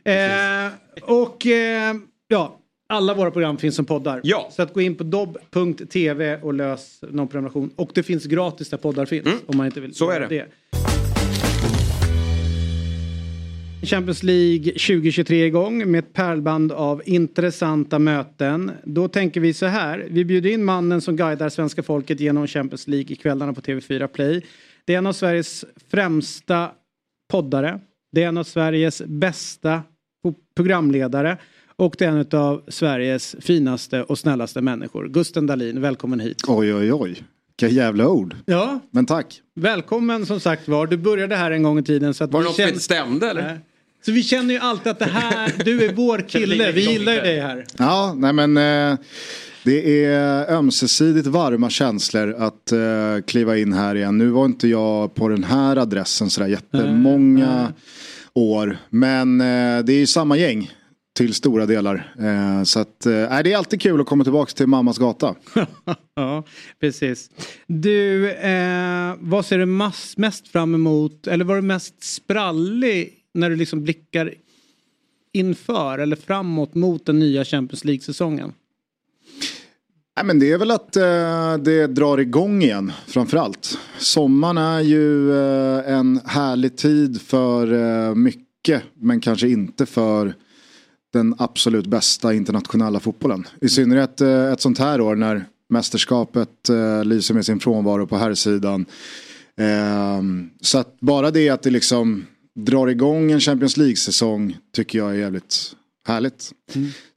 [0.03, 1.95] eh, och eh,
[2.27, 2.57] ja,
[2.89, 4.21] alla våra program finns som poddar.
[4.23, 4.49] Ja.
[4.51, 7.71] Så att gå in på dobb.tv och lös någon prenumeration.
[7.75, 9.27] Och det finns gratis där poddar finns.
[9.45, 9.93] Om man inte vill Mm.
[9.93, 10.47] Så är göra det.
[13.83, 18.71] Champions League 2023 igång med ett pärlband av intressanta möten.
[18.83, 20.07] Då tänker vi så här.
[20.09, 24.07] Vi bjuder in mannen som guidar svenska folket genom Champions League i kvällarna på TV4
[24.07, 24.45] Play.
[24.85, 26.71] Det är en av Sveriges främsta
[27.31, 27.79] poddare.
[28.11, 29.81] Det är en av Sveriges bästa
[30.55, 31.37] programledare.
[31.75, 35.07] Och det är en av Sveriges finaste och snällaste människor.
[35.09, 36.37] Gusten Dahlin, välkommen hit.
[36.47, 37.23] Oj, oj, oj.
[37.61, 38.35] Vilka jävla ord.
[38.45, 38.79] Ja.
[38.91, 39.41] Men tack.
[39.55, 40.87] Välkommen som sagt var.
[40.87, 42.13] Du började här en gång i tiden.
[42.13, 43.41] Så att Var det vi något som känner- inte stämde eller?
[43.41, 43.59] Nej.
[44.05, 46.71] Så vi känner ju alltid att det här, du är vår kille.
[46.71, 47.65] Vi gillar ju dig här.
[47.77, 48.97] Ja, nej men eh,
[49.63, 52.79] det är ömsesidigt varma känslor att eh,
[53.27, 54.17] kliva in här igen.
[54.17, 57.73] Nu var inte jag på den här adressen sådär jättemånga
[58.35, 58.77] år.
[58.89, 60.71] Men eh, det är ju samma gäng
[61.13, 62.13] till stora delar.
[62.19, 65.35] Eh, så att, eh, det är alltid kul att komma tillbaka till mammas gata.
[66.15, 66.43] Ja,
[66.79, 67.29] precis.
[67.67, 71.27] Du, eh, vad ser du mass, mest fram emot?
[71.27, 74.33] Eller var du mest sprallig när du liksom blickar
[75.33, 78.53] inför eller framåt mot den nya Champions League-säsongen?
[80.15, 83.77] Nej, men det är väl att eh, det drar igång igen framförallt.
[83.97, 90.35] Sommaren är ju eh, en härlig tid för eh, mycket men kanske inte för
[91.13, 93.47] den absolut bästa internationella fotbollen.
[93.61, 98.17] I synnerhet eh, ett sånt här år när mästerskapet eh, lyser med sin frånvaro på
[98.17, 98.85] här sidan.
[99.57, 100.21] Eh,
[100.61, 102.25] så att bara det att det liksom
[102.55, 105.75] drar igång en Champions League-säsong tycker jag är jävligt
[106.07, 106.51] härligt.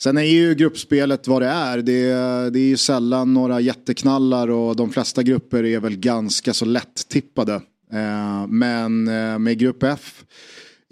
[0.02, 1.78] Sen är ju gruppspelet vad det är.
[1.78, 6.55] Det är, det är ju sällan några jätteknallar och de flesta grupper är väl ganska
[6.55, 7.55] så lätt tippade.
[7.93, 10.24] Eh, men eh, med grupp F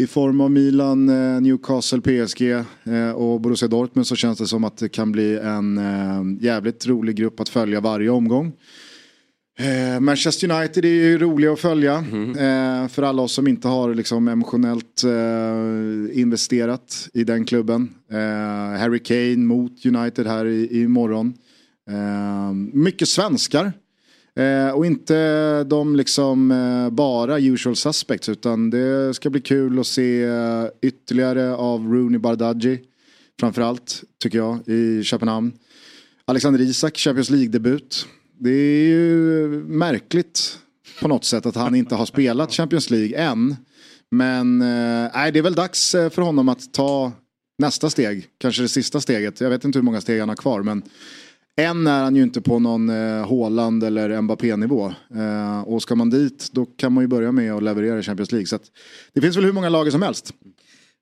[0.03, 2.51] i form av Milan, eh, Newcastle, PSG
[2.85, 6.87] eh, och Borussia Dortmund så känns det som att det kan bli en eh, jävligt
[6.87, 8.53] rolig grupp att följa varje omgång.
[9.63, 11.95] Eh, Manchester United är ju roliga att följa
[12.39, 17.95] eh, för alla oss som inte har liksom, emotionellt eh, investerat i den klubben.
[18.11, 21.35] Eh, Harry Kane mot United här i, i morgon.
[21.91, 23.73] Eh, mycket svenskar.
[24.37, 26.49] Eh, och inte de liksom
[26.93, 30.27] bara usual suspects utan det ska bli kul att se
[30.83, 32.81] ytterligare av Rooney Bardghji.
[33.41, 35.53] Framförallt tycker jag i Köpenhamn.
[36.25, 38.07] Alexander Isak, Champions League-debut.
[38.45, 40.59] Det är ju märkligt
[41.01, 43.57] på något sätt att han inte har spelat Champions League än.
[44.11, 47.13] Men eh, nej, det är väl dags eh, för honom att ta
[47.59, 48.27] nästa steg.
[48.39, 49.41] Kanske det sista steget.
[49.41, 50.63] Jag vet inte hur många steg han har kvar.
[50.63, 50.83] Men
[51.57, 54.95] än är han ju inte på någon eh, Haaland eller Mbappé-nivå.
[55.15, 58.33] Eh, och ska man dit då kan man ju börja med att leverera i Champions
[58.33, 58.47] League.
[58.47, 58.65] Så att,
[59.13, 60.35] det finns väl hur många lager som helst.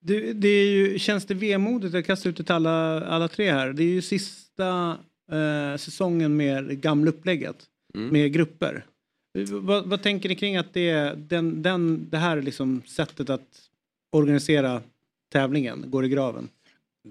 [0.01, 3.53] Du, det är ju, känns det vemodigt, jag kastar ut det till alla, alla tre
[3.53, 3.73] här.
[3.73, 4.97] Det är ju sista
[5.33, 7.67] eh, säsongen med det gamla upplägget.
[7.95, 8.09] Mm.
[8.09, 8.87] Med grupper.
[9.51, 13.71] Vad, vad tänker ni kring att det, är den, den, det här liksom sättet att
[14.13, 14.83] organisera
[15.33, 16.49] tävlingen går i graven?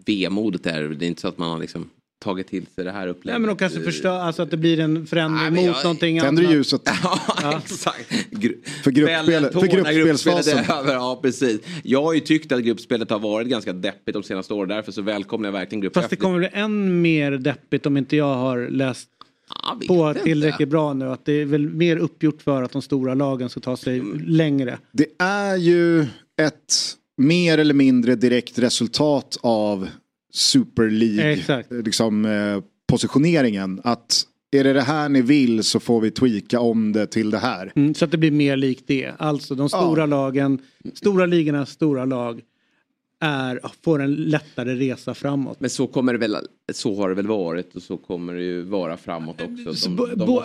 [0.05, 1.89] Vemodet är det är inte så att man har liksom
[2.19, 3.33] tagit till sig det här upplägget.
[3.33, 6.19] Nej men de kanske förstör, alltså att det blir en förändring Nej, mot jag- någonting
[6.19, 6.55] Tänder annat.
[6.55, 6.81] ljuset.
[7.41, 8.11] Ja, exakt.
[8.31, 10.55] Gru- För gruppspelet- när gruppspelsfasen.
[10.55, 10.85] gruppspelet.
[10.93, 11.59] Ja, precis.
[11.83, 14.69] Jag har ju tyckt att gruppspelet har varit ganska deppigt de senaste åren.
[14.69, 18.15] Därför så välkomnar jag verkligen grupp Fast det kommer bli än mer deppigt om inte
[18.15, 19.09] jag har läst
[19.87, 20.23] på inte.
[20.23, 21.05] tillräckligt bra nu.
[21.11, 24.77] Att det är väl mer uppgjort för att de stora lagen ska ta sig längre.
[24.91, 26.01] Det är ju
[26.41, 29.87] ett mer eller mindre direkt resultat av
[30.31, 31.71] Super League Exakt.
[31.71, 33.81] liksom, eh, positioneringen.
[33.83, 37.37] Att är det det här ni vill så får vi tweaka om det till det
[37.37, 37.71] här.
[37.75, 39.11] Mm, så att det blir mer likt det.
[39.17, 40.59] Alltså de stora lagen,
[40.93, 42.41] stora ligornas stora lag
[43.21, 45.59] är, får en lättare resa framåt.
[45.59, 46.35] Men så kommer det väl,
[46.73, 49.89] så har det väl varit och så kommer det ju vara framåt också.
[49.89, 50.41] De, de bo,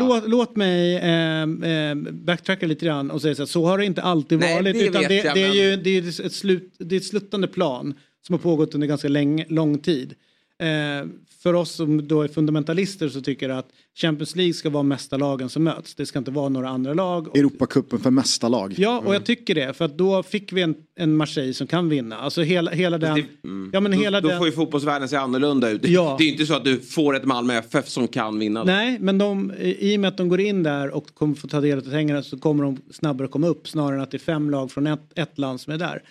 [0.00, 4.02] låt, låt mig eh, backtracka lite grann och säga så här, så har det inte
[4.02, 4.74] alltid Nej, varit.
[4.74, 7.00] det utan vet det, jag, det, är men- ju det är ett, slut, det är
[7.00, 7.94] ett sluttande plan
[8.26, 10.14] som har pågått under ganska länge, lång tid.
[10.58, 11.08] Eh,
[11.42, 15.48] för oss som då är fundamentalister så tycker jag att Champions League ska vara mästarlagen
[15.48, 15.94] som möts.
[15.94, 17.38] Det ska inte vara några andra lag.
[17.38, 18.74] Europacupen för mästarlag.
[18.76, 19.72] Ja, och jag tycker det.
[19.72, 22.18] För att då fick vi en, en Marseille som kan vinna.
[22.18, 23.24] Alltså hela, hela den...
[23.72, 24.38] Ja, men hela då, då den...
[24.38, 25.88] får ju fotbollsvärlden se annorlunda ut.
[25.88, 26.16] Ja.
[26.18, 28.64] Det är inte så att du får ett Malmö FF som kan vinna.
[28.64, 31.60] Nej, men de, i och med att de går in där och kommer få ta
[31.60, 34.50] del av pengarna så kommer de snabbare komma upp snarare än att det är fem
[34.50, 36.02] lag från ett, ett land som är där.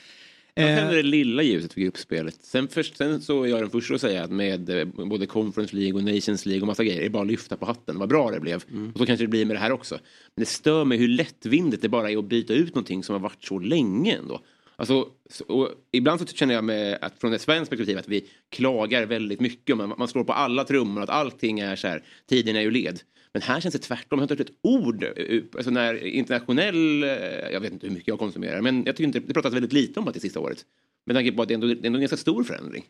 [0.58, 2.38] Eh, tänder det lilla ljuset för gruppspelet.
[2.42, 5.76] Sen, först, sen så är jag den första att säga att med eh, både Conference
[5.76, 8.00] League och Nations League och massa grejer, det är bara att lyfta på hatten.
[8.00, 8.64] Vad bra det blev.
[8.94, 9.96] Och så kanske det blir med det här också.
[10.36, 13.20] Men det stör mig hur lättvindigt det bara är att byta ut någonting som har
[13.20, 14.42] varit så länge ändå.
[14.76, 18.26] Alltså, så- och ibland så känner jag med att från ett svenskt perspektiv att vi
[18.50, 19.78] klagar väldigt mycket.
[19.78, 23.00] Man, man slår på alla trummor att allting är så här, tiden är ju led.
[23.36, 24.06] Men här känns det tvärtom.
[24.10, 25.04] Jag har inte hört ett ord.
[25.04, 27.10] eh, Alltså när internationell, eh,
[27.54, 30.00] jag vet inte hur mycket jag konsumerar, men jag tycker inte, det pratas väldigt lite
[30.00, 30.58] om det sista året.
[31.06, 32.84] Med tanke på att det är ändå, det är ändå en ganska stor förändring.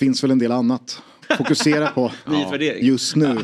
[0.00, 1.02] Finns väl en del annat.
[1.38, 2.86] Fokusera på Nyutvärdering.
[2.86, 3.36] just nu.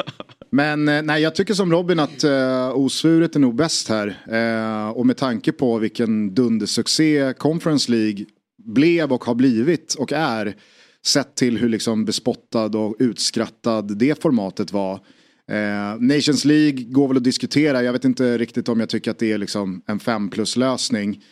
[0.50, 4.06] Men eh, nej, jag tycker som Robin att uh, osvuret är nog bäst här.
[4.30, 8.24] Eh, och med tanke på vilken dundersuccé Conference League
[8.64, 10.56] blev och har blivit och är.
[11.06, 15.00] Sett till hur liksom bespottad och utskrattad det formatet var.
[15.48, 17.82] Eh, Nations League går väl att diskutera.
[17.82, 21.22] Jag vet inte riktigt om jag tycker att det är liksom en 5 plus lösning.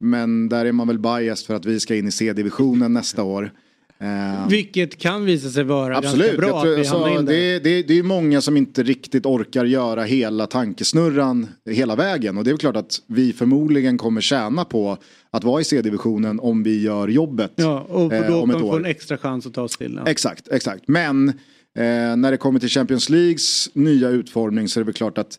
[0.00, 3.50] Men där är man väl biased för att vi ska in i C-divisionen nästa år.
[3.98, 7.26] Eh, Vilket kan visa sig vara Absolut, ganska bra tror, att vi alltså, hamnar in
[7.26, 7.32] där.
[7.32, 12.38] det, det, det är många som inte riktigt orkar göra hela tankesnurran hela vägen.
[12.38, 14.98] Och det är klart att vi förmodligen kommer tjäna på
[15.30, 17.52] att vara i C-divisionen om vi gör jobbet.
[17.56, 20.00] Ja, och eh, då om kommer få en extra chans att ta oss till.
[20.04, 20.10] Ja.
[20.10, 20.88] Exakt, exakt.
[20.88, 21.32] Men
[21.74, 25.38] eh, när det kommer till Champions Leagues nya utformning så är det väl klart att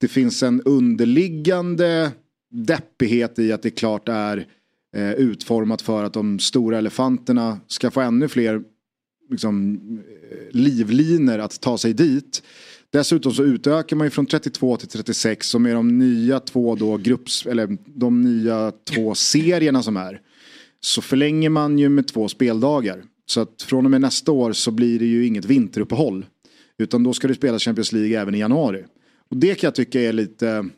[0.00, 2.12] det finns en underliggande
[2.50, 4.46] deppighet i att det klart är
[4.96, 8.62] eh, utformat för att de stora elefanterna ska få ännu fler
[9.30, 9.78] liksom,
[10.30, 12.42] eh, livlinor att ta sig dit.
[12.90, 16.96] Dessutom så utökar man ju från 32 till 36 och med de nya två då
[16.96, 20.20] grupps, eller de nya två serierna som är
[20.80, 23.04] så förlänger man ju med två speldagar.
[23.30, 26.26] Så att från och med nästa år så blir det ju inget vinteruppehåll.
[26.78, 28.84] Utan då ska det spelas Champions League även i januari.
[29.30, 30.68] Och det kan jag tycka är lite,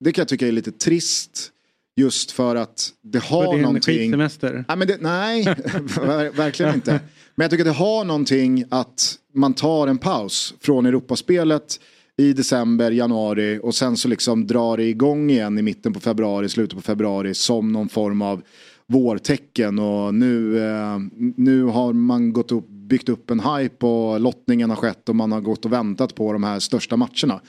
[0.00, 1.52] det kan jag tycka är lite trist.
[1.96, 3.98] Just för att det har För det är en någonting.
[3.98, 4.64] skitsemester.
[4.68, 7.00] Ja, men det, nej, ver- verkligen inte.
[7.34, 11.80] Men jag tycker det har någonting att man tar en paus från Europaspelet
[12.16, 16.48] i december, januari och sen så liksom drar det igång igen i mitten på februari,
[16.48, 18.42] slutet på februari som någon form av
[18.88, 20.98] vårtecken och nu, eh,
[21.36, 25.32] nu har man gått upp, byggt upp en hype och lottningen har skett och man
[25.32, 27.40] har gått och väntat på de här största matcherna.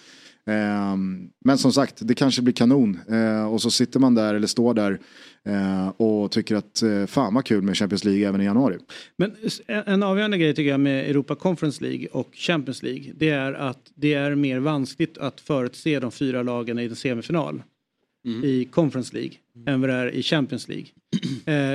[0.47, 0.97] Eh,
[1.45, 4.73] men som sagt, det kanske blir kanon eh, och så sitter man där eller står
[4.73, 4.99] där
[5.45, 8.77] eh, och tycker att eh, fan vad kul med Champions League även i januari.
[9.17, 9.35] Men
[9.67, 13.91] en avgörande grej tycker jag med Europa Conference League och Champions League det är att
[13.95, 17.61] det är mer vanskligt att förutse de fyra lagen i en semifinal
[18.43, 19.31] i Conference League
[19.67, 20.85] än vad det är i Champions League.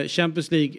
[0.02, 0.74] Eh, Champions League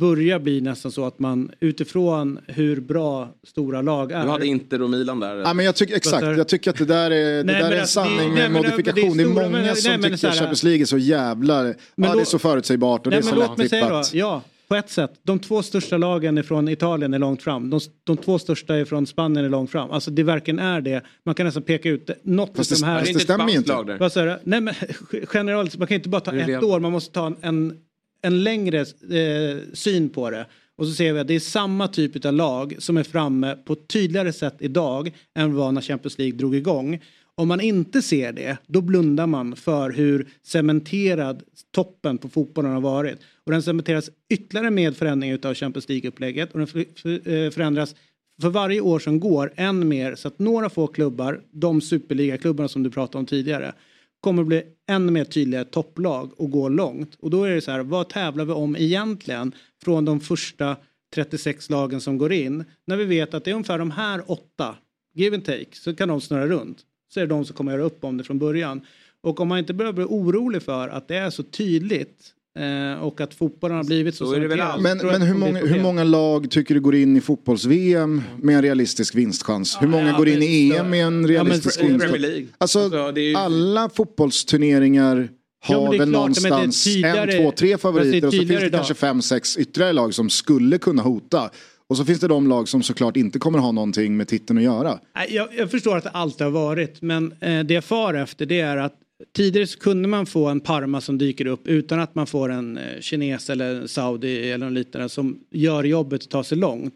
[0.00, 4.22] börjar bli nästan så att man utifrån hur bra stora lag är.
[4.22, 5.36] Du hade Inter och Milan där.
[5.36, 7.74] Ja, men jag tycker, exakt, jag tycker att det där är, det Nej, där är
[7.74, 9.16] en alltså, sanning med men det- modifikation.
[9.16, 10.98] Det det är, är stora- många men- som nej, tycker här- Champions League är så
[10.98, 13.68] jävla, Men ja, då- det är så förutsägbart och Nej, det är så låt mig
[13.68, 14.14] säga då, lättippat.
[14.14, 15.12] ja, på ett sätt.
[15.22, 17.70] De två största lagen från Italien är långt fram.
[17.70, 19.90] De, de två största från Spanien är långt fram.
[19.90, 21.02] Alltså det verkligen är det.
[21.24, 22.98] Man kan nästan peka ut något Fast av det- de här.
[23.00, 23.68] fast det stämmer ju inte.
[23.72, 23.98] lag där.
[23.98, 24.38] Vad sa du?
[24.44, 24.74] Nej men
[25.34, 26.58] generellt, man kan inte bara ta ett det.
[26.58, 26.80] år.
[26.80, 27.76] Man måste ta en, en,
[28.22, 30.46] en längre eh, syn på det.
[30.76, 33.72] Och så ser vi att det är samma typ av lag som är framme på
[33.72, 37.00] ett tydligare sätt idag än vad när Champions League drog igång.
[37.38, 41.42] Om man inte ser det, då blundar man för hur cementerad
[41.74, 43.18] toppen på fotbollen har varit.
[43.44, 47.94] Och den cementeras ytterligare med förändringar av Champions League-upplägget och den eh, förändras
[48.42, 52.82] för varje år som går än mer så att några få klubbar, de superligaklubbarna som
[52.82, 53.72] du pratade om tidigare,
[54.20, 57.14] kommer att bli ännu mer tydliga topplag och gå långt.
[57.20, 59.52] Och då är det så här, vad tävlar vi om egentligen
[59.84, 60.76] från de första
[61.14, 62.64] 36 lagen som går in?
[62.86, 64.76] När vi vet att det är ungefär de här åtta,
[65.14, 66.84] give and take, så kan de snurra runt.
[67.14, 68.80] Så är det de som kommer göra upp om det från början.
[69.22, 72.16] Och om man inte börjar bli orolig för att det är så tydligt
[72.58, 75.52] eh, och att fotbollen har blivit så, cementerad, Men, tror jag men att hur, det
[75.52, 79.78] många, hur många lag tycker du går in i fotbolls-VM med en realistisk vinstchans?
[79.80, 82.20] Hur många ja, går in men- i EM med en realistisk Ja, men- vinstchans?
[82.20, 82.46] League.
[82.58, 82.90] Alltså,
[83.36, 85.28] alla fotbollsturneringar
[85.68, 87.68] Ja, har men det är väl klart, men det är någonstans tydligare- en, två, tre
[87.68, 88.72] det är favoriter och så finns det idag.
[88.78, 91.50] kanske fem, sex ytterligare lag som skulle kunna hota.
[91.88, 94.64] Och så finns det de lag som såklart inte kommer ha någonting med titeln att
[94.64, 94.98] göra.
[95.16, 98.46] Nej, Jag, jag förstår att det alltid har varit men eh, det jag far efter
[98.46, 98.94] det är att
[99.36, 102.78] tidigare så kunde man få en Parma som dyker upp utan att man får en
[102.78, 106.94] eh, kines eller en saudi eller något liknande som gör jobbet att ta sig långt.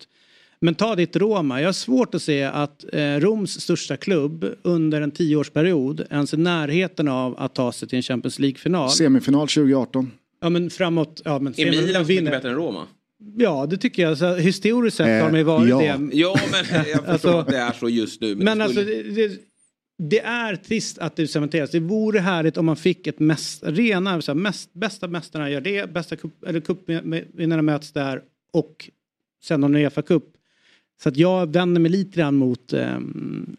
[0.61, 1.61] Men ta ditt Roma.
[1.61, 6.37] Jag har svårt att se att eh, Roms största klubb under en tioårsperiod ens i
[6.37, 8.91] närheten av att ta sig till en Champions League-final.
[8.91, 10.11] Semifinal 2018.
[10.41, 11.23] Ja men framåt.
[11.25, 12.31] Ja, men Är Milan mycket vinner.
[12.31, 12.87] bättre än Roma?
[13.37, 14.19] Ja det tycker jag.
[14.19, 15.79] Så, historiskt sett Eh, har de ju varit ja.
[15.79, 16.17] det.
[16.17, 18.35] Ja, men jag förstår Alltså- att det är så just nu.
[18.37, 19.39] Men det alltså skulle- det, det,
[20.09, 21.71] det är trist att det cementeras.
[21.71, 25.61] Det vore härligt om man fick ett mest, rena, så här, mest, bästa mästarna gör
[25.61, 28.23] det, bästa cup, eller cupvinnarna möts där
[28.53, 28.91] och
[29.45, 30.25] sen har Uefa Cup.
[31.03, 32.97] Så att jag vänder mig lite grann mot eh,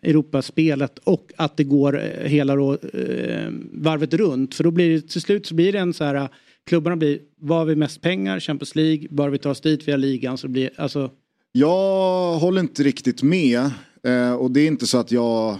[0.01, 4.55] Europaspelet och att det går eh, hela eh, varvet runt.
[4.55, 6.29] För då blir det till slut så blir det en så här,
[6.65, 9.97] klubbarna blir, vad har vi mest pengar, Champions League, bör vi ta oss dit via
[9.97, 11.11] ligan så det blir, alltså
[11.51, 13.71] Jag håller inte riktigt med.
[14.03, 15.57] Eh, och det är inte så att jag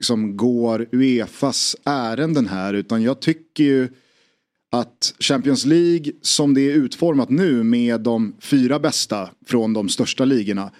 [0.00, 2.74] liksom går Uefas ärenden här.
[2.74, 3.88] Utan jag tycker ju
[4.70, 10.24] att Champions League som det är utformat nu med de fyra bästa från de största
[10.24, 10.70] ligorna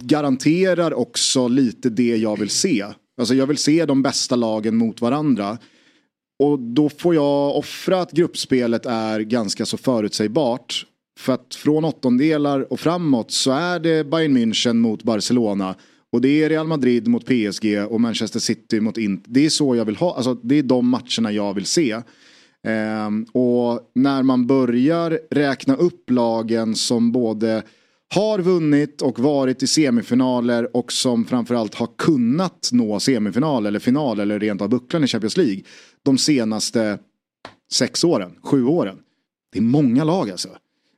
[0.00, 2.84] garanterar också lite det jag vill se.
[3.18, 5.58] Alltså jag vill se de bästa lagen mot varandra.
[6.42, 10.86] Och då får jag offra att gruppspelet är ganska så förutsägbart.
[11.18, 15.74] För att från åttondelar och framåt så är det Bayern München mot Barcelona.
[16.12, 19.30] Och det är Real Madrid mot PSG och Manchester City mot Inter.
[19.32, 22.02] Det är så jag vill ha, alltså det är de matcherna jag vill se.
[22.66, 27.62] Ehm, och när man börjar räkna upp lagen som både
[28.14, 34.20] har vunnit och varit i semifinaler och som framförallt har kunnat nå semifinal eller final
[34.20, 35.62] eller rent av bucklan i Champions League
[36.04, 36.98] de senaste
[37.72, 38.98] sex åren, sju åren.
[39.52, 40.48] Det är många lag alltså.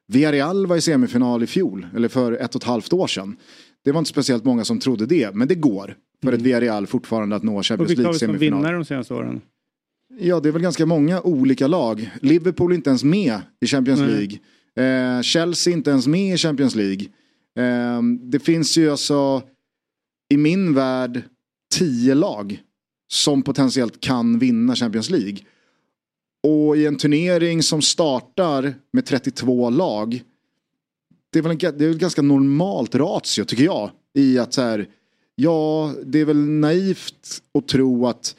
[0.09, 3.36] Villarreal var i semifinal i fjol, eller för ett och ett halvt år sedan.
[3.85, 7.36] Det var inte speciellt många som trodde det, men det går för ett Villarreal fortfarande
[7.36, 8.56] att nå och Champions vilka har vi som League-semifinal.
[8.59, 9.40] vinnare de senaste åren?
[10.18, 12.10] Ja, det är väl ganska många olika lag.
[12.22, 14.10] Liverpool är inte ens med i Champions Nej.
[14.10, 15.16] League.
[15.16, 17.06] Eh, Chelsea är inte ens med i Champions League.
[17.59, 19.43] Eh, det finns ju alltså
[20.35, 21.22] i min värld
[21.74, 22.60] tio lag
[23.14, 25.38] som potentiellt kan vinna Champions League.
[26.42, 30.22] Och i en turnering som startar med 32 lag.
[31.32, 33.90] Det är väl, en, det är väl ganska normalt ratio tycker jag.
[34.14, 34.88] I att så här,
[35.34, 38.36] ja det är väl naivt att tro att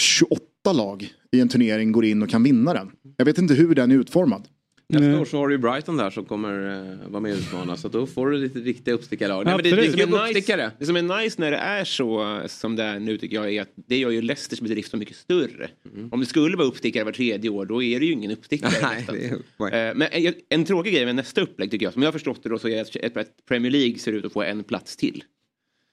[0.00, 2.90] 28 lag i en turnering går in och kan vinna den.
[3.16, 4.48] Jag vet inte hur den är utformad.
[4.92, 6.70] Nästa år så har du ju Brighton där som kommer
[7.02, 7.76] eh, vara med och utmana.
[7.76, 9.44] Så då får du lite riktiga uppstickarlag.
[9.44, 10.34] Nej, men det, det, som, är nice,
[10.78, 13.54] det som är nice när det är så eh, som det är nu tycker jag
[13.54, 15.68] är att det gör ju Leicesters bedrift så mycket större.
[16.10, 18.72] Om det skulle vara uppstickare var tredje år då är det ju ingen uppstickare.
[18.82, 22.06] Nej, är- Eh, Men en, en tråkig grej med nästa upplägg tycker jag, som jag
[22.06, 24.96] har förstått det då så är att Premier League ser ut att få en plats
[24.96, 25.24] till.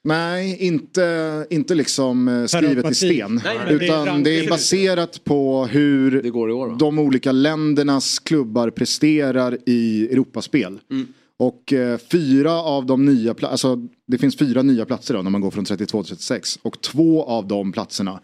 [0.05, 3.41] Nej, inte, inte liksom eh, skrivet i sten.
[3.43, 4.49] Nej, det är utan det är ranking.
[4.49, 6.21] baserat på hur
[6.79, 10.79] de olika ländernas klubbar presterar i Europaspel.
[10.91, 11.07] Mm.
[11.39, 13.77] Och eh, fyra av de nya, alltså
[14.07, 16.59] det finns fyra nya platser då när man går från 32 till 36.
[16.61, 18.21] Och två av de platserna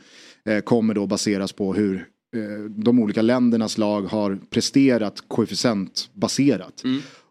[0.49, 1.95] eh, kommer då baseras på hur
[2.36, 6.84] eh, de olika ländernas lag har presterat koefficientbaserat.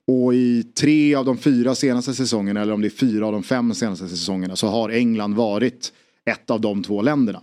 [0.09, 3.43] Och i tre av de fyra senaste säsongerna, eller om det är fyra av de
[3.43, 5.93] fem senaste säsongerna, så har England varit
[6.31, 7.43] ett av de två länderna.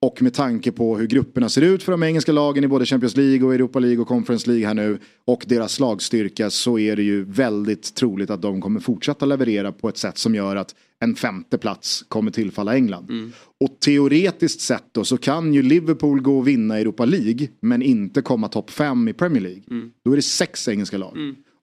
[0.00, 3.16] Och med tanke på hur grupperna ser ut för de engelska lagen i både Champions
[3.16, 7.02] League och Europa League och Conference League här nu och deras slagstyrka så är det
[7.02, 11.14] ju väldigt troligt att de kommer fortsätta leverera på ett sätt som gör att en
[11.14, 13.32] femte plats kommer tillfalla England.
[13.60, 18.22] Och teoretiskt sett då så kan ju Liverpool gå och vinna Europa League men inte
[18.22, 19.62] komma topp fem i Premier League.
[20.04, 21.16] Då är det sex engelska lag.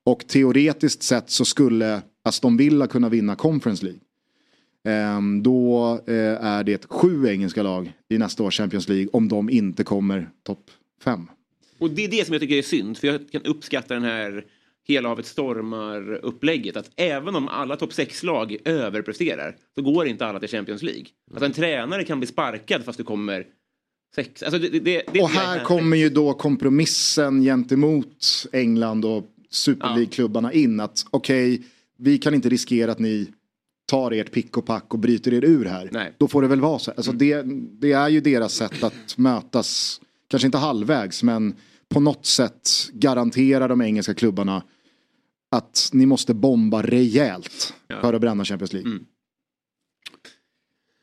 [0.06, 4.00] Och teoretiskt sett så skulle Aston Villa kunna vinna Conference League.
[4.84, 9.50] Ehm, då eh, är det sju engelska lag i nästa års Champions League om de
[9.50, 10.72] inte kommer topp
[11.04, 11.28] fem.
[11.80, 14.46] Och det är det som jag tycker är synd, för jag kan uppskatta den här
[14.88, 16.78] hela havet stormar-upplägget.
[16.78, 21.06] Att även om alla topp 6-lag överpresterar så går inte alla till Champions League.
[21.36, 23.46] Att en tränare kan bli sparkad fast du kommer
[24.16, 24.44] sex.
[24.44, 29.88] Alltså det, det, det, det Och här kommer ju då kompromissen gentemot England och Super
[29.96, 30.80] League-klubbarna in.
[30.80, 31.62] Att okej,
[31.98, 33.28] vi kan inte riskera att ni
[33.86, 36.14] tar ert pick och pack och bryter er ur här.
[36.18, 36.92] Då får det väl vara så.
[36.92, 37.44] Alltså det,
[37.80, 40.02] det är ju deras sätt att mötas.
[40.28, 41.56] Kanske inte halvvägs men
[41.90, 44.64] på något sätt garantera de engelska klubbarna
[45.52, 49.00] att ni måste bomba rejält för att bränna Champions League.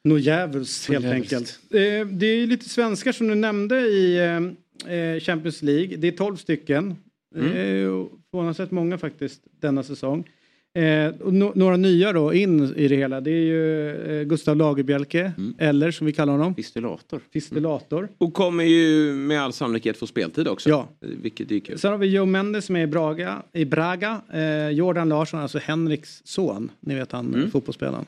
[0.05, 1.33] Nå djävulskt helt Något djävulskt.
[1.33, 1.59] enkelt.
[1.71, 5.97] Eh, det är lite svenskar som du nämnde i eh, eh, Champions League.
[5.97, 6.97] Det är 12 stycken.
[7.35, 7.47] Mm.
[7.47, 10.29] Eh, förvånansvärt många faktiskt denna säsong.
[10.75, 10.81] Eh,
[11.13, 13.21] no- några nya då in i det hela.
[13.21, 13.91] Det är ju
[14.21, 16.55] eh, Gustav Lagerbielke, eller som vi kallar honom.
[16.55, 17.21] Fistillator.
[17.33, 18.09] Fistillator.
[18.19, 20.69] Och kommer ju med all sannolikhet få speltid också.
[20.69, 20.89] Ja.
[21.01, 21.79] Vilket är kul.
[21.79, 23.43] Sen har vi Joe Mendes som är i Braga.
[23.53, 24.21] I Braga.
[24.33, 26.71] Eh, Jordan Larsson, alltså Henriks son.
[26.81, 27.51] Ni vet han Mm.
[27.51, 28.05] fotbollsspelaren.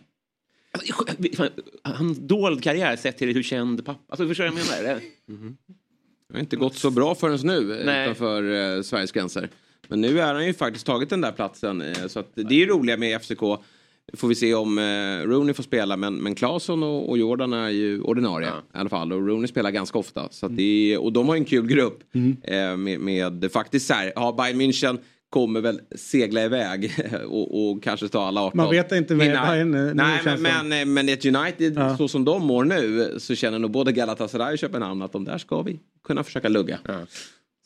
[1.37, 1.49] Fan,
[1.83, 4.01] Hans dold karriär sett till hur känd pappa...
[4.09, 5.01] Alltså förstår du vad jag menar?
[5.27, 5.75] Det-
[6.29, 8.05] Det har inte gått så bra förrän nu Nej.
[8.05, 9.49] utanför eh, Sveriges gränser.
[9.89, 11.81] Men nu är han ju faktiskt tagit den där platsen.
[11.81, 13.41] Eh, så att det är roliga med FCK.
[14.13, 17.69] Får vi se om eh, Rooney får spela men, men Claesson och, och Jordan är
[17.69, 19.13] ju ordinarie i alla fall.
[19.13, 20.29] Och Rooney spelar ganska ofta.
[20.31, 22.03] Så att det är, och de har en kul grupp.
[22.43, 24.99] Eh, med, med faktiskt så här, ja, Bayern München
[25.31, 26.95] kommer väl segla iväg
[27.27, 28.57] och, och kanske ta alla 18.
[28.57, 31.97] Man vet inte med Bayern nu, nu Nej känns men, men, men ett United Ja.
[31.97, 35.39] så som de mår nu så känner nog både Galatasaray och Köpenhamn att de där
[35.39, 36.79] ska vi kunna försöka lugga.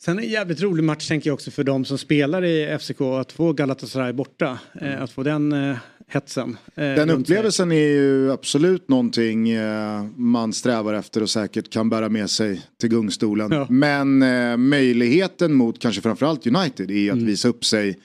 [0.01, 3.31] Sen en jävligt rolig match tänker jag också för de som spelar i FCK att
[3.31, 4.59] få Galatasaray borta.
[4.81, 5.03] Mm.
[5.03, 5.77] Att få den eh,
[6.13, 6.57] hetsen.
[6.75, 12.09] eh, Den upplevelsen är ju absolut någonting eh, man strävar efter och säkert kan bära
[12.09, 13.65] med sig till gungstolen.
[13.69, 17.99] Men eh, möjligheten mot kanske framförallt United är att visa upp sig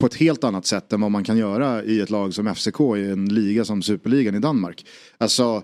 [0.00, 2.80] på ett helt annat sätt än vad man kan göra i ett lag som FCK
[2.80, 4.86] i en liga som Superligan i Danmark.
[5.18, 5.62] Alltså,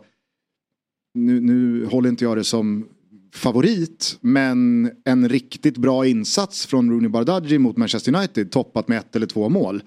[1.14, 2.88] nu, nu håller inte jag det som
[3.34, 9.16] favorit, men en riktigt bra insats från Rooney Bardghji mot Manchester United toppat med ett
[9.16, 9.82] eller två mål.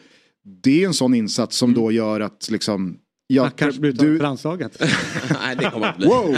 [0.63, 2.97] Det är en sån insats som då gör att liksom...
[3.29, 4.77] Jag, Han kanske blir uttagen för landslaget.
[5.41, 6.07] Nej, det kommer att bli.
[6.07, 6.37] Wow!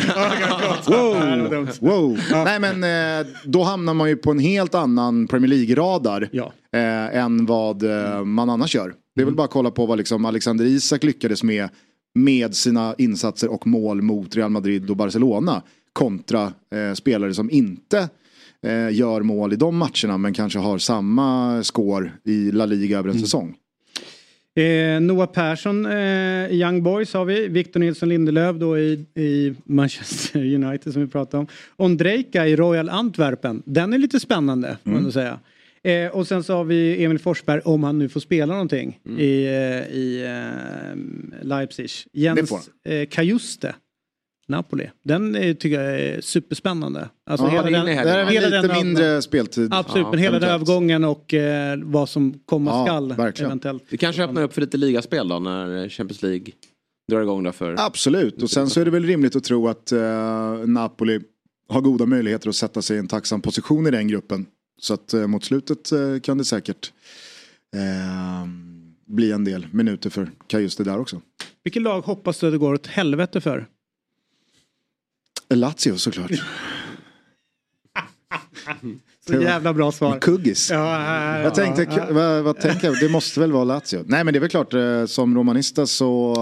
[0.88, 1.70] wow!
[1.80, 2.20] wow.
[2.32, 2.84] Nej men
[3.20, 6.30] eh, då hamnar man ju på en helt annan Premier League-radar
[6.76, 8.94] eh, än vad eh, man annars gör.
[9.16, 11.70] Det är väl bara att kolla på vad liksom Alexander Isak lyckades med
[12.16, 15.64] med sina insatser och mål mot Real Madrid och Barcelona
[15.94, 18.10] kontra eh, spelare som inte
[18.66, 23.10] eh, gör mål i de matcherna men kanske har samma score i La Liga över
[23.10, 23.56] en säsong.
[24.60, 27.48] Eh, Noah Persson eh, Young Boys har vi.
[27.48, 31.48] Victor Nilsson Lindelöf då i, i Manchester United som vi pratade om.
[31.76, 33.62] Ondrejka i Royal Antwerpen.
[33.66, 34.98] Den är lite spännande får man Mm.
[35.00, 35.40] ändå säga.
[35.84, 39.46] Eh, och sen så har vi Emil Forsberg om han nu får spela någonting i,
[39.46, 39.52] eh,
[39.98, 41.90] i eh, Leipzig.
[42.14, 42.52] Jens
[42.86, 43.76] eh, Kajuste.
[44.50, 44.90] Napoli.
[45.04, 47.10] Den eh, tycker jag är superspännande.
[47.30, 48.06] Alltså Ja, hela är den, här.
[48.06, 49.74] Där är hela lite den mindre speltid.
[49.74, 53.50] Absolut, Ja, men hela den övergången och eh, vad som komma Ja, skall verkligen.
[53.52, 53.84] eventuellt.
[53.90, 56.46] Det kanske öppnar upp för lite ligaspel då när Champions League
[57.12, 57.76] drar igång då för...
[57.80, 61.20] Absolut, och sen så är det väl rimligt att tro att eh, Napoli
[61.70, 64.46] har goda möjligheter att sätta sig i en tacksam position i den gruppen.
[64.82, 66.92] Så att eh, mot slutet eh, kan det säkert
[67.76, 68.48] eh,
[69.08, 71.22] bli en del minuter för Kajuste där också.
[71.64, 73.68] Vilket lag hoppas du att det går åt helvete för?
[75.56, 76.32] Lazio såklart.
[79.28, 80.20] Så jävla bra svar.
[80.20, 80.72] Kuggis.
[80.72, 83.00] Ja, ja, ja, Jag tänkte, vad, vad tänker jag?
[83.00, 84.04] Det måste väl vara Lazio?
[84.08, 86.36] Nej men det är väl klart, eh, som romanista så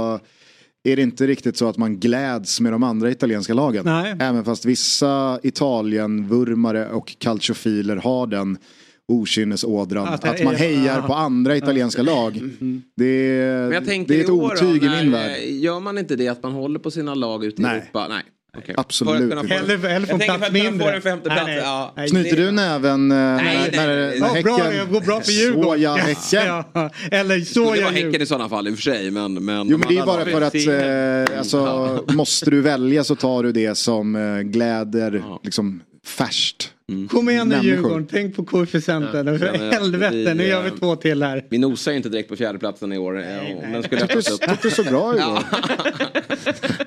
[0.84, 3.86] är det inte riktigt så att man gläds med de andra italienska lagen.
[3.86, 4.16] Nej.
[4.20, 8.58] Även fast vissa Italien-vurmare och calciofiler har den
[9.08, 10.08] okynnesådran.
[10.08, 12.34] Att Att man är- hejar på andra italienska lag.
[12.96, 13.70] Det är,
[14.08, 15.42] det är ett otyg då, i min värld.
[15.44, 17.78] Gör man inte det att man håller på sina lag ute i Nej.
[17.78, 18.08] Europa?
[18.10, 18.24] Nej.
[18.58, 18.76] Okej.
[18.78, 19.48] Absolut inte.
[19.48, 20.92] få- Eller- eller få Jag tänker plats för att mindre.
[20.92, 21.22] Nej, plats.
[21.46, 21.58] nej.
[21.58, 21.94] Ja.
[21.98, 24.20] Nej, Knyter du näven eh, när, nej, när, nej.
[24.20, 24.88] när bra, Häcken...
[24.88, 25.70] det går bra för Djurgården.
[25.70, 26.64] Såja Häcken.
[26.74, 29.12] Ja, eller Det skulle såja vara Häcken i sådana fall i och för sig.
[29.12, 33.16] Men, men Jo men det är bara för att eh, alltså, måste du välja så
[33.16, 36.74] tar du det som eh, gläder liksom färskt.
[37.10, 37.76] Kom igen nu människor.
[37.76, 39.28] Djurgården, tänk på koefficienten.
[39.28, 41.46] Ja, För men helvete, vi, nu gör vi eh, två till här.
[41.50, 43.20] Vi nosar ju inte direkt på fjärdeplatsen i år.
[43.20, 43.26] eh,
[43.66, 44.42] Om den skulle Tyckte öppnas upp.
[44.50, 45.40] tyckte det såg bra då.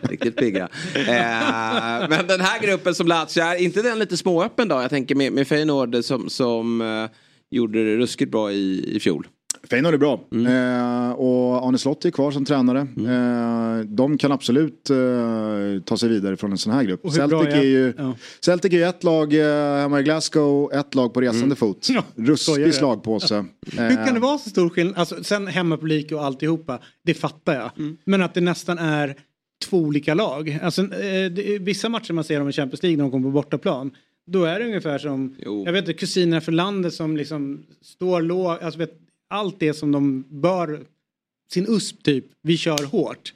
[0.09, 0.69] Riktigt pigga.
[0.95, 4.75] Eh, men den här gruppen som Lazio är, inte den lite småöppen då?
[4.77, 7.11] Jag tänker med, med Feyenoord som, som eh,
[7.51, 9.27] gjorde det ruskigt bra i, i fjol.
[9.71, 10.21] Feyenoord är bra.
[10.33, 10.47] Mm.
[10.47, 12.81] Eh, och Arne Slott är kvar som tränare.
[12.81, 14.97] Eh, de kan absolut eh,
[15.85, 17.05] ta sig vidare från en sån här grupp.
[17.05, 18.15] Och hur bra Celtic är- ju, ja.
[18.45, 21.79] Celtic är ju ett lag eh, hemma i Glasgow, ett lag på resande fot.
[21.85, 22.73] skojar Ruskig det.
[22.73, 23.45] slagpåse.
[23.77, 24.99] Hur kan det vara så stor skillnad?
[24.99, 27.71] Alltså, sen hemmapublik och alltihopa, det fattar jag.
[27.79, 27.97] Mm.
[28.05, 29.15] Men att det nästan är
[29.65, 30.59] två olika lag.
[30.63, 33.31] Alltså, eh, det, vissa matcher man ser dem i Champions League när de kommer på
[33.33, 33.91] bortaplan.
[34.27, 35.35] Då är det ungefär som,
[35.65, 38.63] jag vet inte, kusinerna för landet som liksom står lågt.
[38.63, 38.93] Alltså, vet,
[39.31, 40.81] allt det som de bör,
[41.53, 43.35] sin USP typ, vi kör hårt.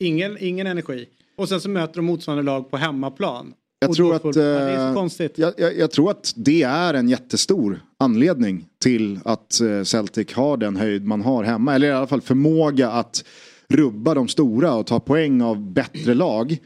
[0.00, 1.08] Ingen, ingen energi.
[1.36, 3.54] Och sen så möter de motsvarande lag på hemmaplan.
[3.78, 5.38] Jag tror, att, det är så eh, konstigt.
[5.38, 10.56] Jag, jag, jag tror att det är en jättestor anledning till att eh, Celtic har
[10.56, 11.74] den höjd man har hemma.
[11.74, 13.24] Eller i alla fall förmåga att
[13.68, 16.58] rubba de stora och ta poäng av bättre lag.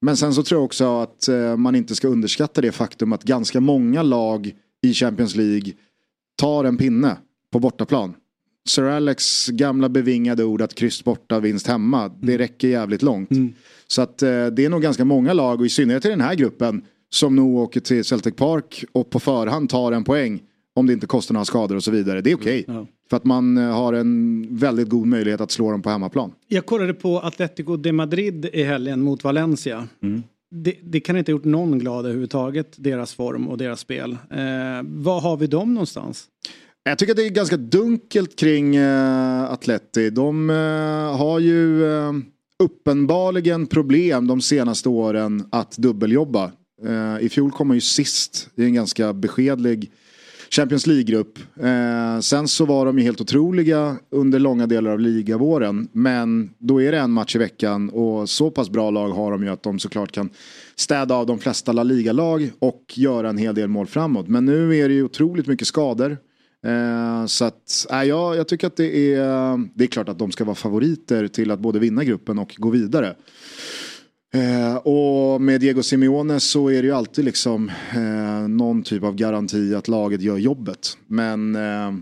[0.00, 3.22] Men sen så tror jag också att eh, man inte ska underskatta det faktum att
[3.22, 4.52] ganska många lag
[4.82, 5.72] i Champions League
[6.36, 7.16] tar en pinne
[7.52, 8.14] på bortaplan.
[8.68, 12.08] Sir Alex gamla bevingade ord att kryss borta, vinst hemma.
[12.08, 13.30] Det räcker jävligt långt.
[13.86, 16.34] Så att eh, det är nog ganska många lag och i synnerhet i den här
[16.34, 20.42] gruppen som nog åker till Celtic Park och på förhand tar en poäng
[20.74, 22.20] om det inte kostar några skador och så vidare.
[22.20, 22.66] Det är okej.
[23.10, 26.32] För att man eh, har en väldigt god möjlighet att slå dem på hemmaplan.
[26.48, 29.88] Jag kollade på Atletico de Madrid i helgen mot Valencia.
[30.50, 34.12] Det, det kan inte ha gjort någon glad överhuvudtaget, deras form och deras spel.
[34.12, 34.36] Eh,
[34.82, 36.24] var har vi dem någonstans?
[36.88, 40.10] Jag tycker att det är ganska dunkelt kring uh, Atleti.
[40.10, 42.12] De eh, har ju eh,
[42.64, 46.52] uppenbarligen problem de senaste åren att dubbeljobba.
[46.84, 49.90] Eh, I fjol kom man ju sist i en ganska beskedlig
[50.50, 51.38] Champions League-grupp.
[51.60, 55.88] Eh, sen så var de ju helt otroliga under långa delar av ligavåren.
[55.92, 59.42] Men då är det en match i veckan och så pass bra lag har de
[59.42, 60.30] ju att de såklart kan
[60.76, 64.28] städa av de flesta La Liga-lag och göra en hel del mål framåt.
[64.28, 66.18] Men nu är det ju otroligt mycket skador.
[66.66, 70.32] Eh, så att, äh, jag, jag tycker att det är, det är klart att de
[70.32, 73.16] ska vara favoriter till att både vinna gruppen och gå vidare.
[74.34, 79.14] Eh, och med Diego Simeone så är det ju alltid liksom eh, någon typ av
[79.14, 80.98] garanti att laget gör jobbet.
[81.06, 81.92] Men eh,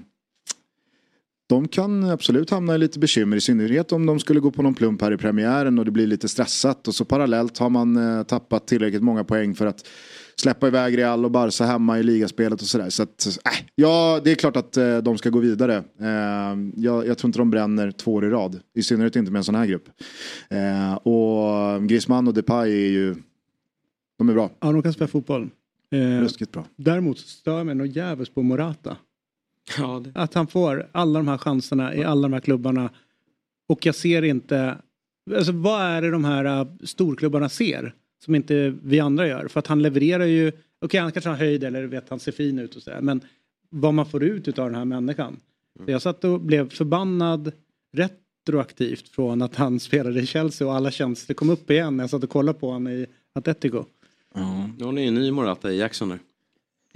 [1.48, 4.74] de kan absolut hamna i lite bekymmer i synnerhet om de skulle gå på någon
[4.74, 8.22] plump här i premiären och det blir lite stressat och så parallellt har man eh,
[8.22, 9.86] tappat tillräckligt många poäng för att
[10.36, 12.90] släppa iväg Real och Barca hemma i ligaspelet och sådär.
[12.90, 15.76] Så att, äh, ja, det är klart att eh, de ska gå vidare.
[16.00, 18.60] Eh, jag, jag tror inte de bränner två år i rad.
[18.74, 19.88] I synnerhet inte med en sån här grupp.
[20.48, 23.14] Eh, och Griezmann och Depay är ju,
[24.18, 24.50] de är bra.
[24.60, 25.50] Ja, de kan spela fotboll.
[25.90, 26.64] Eh, Ruskigt bra.
[26.76, 28.96] Däremot stör jag mig nog jävligt på Morata.
[29.78, 30.12] Ja, det...
[30.14, 32.90] Att han får alla de här chanserna i alla de här klubbarna.
[33.68, 34.78] Och jag ser inte,
[35.36, 37.94] alltså vad är det de här storklubbarna ser?
[38.24, 39.48] Som inte vi andra gör.
[39.48, 42.58] För att han levererar ju, okej han kanske har höjd eller vet han ser fin
[42.58, 43.00] ut och sådär.
[43.00, 43.20] Men
[43.70, 45.36] vad man får ut av den här människan.
[45.84, 47.52] Så jag satt och blev förbannad
[47.92, 52.10] retroaktivt från att han spelade i Chelsea och alla känslor kom upp igen när jag
[52.10, 53.84] satt och kollade på honom i Atletico.
[54.34, 56.18] Ja, då har ni en ny Morata i Jackson där.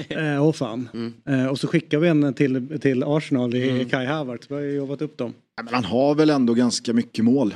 [0.08, 0.88] Eh, åh fan.
[1.24, 4.50] Eh, och så skickar vi en till, till Arsenal i Kai Havertz.
[4.50, 5.34] Vi har ju jobbat upp dem.
[5.56, 7.54] Ja, Men han har väl ändå ganska mycket mål.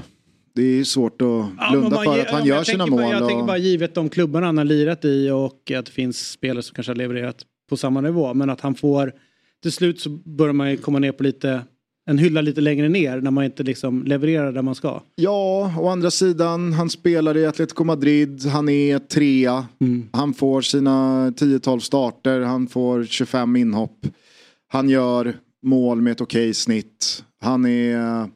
[0.55, 3.07] Det är svårt att Ja, blunda man för att han ja, gör sina tänker bara,
[3.07, 3.13] mål.
[3.13, 3.29] Jag och...
[3.29, 6.75] tänker bara givet de klubbarna han har lirat i och att det finns spelare som
[6.75, 7.37] kanske har levererat
[7.71, 8.35] på samma nivå.
[8.35, 9.13] Men att han får,
[9.63, 11.63] till slut så börjar man ju komma ner på lite,
[12.07, 15.03] en hylla lite längre ner när man inte liksom levererar där man ska.
[15.15, 19.67] Ja, å andra sidan, han spelar i Atletico Madrid, han är trea.
[20.13, 24.07] Han får sina 10-12 starter, han får 25 inhopp.
[24.69, 27.25] Han gör mål med ett okej snitt.
[27.41, 28.29] Han är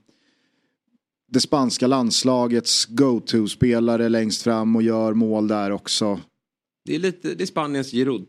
[1.28, 6.20] det spanska landslagets go-to-spelare längst fram och gör mål där också.
[6.85, 8.27] Det är lite, det är Spaniens Giroud.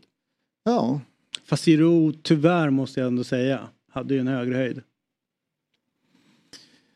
[0.64, 1.00] Ja.
[1.44, 4.82] Fast Giroud, tyvärr måste jag ändå säga, hade ju en högre höjd.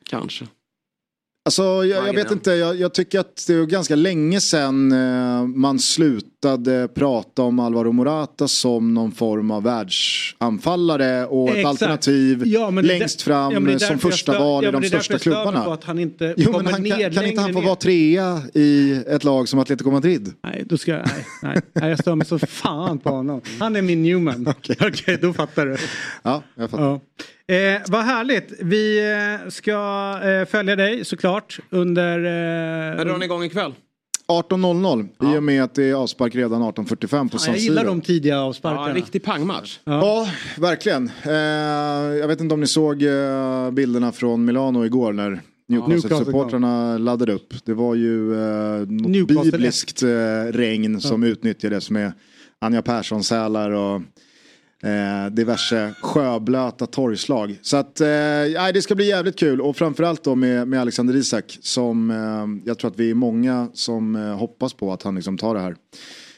[0.05, 0.49] Kanske.
[1.44, 5.47] Alltså jag, jag vet inte, jag, jag tycker att det var ganska länge sedan eh,
[5.47, 11.69] man slutade prata om Alvaro Morata som någon form av världsanfallare och ett Exakt.
[11.69, 14.69] alternativ Ja, det är längst där- fram ja, det är som första stör- val ja,
[14.69, 15.64] i de det är största klubbarna.
[15.64, 17.66] På att han inte Jo, men han kan, kan inte han få ner.
[17.66, 20.32] vara trea i ett lag som Atletico Madrid?
[20.44, 23.40] Nej, då ska jag, nej, nej, nej, jag stör mig så fan på honom.
[23.60, 24.47] Han är min Newman.
[24.81, 25.77] Okej, då fattar du.
[26.23, 26.85] Ja, jag fattar.
[26.85, 27.01] Ja.
[27.47, 28.52] Eh, vad härligt.
[28.60, 29.10] Vi
[29.44, 29.73] eh, ska
[30.24, 32.19] eh, följa dig såklart under...
[32.19, 33.74] Eh, När drar ni igång ikväll?
[34.28, 37.82] 18.00 i och med att det är avspark redan 18.45 på ja, San jag gillar
[37.82, 37.90] Siro.
[37.90, 38.89] de tidiga Ja, avsparkarna.
[38.89, 39.78] en riktig pangmatch.
[39.85, 40.28] Ja,
[40.59, 41.10] verkligen.
[41.23, 41.32] Eh,
[42.20, 47.55] jag vet inte om ni såg eh, bilderna från Milano igår när Newcastle-supportrarna laddade upp.
[47.64, 50.09] Det var ju eh, något bibliskt eh,
[50.52, 52.12] regn som utnyttjades med
[52.60, 54.02] Anja Persson-sälar och
[54.85, 57.59] eh, diverse sjöblöta torgslag.
[57.63, 58.07] Så att, eh,
[58.75, 62.79] det ska bli jävligt kul och framförallt då med, med Alexander Isak som eh, jag
[62.79, 65.73] tror att vi är många som eh, hoppas på att han liksom tar det här.
[65.73, 65.79] Så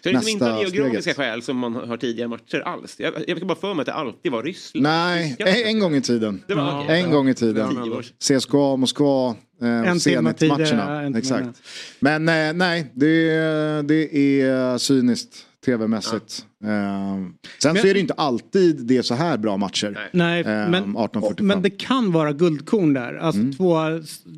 [0.03, 1.17] det är liksom inte av geografiska steget.
[1.17, 2.95] skäl som man har tidigare matcher alls.
[2.99, 4.83] Jag, jag fick bara för mig att det alltid var Ryssland.
[4.83, 6.43] Nej, en, en gång i tiden.
[6.49, 7.01] Det var- okej.
[7.03, 8.03] En gång i tiden.
[8.29, 9.35] CSKA Moskva.
[9.63, 11.05] Eh, En timme tidigare, en Zenit-matcherna.
[11.07, 11.63] timme Exakt.
[12.01, 15.35] Men eh, nej, det, är- det är cyniskt
[15.67, 16.47] tv-mässigt.
[16.65, 17.17] Eh,
[17.63, 19.99] sen Men- så är det inte alltid det är så här bra matcher.
[20.13, 21.47] Nej, Eh, men, 1845.
[21.47, 23.15] men det kan vara guldkorn där.
[23.15, 23.53] Alltså Mm.
[23.53, 23.77] två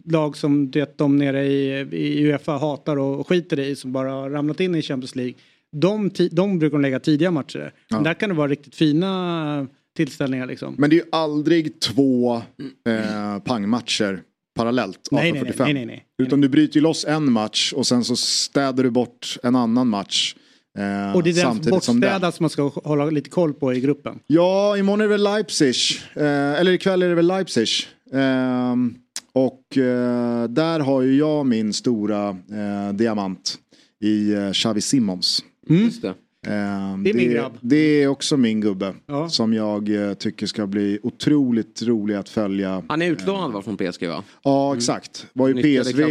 [0.05, 4.11] lag som du vet, de nere i, i Uefa hatar och skiter i som bara
[4.11, 5.35] har ramlat in i Champions League.
[5.73, 7.73] De, de brukar de lägga tidiga matcher.
[7.91, 9.67] Men där kan det vara riktigt fina
[9.97, 10.75] tillställningar liksom.
[10.79, 14.23] Men det är ju aldrig två eh, pangmatcher
[14.55, 15.09] parallellt.
[15.11, 15.65] Nej, nej, nej, 1845.
[15.65, 15.87] nej, nej,
[16.19, 16.27] nej.
[16.27, 19.89] Utan du bryter ju loss en match och sen så städar du bort en annan
[19.89, 20.35] match.
[20.77, 22.11] Eh, Och det är den samtidigt som den.
[22.11, 24.19] bortstädad som man ska hålla lite koll på i gruppen.
[24.27, 25.75] Ja, imorgon är det väl Leipzig.
[26.15, 26.25] Eh,
[26.61, 27.69] eller ikväll är det väl Leipzig.
[28.13, 28.95] Ehm,
[29.33, 33.59] och eh, där har ju jag min stora eh, diamant
[34.03, 35.45] i eh, Xavi Simons.
[35.69, 36.15] Just det.
[36.47, 37.53] Ehm, Det är min grabb.
[37.61, 38.95] Det är också min gubbe.
[39.07, 39.29] Ja.
[39.29, 42.83] Som jag eh, tycker ska bli otroligt rolig att följa.
[42.89, 44.25] Han är utlånad var från PSG va?
[44.43, 45.27] Ja, exakt.
[45.33, 46.03] Var ju PSV.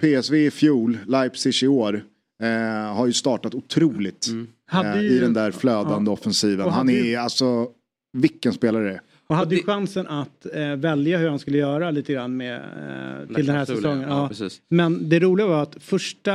[0.00, 2.02] PSV i fjol, Leipzig i år.
[2.42, 4.28] Eh, har ju startat otroligt
[4.66, 6.12] Hade eh, ju- i den där flödande Ja.
[6.12, 6.68] offensiven.
[6.70, 7.68] Han är ju- alltså,
[8.12, 9.00] vilken spelare det är.
[9.26, 13.34] Och hade ju chansen att eh, välja hur han skulle göra lite grann med, eh,
[13.34, 14.00] till den här säsongen.
[14.08, 14.48] ja, Ja.
[14.68, 16.34] Men det roliga var att första,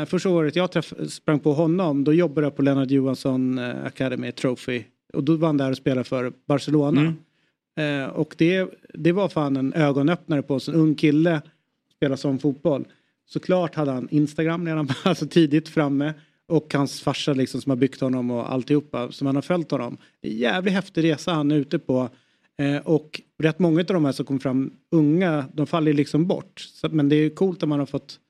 [0.00, 3.84] eh, första året jag träff, sprang på honom då jobbade jag på Lennart Johansson eh,
[3.84, 4.82] Academy Trophy.
[5.12, 7.14] Och då var han där och spelade för Barcelona.
[7.78, 10.68] Eh, och det, det var fan en ögonöppnare på oss.
[10.68, 11.42] En ung kille
[11.96, 12.84] spelar som fotboll.
[13.26, 16.14] Såklart hade han Instagram redan alltså tidigt framme.
[16.48, 19.98] Och hans farsa liksom som har byggt honom och alltihopa som han har följt honom.
[20.20, 22.08] Det är en jävligt häftig resa han är ute på.
[22.58, 26.60] Eh, och rätt många av de här som kom fram unga, de faller liksom bort.
[26.60, 28.20] Så, men det är ju coolt att man har fått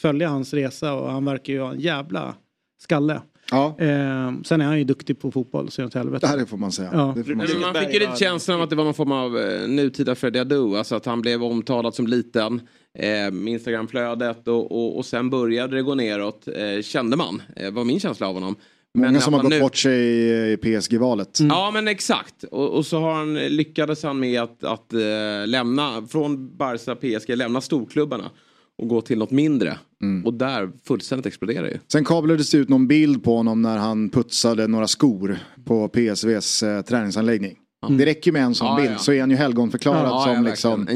[0.00, 2.34] följa hans resa och han verkar ju ha en jävla
[2.80, 3.22] skalle.
[3.50, 3.76] Ja.
[3.78, 6.26] Eh, sen är han ju duktig på fotboll så åt helvete.
[6.26, 6.90] Det här får man säga.
[6.92, 7.12] Ja.
[7.16, 7.60] Det får man Men säga.
[7.60, 10.38] man fick ju lite känslan av att det var någon form av eh, nutida Freddie
[10.40, 10.76] Adu.
[10.76, 12.60] Alltså att han blev omtalad som liten.
[12.98, 16.48] Eh, Instagramflödet och, och, och sen började det gå neråt.
[16.48, 17.42] Eh, kände man.
[17.56, 18.56] Eh, var min känsla av honom.
[18.94, 21.38] Många att som har gått nu- bort sig i PSG-valet.
[21.40, 22.44] Ja men exakt.
[22.44, 25.00] Och, och så har han, lyckades han med att, att eh,
[25.46, 28.30] lämna från Barca PSG, lämna storklubbarna
[28.80, 29.78] och gå till något mindre.
[30.02, 30.26] Mm.
[30.26, 31.78] Och där fullständigt exploderar ju.
[31.92, 36.62] Sen kablades det ut någon bild på honom när han putsade några skor på PSVs
[36.62, 37.56] eh, träningsanläggning.
[37.88, 38.98] Det räcker med en sån Ja, bild ja.
[38.98, 40.88] så är han ju helgonförklarad Ja, som liksom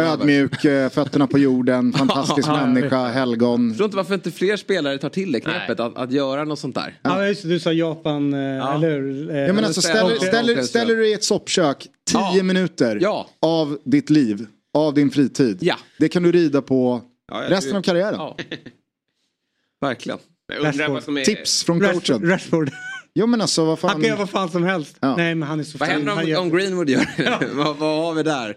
[0.00, 3.62] ödmjuk, eh, fötterna på jorden, fantastisk människa, helgon.
[3.62, 6.58] Jag förstår inte varför inte fler spelare tar till det knepet att, att göra något
[6.58, 6.98] sånt där.
[7.02, 9.30] Ja, just du sa Japan, eh, eller hur?
[9.30, 11.86] Eh, Ja, men alltså, ställer, ställer, ställer du i ett soppkök
[12.32, 13.00] tio minuter
[13.42, 15.72] av ditt liv, av din fritid.
[15.98, 17.00] Det kan du rida på
[17.30, 18.14] jag resten tror- av karriären.
[18.14, 18.36] Ja.
[19.80, 20.18] Verkligen.
[20.52, 21.24] Är...
[21.24, 22.26] Tips från coachen.
[22.28, 22.70] Rashford.
[23.14, 23.90] Jo men alltså vad fan.
[23.90, 24.96] Han kan göra vad fan som helst.
[25.00, 27.48] Nej men han är så Vad händer Han om, gör- om Greenwood gör det?
[27.54, 28.56] vad, vad har vi där?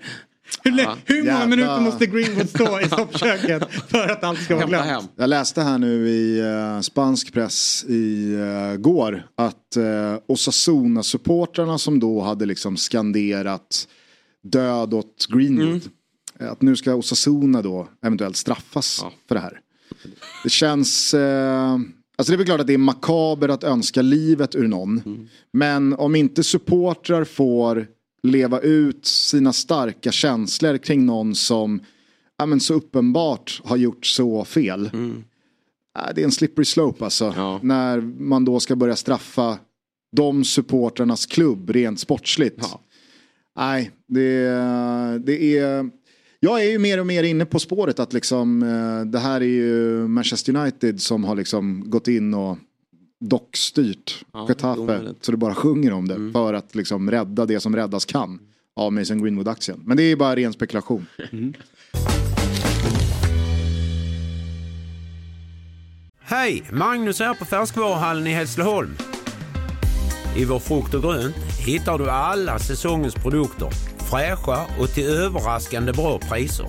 [0.64, 0.98] Hur, Ja.
[1.06, 4.86] hur många Jävla- minuter måste Greenwood stå i soppköket för att allt ska vara glömt?
[4.86, 5.04] hem.
[5.16, 9.84] Jag läste här nu i uh, spansk press i uh, går att uh,
[10.28, 13.88] Osasuna-supportrarna som då hade liksom skanderat
[14.44, 15.76] död åt Greenwood.
[15.76, 15.82] eh,
[16.50, 19.60] Att nu ska Osasuna då eventuellt straffas för det här.
[20.44, 21.14] Det känns...
[21.14, 21.72] eh,
[22.16, 25.02] alltså det är väl klart att det är makaber att önska livet ur någon.
[25.54, 27.88] Men om inte supportrar får
[28.24, 31.80] leva ut sina starka känslor kring någon som
[32.38, 34.90] ja, men så uppenbart har gjort så fel.
[35.94, 37.60] Ja, det är en slippery slope alltså.
[37.62, 39.58] När man då ska börja straffa
[40.16, 42.66] de supportrarnas klubb rent sportsligt.
[43.56, 44.48] Nej, det,
[45.26, 45.90] det är...
[46.44, 49.46] Jag är ju mer och mer inne på spåret att liksom, eh, det här är
[49.46, 52.58] ju Manchester United som har liksom gått in och
[53.20, 57.76] dockstyrt Ja, Getafe så det bara sjunger om det för att liksom rädda det som
[57.76, 58.40] räddas kan
[58.76, 59.82] av Mason Greenwood-aktien.
[59.86, 61.06] Men det är bara ren spekulation.
[66.20, 66.64] Hej!
[66.72, 68.96] Magnus här på Färskvaruhallen i Hässleholm.
[70.38, 73.93] I vår frukt och grönt hittar du alla säsongens produkter.
[74.14, 76.68] Fräscha och till överraskande bra priser.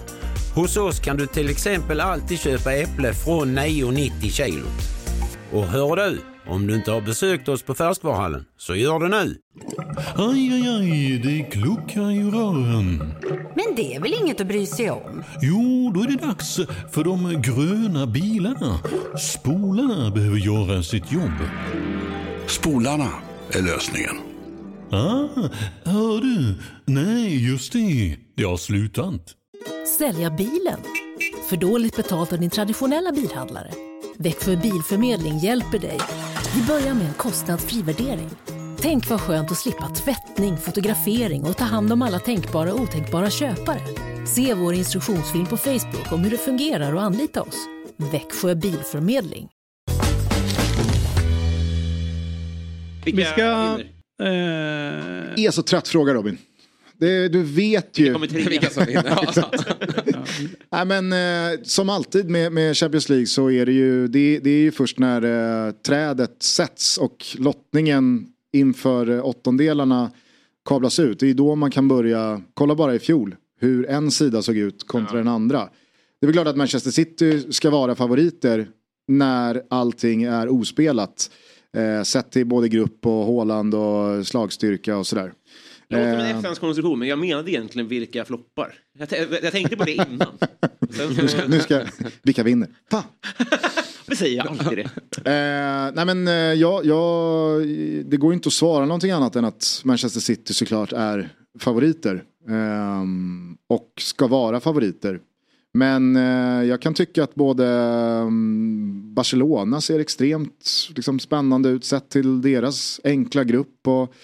[0.55, 4.67] Hos oss kan du till exempel alltid köpa äpple från 9,90 kilot.
[5.53, 9.37] Och hör du, om du inte har besökt oss på Färskvaruhallen, så gör det nu.
[10.17, 13.15] Aj, aj, aj, det kluckar i rören.
[13.55, 15.23] Men det är väl inget att bry sig om?
[15.43, 16.61] Jo, då är det dags
[16.93, 18.79] för de gröna bilarna.
[19.19, 21.39] Spolarna behöver göra sitt jobb.
[22.47, 23.11] Spolarna
[23.53, 24.34] är lösningen.
[24.91, 25.29] Ah,
[25.85, 26.55] hör du?
[26.85, 28.17] Nej, just det.
[28.37, 29.35] Det har slutat.
[29.99, 30.81] Sälja bilen?
[31.49, 33.71] För dåligt betalt av din traditionella bilhandlare?
[34.19, 35.99] Växjö Bilförmedling hjälper dig.
[36.55, 38.31] Vi börjar med en kostnadsfri värdering.
[38.79, 43.31] Tänk vad skönt att slippa tvättning, fotografering och ta hand om alla tänkbara och otänkbara
[43.31, 43.81] köpare.
[44.27, 47.67] Se vår instruktionsfilm på Facebook om hur det fungerar och anlita oss.
[47.97, 49.49] Växjö Bilförmedling.
[53.05, 53.79] Vi ska...
[54.21, 56.39] Eh, är så trött fråga Robin.
[56.99, 58.19] Det, du vet ju.
[58.19, 59.45] Vilka som vinner.
[60.71, 64.51] Nej, men, eh, som alltid med, med Champions League så är det ju, det, det
[64.51, 65.23] är ju först när
[65.67, 70.11] eh, trädet sätts och lottningen inför eh, åttondelarna
[70.69, 71.21] kablas ut.
[71.21, 74.87] Det är då man kan börja, kolla bara i fjol, hur en sida såg ut
[74.87, 75.69] kontra den andra.
[76.21, 78.69] Det är väl klart att Manchester City ska vara favoriter
[79.09, 81.31] när allting är ospelat.
[81.75, 85.33] Eh, sett till både grupp och Håland och slagstyrka och sådär.
[85.89, 88.75] Det låter som en Eh, FNs konstruktion men jag menade egentligen vilka floppar.
[88.99, 89.09] Jag,
[89.43, 90.39] jag tänkte på det innan.
[90.91, 91.81] Sen nu, ska, nu ska,
[92.23, 92.69] vilka vinner?
[92.91, 93.03] Fan.
[94.07, 94.91] Vi säger alltid det.
[95.31, 97.61] Eh, nej men eh, jag, jag,
[98.07, 101.29] det går inte att svara någonting annat än att Manchester City såklart är
[101.61, 102.25] favoriter.
[102.49, 105.21] Ehm, och ska vara favoriter.
[105.77, 112.09] Men eh, jag kan tycka att både mm, Barcelona ser extremt liksom, spännande ut sett
[112.09, 113.89] till deras enkla grupp.
[113.89, 114.15] Och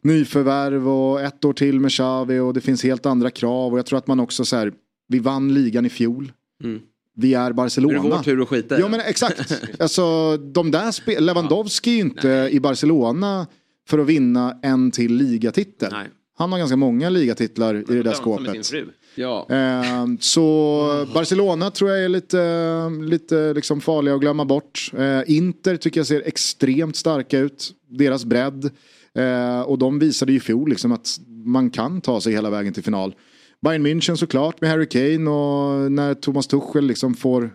[0.00, 3.72] nyförvärv och ett år till med Xavi och det finns helt andra krav.
[3.72, 4.72] Och jag tror att man också så här,
[5.08, 6.32] vi vann ligan i fjol.
[6.64, 6.80] Mm.
[7.16, 7.92] Vi är Barcelona.
[7.92, 8.90] Nu är det vår tur att skita i Ja det.
[8.90, 9.62] men exakt.
[9.78, 13.46] Alltså de där spe- Lewandowski är ju inte i Barcelona
[13.88, 15.94] för att vinna en till ligatitel.
[16.36, 18.72] Han har ganska många ligatitlar i det där skåpet.
[19.14, 19.46] Ja.
[19.50, 24.90] Eh, så Barcelona tror jag är lite, lite liksom farliga att glömma bort.
[24.96, 27.72] Eh, Inter tycker jag ser extremt starka ut.
[27.88, 28.70] Deras bredd.
[29.18, 32.72] Eh, och de visade ju i fjol liksom att man kan ta sig hela vägen
[32.72, 33.14] till final.
[33.62, 37.50] Bayern München såklart med Harry Kane och när Thomas Tuchel liksom får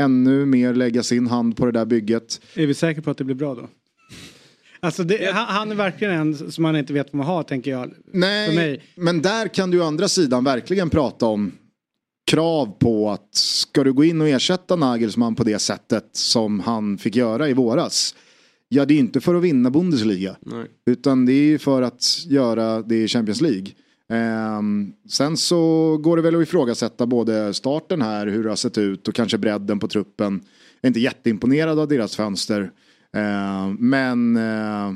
[0.00, 2.40] ännu mer lägga sin hand på det där bygget.
[2.54, 3.68] är vi säkra på att det blir bra då?
[4.82, 7.70] Alltså det, han, han är verkligen en som man inte vet vad man har tänker
[7.70, 7.90] jag.
[8.10, 8.54] För mig.
[8.54, 11.52] Nej, men där kan du å andra sidan verkligen prata om
[12.30, 16.98] krav på att ska du gå in och ersätta Nagelsmann på det sättet som han
[16.98, 18.14] fick göra i våras.
[18.68, 20.36] Ja, det är inte för att vinna Bundesliga.
[20.40, 20.66] Nej.
[20.86, 23.66] Utan det är för att göra det i Champions League.
[24.08, 28.78] Ehm, sen så går det väl att ifrågasätta både starten här, hur det har sett
[28.78, 30.32] ut och kanske bredden på truppen.
[30.80, 32.70] Jag är inte jätteimponerad av deras fönster.
[33.16, 34.92] Ehm, men eh,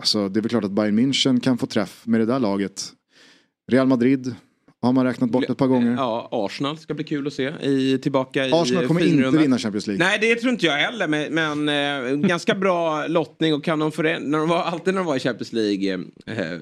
[0.00, 2.92] alltså, det är väl klart att Bayern München kan få träff med det där laget.
[3.72, 4.34] Real Madrid
[4.82, 5.92] har man räknat bort ett par gånger.
[5.92, 9.42] Ja, Arsenal ska bli kul att se i, tillbaka i Arsenal kommer inte finrummet.
[9.42, 10.06] vinna Champions League.
[10.06, 11.08] Nej, det tror inte jag heller.
[11.08, 11.34] Men,
[11.64, 14.28] men eh, ganska bra lottning och kan de förändra...
[14.28, 15.94] När de var, alltid när de var i Champions League
[16.26, 16.60] eh,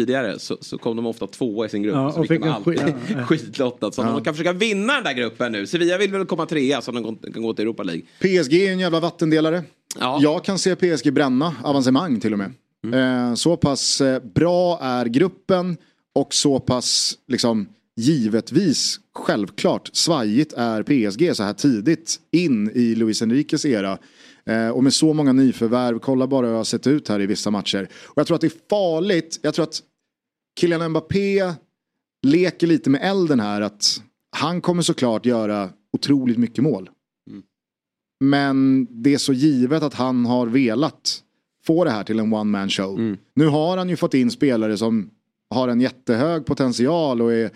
[0.00, 1.94] tidigare så, så kom de ofta tvåa i sin grupp.
[1.94, 3.26] Ja, så och fick de alltid skit- ja, ja.
[3.26, 3.94] skitlottat.
[3.94, 4.06] Så Ja.
[4.10, 5.66] de kan försöka vinna den där gruppen nu.
[5.66, 8.02] Sevilla vill väl komma trea så de kan- gå till Europa League.
[8.20, 9.62] PSG är en jävla vattendelare.
[10.20, 12.52] Jag kan se PSG bränna avancemang till och med.
[12.84, 13.28] Mm.
[13.28, 15.76] Eh, så pass eh, bra är gruppen
[16.14, 23.22] och så pass liksom givetvis självklart svajigt är PSG så här tidigt in i Luis
[23.22, 23.98] Enriques era.
[24.50, 27.26] Eh, och med så många nyförvärv, kolla bara hur det har sett ut här i
[27.26, 27.88] vissa matcher.
[28.04, 29.82] Och jag tror att det är farligt, jag tror att
[30.60, 31.52] Kylian Mbappé
[32.26, 34.02] leker lite med elden här att
[34.36, 36.90] han kommer såklart göra otroligt mycket mål.
[38.20, 41.22] Men det är så givet att han har velat
[41.64, 43.16] få det här till en one man show.
[43.34, 45.10] Nu har han ju fått in spelare som
[45.50, 47.50] har en jättehög potential och är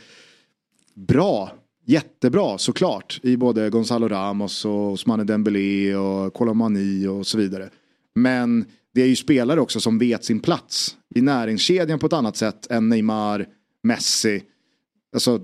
[0.94, 1.52] bra.
[1.90, 7.70] Jättebra såklart i både Gonzalo Ramos och Ousmane Dembélé och Colomani och så vidare.
[8.14, 8.64] Men
[8.94, 12.70] det är ju spelare också som vet sin plats i näringskedjan på ett annat sätt
[12.70, 13.46] än Neymar,
[13.82, 14.42] Messi.
[15.14, 15.40] Alltså,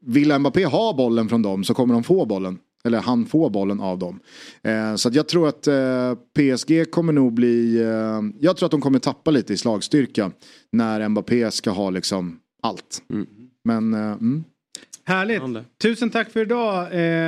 [0.00, 2.58] vill Mbappé ha bollen från dem så kommer de få bollen.
[2.84, 4.20] Eller han får bollen av dem.
[4.62, 7.80] Eh, så jag tror att eh, PSG kommer nog bli...
[7.80, 10.30] Eh, jag tror att de kommer tappa lite i slagstyrka.
[10.72, 13.02] När Mbappé ska ha liksom allt.
[13.64, 13.94] Men...
[13.94, 14.44] Eh, mm.
[15.06, 15.42] Härligt.
[15.82, 16.82] Tusen tack för idag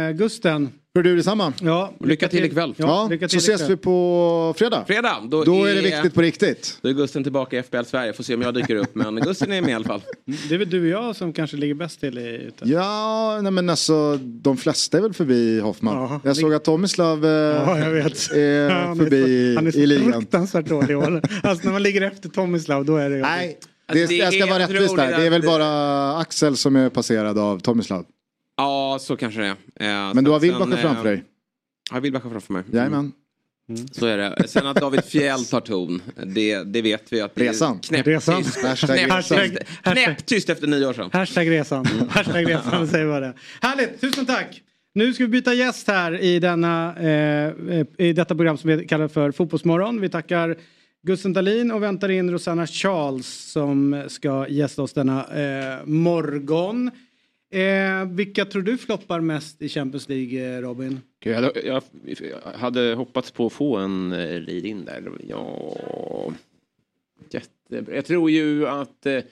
[0.06, 0.70] eh, Gusten.
[0.96, 1.52] För du detsamma.
[1.62, 2.74] Ja, Lycka till ikväll.
[2.76, 3.68] Ja, lycka så till ses ikväll.
[3.70, 4.84] vi på fredag.
[4.86, 5.16] Fredag.
[5.30, 6.78] Då, Då är det viktigt på riktigt.
[6.82, 8.12] Då är Gusten tillbaka i FBL Sverige.
[8.12, 8.94] Får se om jag dyker upp.
[8.94, 10.00] Men Gusten är med i alla fall.
[10.48, 12.68] Det är väl du och jag som kanske ligger bäst till i ute.
[12.68, 15.94] Ja, nej men alltså de flesta är väl förbi Hoffman.
[15.96, 18.12] Ja, jag såg att Tomislav eh, Ja, jag vet.
[18.32, 20.12] är förbi så, han är så i ligan.
[20.12, 20.94] fruktansvärt dålig i.
[21.42, 23.58] Alltså när man ligger efter Tomislav då är det Nej,
[23.88, 25.18] Alltså, det, jag ska vara rättvis där.
[25.18, 28.06] Det är väl bara Axel som är passerad av Tomislav.
[28.56, 29.46] Ja, så kanske det
[29.80, 30.08] är.
[30.08, 31.24] Eh, Men du har Wilbacher sen, framför eh, dig.
[31.92, 32.62] Ja, Wilbacher framför mig.
[32.72, 33.12] Jajamän.
[33.92, 34.48] Så är det.
[34.48, 37.80] Sen att David Fjell tar ton, det, det vet vi att det Resan.
[37.92, 38.34] är Resan.
[38.42, 41.10] knäpptyst Hashtag knäpptyst- knäpptyst efter nyår sedan.
[41.12, 41.86] Hashtag resan.
[42.10, 43.34] Hashtag resan säger vad det.
[43.62, 44.62] Härligt, tusen tack.
[44.94, 47.52] Nu ska vi byta gäst här i, denna, eh,
[47.98, 50.00] i detta program som vi kallar för Fotbollsmorgon.
[50.00, 50.56] Vi tackar
[51.02, 56.90] Gusten Dahlin och väntar in Rosanna Charles som ska gästa oss denna eh, morgon.
[57.50, 61.00] Eh, vilka tror du floppar mest i Champions League, eh, Robin?
[61.18, 61.82] Jag hade, jag,
[62.54, 65.12] hade hoppats på att få en eh, lead in där.
[65.28, 66.32] Ja,
[67.30, 67.94] jättebra.
[67.94, 69.22] Jag tror ju att eh,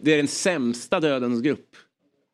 [0.00, 1.76] det är den sämsta dödens grupp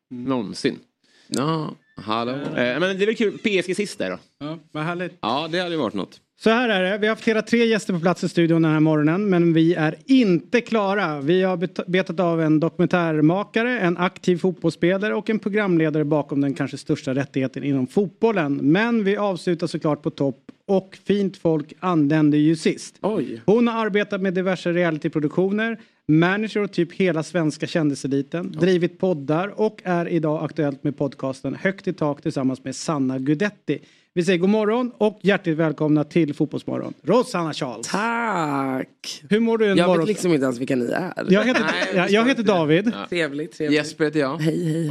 [0.09, 0.79] någonsin.
[1.27, 2.31] Ja, hallå.
[2.31, 3.37] Eh, men det är väl kul.
[3.37, 4.19] PSG sist där då.
[4.39, 5.17] Ja, vad härligt.
[5.21, 6.21] Ja, det hade ju varit något.
[6.43, 8.71] Så här är det, vi har haft hela tre gäster på plats i studion den
[8.71, 11.21] här morgonen men vi är inte klara.
[11.21, 16.53] Vi har bet- betat av en dokumentärmakare, en aktiv fotbollsspelare och en programledare bakom den
[16.53, 18.55] kanske största rättigheten inom fotbollen.
[18.55, 20.37] Men vi avslutar såklart på topp
[20.67, 22.95] och fint folk anländer ju sist.
[23.01, 23.41] Oj.
[23.45, 29.81] Hon har arbetat med diverse realityproduktioner, manager åt typ hela svenska kändiseliten, drivit poddar och
[29.83, 33.79] är idag aktuellt med podcasten Högt i tak tillsammans med Sanna Gudetti.
[34.13, 36.93] Vi säger god morgon och hjärtligt välkomna till Fotbollsmorgon.
[37.03, 37.87] Rosanna Charles.
[37.87, 39.23] Tack.
[39.29, 39.99] Hur mår du en Jag morgon?
[39.99, 41.13] vet liksom inte ens vilka ni är.
[41.29, 41.65] Jag heter,
[41.95, 42.93] jag, jag heter David.
[43.09, 43.77] Trevligt, trevligt.
[43.77, 44.37] Jesper heter jag.
[44.37, 44.87] Hej, hej.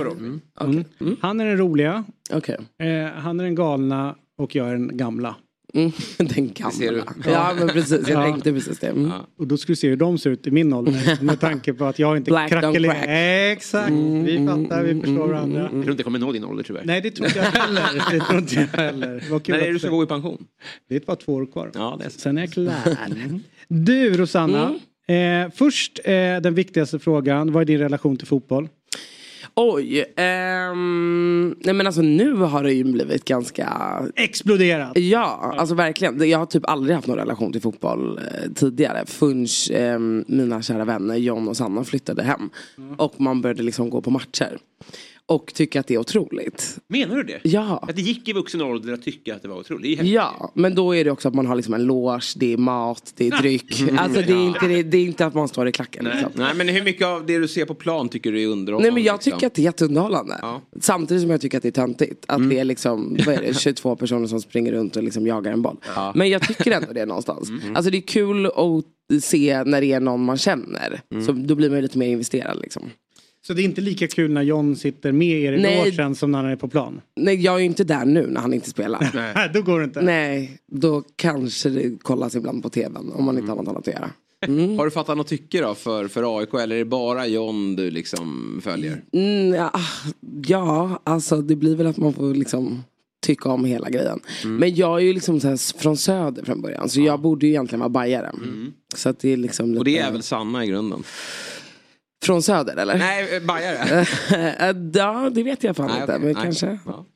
[0.60, 0.84] hej.
[1.00, 1.16] Mm.
[1.20, 2.04] Han är den roliga.
[2.32, 2.56] Okej.
[2.78, 5.36] Eh, han är den galna och jag är den gamla.
[5.74, 6.70] Mm, den gamla.
[6.70, 7.02] ser du.
[7.30, 8.22] Ja men precis, jag Ja.
[8.32, 8.86] tänkte precis det.
[8.86, 9.10] Mm.
[9.38, 11.18] Och då ska du se hur de ser ut i min ålder.
[11.24, 12.94] Med tanke på att jag inte Black don't krackelerar.
[12.94, 13.04] crack.
[13.08, 15.60] Mm, Exakt, vi fattar, vi förstår varandra.
[15.60, 16.82] Jag tror inte jag kommer nå din ålder tyvärr.
[16.84, 17.82] Nej det tror inte jag heller.
[18.10, 19.24] Det tror inte jag heller.
[19.30, 20.44] Vad kul När är du ska gå i pension?
[20.88, 21.70] Det är bara två år kvar.
[21.74, 22.18] Ja, det är så.
[22.20, 22.74] Sen är jag klar.
[23.68, 24.74] Du Rosanna.
[25.08, 25.46] Mm.
[25.46, 27.52] Eh, först eh, den viktigaste frågan.
[27.52, 28.68] Vad är din relation till fotboll?
[29.62, 33.68] Oj, ehm, nej men alltså nu har det ju blivit ganska
[34.16, 34.98] Exploderat.
[34.98, 36.28] Ja, alltså verkligen.
[36.28, 39.06] Jag har typ aldrig haft någon relation till fotboll eh, tidigare.
[39.06, 42.50] Förrän ehm, mina kära vänner John och Sanna flyttade hem.
[42.96, 44.58] Och man började liksom gå på matcher.
[45.30, 46.78] Och tycka att det är otroligt.
[46.86, 47.40] Menar du det?
[47.42, 47.84] Ja.
[47.88, 50.00] Att det gick i vuxen ålder att tycka att det var otroligt?
[50.00, 50.06] Det.
[50.06, 53.12] Ja, men då är det också att man har liksom en loge, det är mat,
[53.16, 53.82] det är dryck.
[53.98, 56.04] Alltså det är inte, det, det är inte att man står i klacken.
[56.04, 56.14] Nej.
[56.14, 56.32] Liksom.
[56.34, 58.88] Nej, men hur mycket av det du ser på plan tycker du är underhållande?
[58.88, 59.32] Nej men jag liksom?
[59.32, 60.38] tycker att det är jätteunderhållande.
[60.42, 60.62] Ja.
[60.80, 62.24] Samtidigt som jag tycker att det är töntigt.
[62.28, 65.52] Att det är liksom, vad är det, 22 personer som springer runt och liksom jagar
[65.52, 65.76] en boll.
[65.94, 66.12] Ja.
[66.14, 67.50] Men jag tycker ändå det någonstans.
[67.74, 71.00] Alltså det är kul att se när det är någon man känner.
[71.26, 72.90] Så då blir man ju lite mer investerad liksom.
[73.46, 76.42] Så det är inte lika kul när John sitter med er i logen som när
[76.42, 77.00] han är på plan?
[77.16, 79.10] Nej jag är ju inte där nu när han inte spelar.
[79.14, 80.02] Nej, då går det inte.
[80.02, 83.94] Nej, då kanske det kollas ibland på tvn om man inte har något annat att
[83.94, 84.10] göra.
[84.46, 84.78] Mm.
[84.78, 87.90] Har du fattat något tycke då för, för AIK eller är det bara John du
[87.90, 89.04] liksom följer?
[89.12, 89.72] Mm, ja,
[90.46, 92.82] ja, alltså det blir väl att man får liksom
[93.22, 94.20] tycka om hela grejen.
[94.44, 97.52] Men jag är ju liksom så här från söder från början så jag borde ju
[97.52, 98.32] egentligen vara bajare.
[98.94, 99.78] Så att det är liksom lite...
[99.78, 101.02] Och det är väl Sanna i grunden?
[102.24, 102.98] Från söder eller?
[102.98, 104.06] Nej, eh, bajare.
[104.94, 106.18] ja, det vet jag fan Nej, inte.
[106.18, 106.42] Men Nej.
[106.42, 106.78] kanske.
[106.86, 107.06] Ja.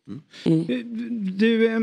[1.39, 1.77] Du, eh,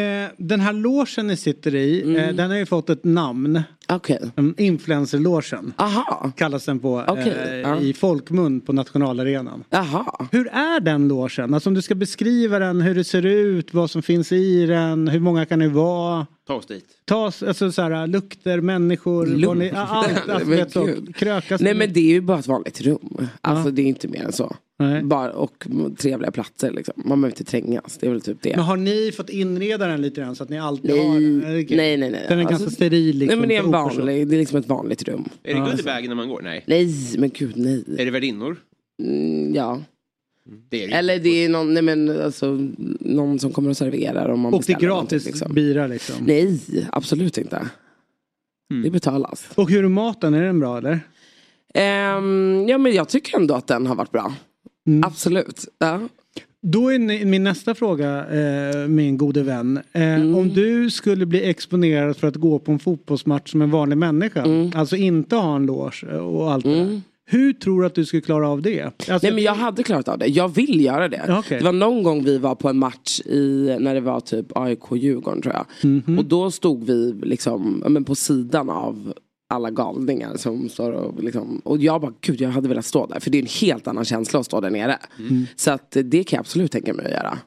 [0.00, 3.62] eh, den här logen ni sitter i, eh, den har ju fått ett namn.
[3.88, 4.20] Okej.
[4.36, 5.72] Mm, Influencerlogen.
[5.76, 6.32] Aha.
[6.36, 7.80] Kallas den på Okej, eh, ja.
[7.80, 9.64] i folkmun på nationalarenan.
[9.70, 10.26] Jaha.
[10.32, 11.54] Hur är den logen?
[11.54, 15.08] Alltså om du ska beskriva den, hur det ser ut, vad som finns i den,
[15.08, 16.26] hur många kan det vara?
[16.50, 16.84] Ta oss dit.
[17.04, 21.92] Ta, alltså så här, lukter, människor, vad ni, allt, alltså, vet, så, krökas Nej men
[21.92, 23.28] det är ju bara ett vanligt rum.
[23.40, 24.56] Alltså det är inte mer än så.
[24.78, 25.02] Nej.
[25.02, 25.66] Bara, och
[25.98, 26.94] trevliga platser liksom.
[26.96, 27.98] Man behöver inte trängas.
[27.98, 28.56] Det är väl typ det.
[28.56, 31.38] Men har ni fått inreda den lite grann så att ni alltid Nej, har den?
[31.38, 32.26] Nej, nej, nej.
[32.28, 33.26] Den är Alltså, ganska steril liksom.
[33.26, 35.24] nej men det är en vanlig, det är liksom ett vanligt rum.
[35.42, 36.40] Är det Ja, good bag när man går?
[36.42, 36.64] Nej.
[36.66, 37.84] Nej men gud nej.
[37.98, 38.56] Är det värdinnor?
[39.02, 39.80] Mm, ja.
[40.70, 42.68] Det är det Eller det är någon, nej men alltså,
[43.00, 45.54] någon som kommer och serverar om man Och det är gratis liksom.
[45.54, 46.14] bira liksom?
[46.26, 46.60] Nej,
[46.92, 47.68] absolut inte.
[48.84, 49.48] Det betalas.
[49.54, 51.00] Och hur är maten, är den bra eller?
[51.74, 54.34] Ehm, ja men jag tycker ändå att den har varit bra.
[54.86, 55.04] Mm.
[55.04, 55.64] Absolut.
[55.78, 56.00] Ja.
[56.62, 59.80] Då är ni- min nästa fråga, eh, min gode vän.
[59.92, 60.34] Eh, Mm.
[60.34, 64.42] Om du skulle bli exponerad för att gå på en fotbollsmatch som en vanlig människa,
[64.44, 64.70] Mm.
[64.74, 67.00] alltså inte ha en loge och allt det där.
[67.30, 68.82] Hur tror du att du skulle klara av det?
[68.82, 70.26] Alltså, Nej men jag hade klarat av det.
[70.26, 71.36] Jag vill göra det.
[71.38, 71.58] Okej.
[71.58, 75.42] Det var någon gång vi var på en match i, när det var typ AIK-Djurgården
[75.42, 75.66] tror jag.
[75.90, 76.18] Mhm.
[76.18, 79.12] Och då stod vi liksom men på sidan av
[79.48, 83.20] alla galningar som står och liksom, och jag bara gud jag hade velat stå där
[83.20, 84.98] för det är en helt annan känsla att stå där nere.
[85.18, 85.46] Mm.
[85.56, 87.38] Så att det kan jag absolut tänka mig att göra.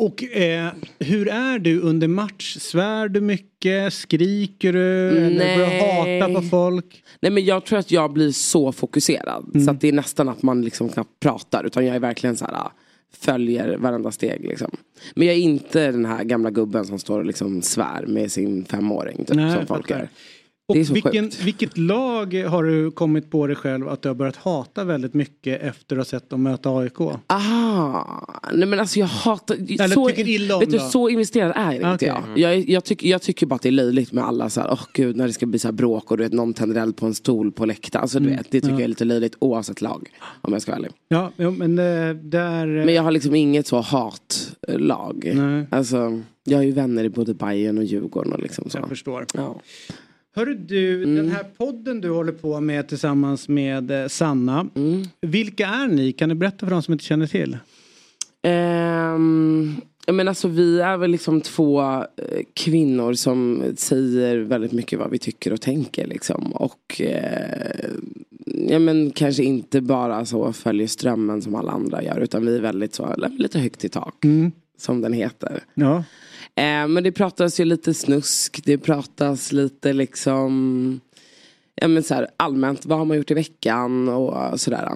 [0.00, 0.68] Och eh,
[0.98, 2.56] hur är du under match?
[2.60, 3.92] Svär du mycket?
[3.92, 5.08] Skriker du?
[5.08, 5.56] Eller Nej.
[5.56, 7.02] börjar hata på folk?
[7.20, 9.64] Nej men jag tror att jag blir så fokuserad Mm.
[9.66, 12.44] så att det är nästan att man liksom knappt pratar utan jag är verkligen så
[12.44, 12.72] här ah,
[13.12, 14.70] följer varenda steg liksom.
[15.14, 18.64] Men jag är inte den här gamla gubben som står och liksom svär med sin
[18.64, 20.08] femåring typ, Nej, som folk är.
[20.70, 21.42] Och Det är så vilken, sjukt.
[21.44, 25.62] vilket lag har du kommit på dig själv att du har börjat hata väldigt mycket
[25.62, 27.00] efter att ha sett dem möta AIK?
[27.26, 31.52] Aha, nej men alltså jag hatar, Eller så, tycker illa om vet du, så investerad
[31.56, 32.08] är inte Okej.
[32.08, 32.38] jag.
[32.38, 34.82] Jag, jag, tycker, jag tycker bara att det är löjligt med alla så här, åh
[34.92, 37.14] gud när det ska bli så bråk och du vet någon tänder eld på en
[37.14, 38.02] stol på läktaren.
[38.02, 38.78] Alltså du Mm, vet, det tycker ja.
[38.80, 40.08] jag är lite löjligt oavsett lag.
[40.40, 40.90] Om jag ska vara ärlig.
[41.08, 42.66] Ja, jo, men eh, där...
[42.66, 45.30] Men jag har liksom inget så hatlag.
[45.34, 45.66] Nej.
[45.70, 48.78] Alltså, jag har ju vänner i både Bayern och Djurgården och liksom så.
[48.78, 49.26] Jag förstår.
[49.34, 49.60] Ja.
[50.36, 51.16] Hörru du, Mm.
[51.16, 54.66] den här podden du håller på med tillsammans med eh, Sanna.
[54.74, 55.02] Mm.
[55.20, 56.12] Vilka är ni?
[56.12, 57.56] Kan du berätta för de som inte känner till?
[60.06, 62.04] Jag menar alltså vi är väl liksom två eh,
[62.54, 66.52] kvinnor som säger väldigt mycket vad vi tycker och tänker liksom.
[66.52, 67.90] Och eh,
[68.68, 72.60] ja, men kanske inte bara så följer strömmen som alla andra gör utan vi är
[72.60, 74.24] väldigt så, lite högt i tak.
[74.24, 74.52] Mm.
[74.80, 75.64] Som den heter.
[75.74, 75.96] Ja.
[76.54, 81.00] Eh, men det pratas ju lite snusk, det pratas lite liksom
[81.74, 84.88] Ja men så här, allmänt, vad har man gjort i veckan och sådär.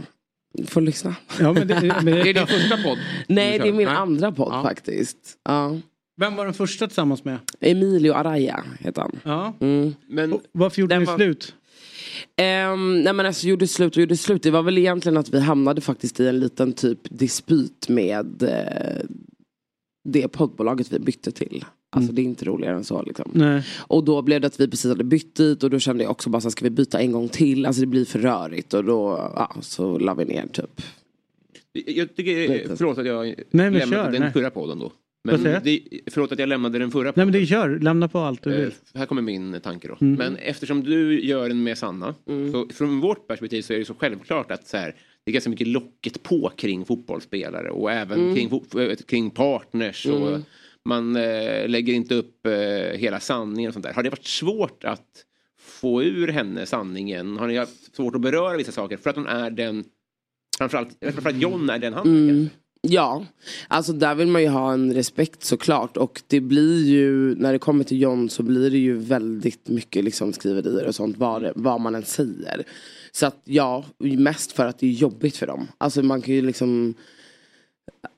[0.66, 1.14] Får lyssna.
[1.40, 2.98] Ja, men det, men Det är din första podd?
[3.28, 3.96] Nej du det är min Nej.
[3.96, 4.62] andra podd Ja.
[4.62, 5.18] faktiskt.
[5.44, 5.76] Ja.
[6.20, 7.38] Vem var den första tillsammans med?
[7.60, 9.20] Emilio Araya heter han.
[9.24, 9.54] Ja.
[9.60, 9.94] Mm.
[10.08, 11.54] Men Varför gjorde ni var- slut?
[12.36, 14.42] Ehm, nej men alltså gjorde slut och gjorde slut.
[14.42, 19.04] Det var väl egentligen att vi hamnade faktiskt i en liten typ dispyt med eh,
[20.04, 21.64] det poddbolaget vi bytte till.
[21.90, 23.30] Alltså det är inte roligare än så liksom.
[23.34, 23.62] Nej.
[23.78, 26.30] Och då blev det att vi precis hade bytt dit och då kände jag också
[26.30, 27.66] bara så här, ska vi byta en gång till?
[27.66, 30.82] Alltså det blir för rörigt och då, ja, så la vi ner typ.
[31.72, 34.32] Jag tycker, förlåt att jag men lämnade kör, den nej.
[34.32, 34.92] förra podden då.
[35.24, 37.30] Men det, förlåt att jag lämnade den förra Nej podden.
[37.30, 38.72] men det kör, lämna på allt du Eh, vill.
[38.94, 39.96] Här kommer min tanke då.
[40.00, 40.14] Mm.
[40.14, 42.14] Men eftersom du gör den med Sanna.
[42.52, 44.94] Så från vårt perspektiv så är det så självklart att så här,
[45.24, 48.34] det är ganska mycket locket på kring fotbollsspelare och även Mm.
[48.34, 50.06] kring, eh, kring partners.
[50.06, 50.42] Och Mm.
[50.84, 53.92] man eh, lägger inte upp eh, hela sanningen och sånt där.
[53.92, 55.24] Har det varit svårt att
[55.60, 57.36] få ur henne sanningen?
[57.38, 59.84] Har ni haft svårt att beröra vissa saker för att hon är den
[60.58, 62.30] Framförallt för att John är den han är.
[62.30, 62.48] Mm.
[62.86, 63.26] Ja,
[63.68, 67.58] alltså där vill man ju ha en respekt såklart och det blir ju när det
[67.58, 71.80] kommer till John så blir det ju väldigt mycket liksom skriverier och sånt vad, vad
[71.80, 72.64] man än säger.
[73.14, 75.68] Så att ja, mest för att det är jobbigt för dem.
[75.78, 76.94] Alltså man kan ju liksom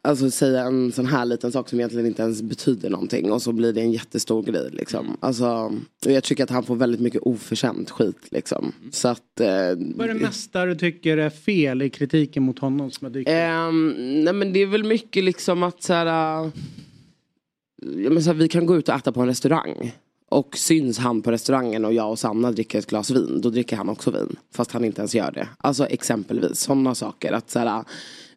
[0.02, 3.52] Alltså säga en sån här liten sak som egentligen inte ens betyder någonting och så
[3.52, 5.16] blir det en jättestor grej liksom.
[5.20, 5.73] Alltså,
[6.06, 8.73] och jag tycker att han får väldigt mycket oförtjänt skit liksom.
[8.90, 9.47] Så att eh,
[9.94, 13.31] Vad är det mesta du tycker är fel i kritiken mot honom som har dykt?
[13.31, 13.94] Ehm,
[14.24, 16.51] nej men det är väl mycket liksom att så här, äh,
[17.82, 19.93] ja, men så här, vi kan gå ut och äta på en restaurang.
[20.28, 23.77] Och syns han på restaurangen och jag och Sanna dricker ett glas vin, då dricker
[23.77, 24.36] han också vin.
[24.53, 25.48] Fast han inte ens gör det.
[25.59, 27.32] Alltså exempelvis sådana saker.
[27.32, 27.85] Att så här,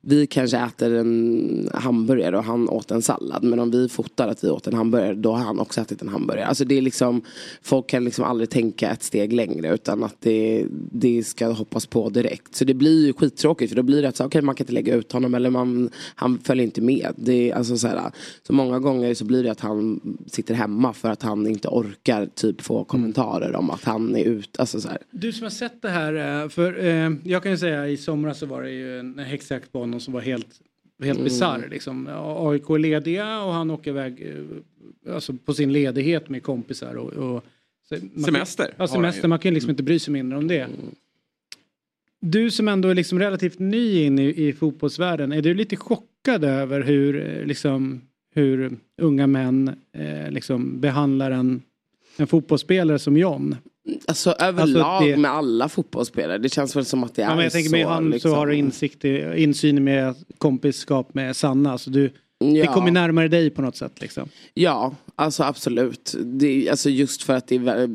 [0.02, 3.44] vi kanske äter en hamburgare och han åt en sallad.
[3.44, 6.10] Men om vi fotar att vi åt en hamburgare, då har han också ätit en
[6.10, 6.46] hamburgare.
[6.46, 7.22] Alltså det är liksom,
[7.62, 12.10] folk kan liksom aldrig tänka ett steg längre utan att det, det ska hoppas på
[12.10, 12.56] direkt.
[12.56, 14.74] Så det blir ju skittråkigt för då blir det att så, okay, man kan inte
[14.74, 17.14] lägga ut honom eller man, han följer inte med.
[17.16, 18.12] Det är, alltså, så, här,
[18.48, 22.26] så många gånger så blir det att han sitter hemma för att han inte orkar
[22.26, 24.60] typ få kommentarer om att han är ute.
[24.60, 24.98] Alltså, så här.
[25.12, 28.40] Du som har sett det här, eh, för eh, jag kan ju säga i somras
[28.40, 30.62] så var det ju en häxjakt på honom som var helt,
[31.04, 31.24] helt Mm.
[31.24, 31.68] bisarr.
[31.72, 32.08] Liksom.
[32.48, 36.96] AIK är lediga och han åker iväg eh, alltså på sin ledighet med kompisar.
[36.96, 37.44] Och, och,
[37.90, 39.28] så man Semester ja, semester.
[39.28, 40.68] Man kan ju liksom inte bry sig mindre om det.
[42.22, 46.44] Du som ändå är liksom relativt ny in i, i fotbollsvärlden, är du lite chockad
[46.44, 48.02] över hur, eh, liksom,
[48.34, 51.62] hur unga män eh, liksom behandlar en,
[52.18, 53.56] en fotbollsspelare som John?
[54.08, 56.38] Alltså överlag Alltså, det- med alla fotbollsspelare.
[56.38, 57.90] Det känns väl som att det är Ja, men jag tänker med så.
[57.90, 58.32] han liksom.
[58.32, 61.78] så har du insikt, i- insyn med kompisskap med Sanna.
[61.78, 62.12] Så du,
[62.42, 62.74] Det Ja.
[62.74, 64.30] kommer närmare dig på något sätt liksom.
[64.54, 66.16] Ja, alltså absolut.
[66.24, 67.88] Det, alltså just för att det är,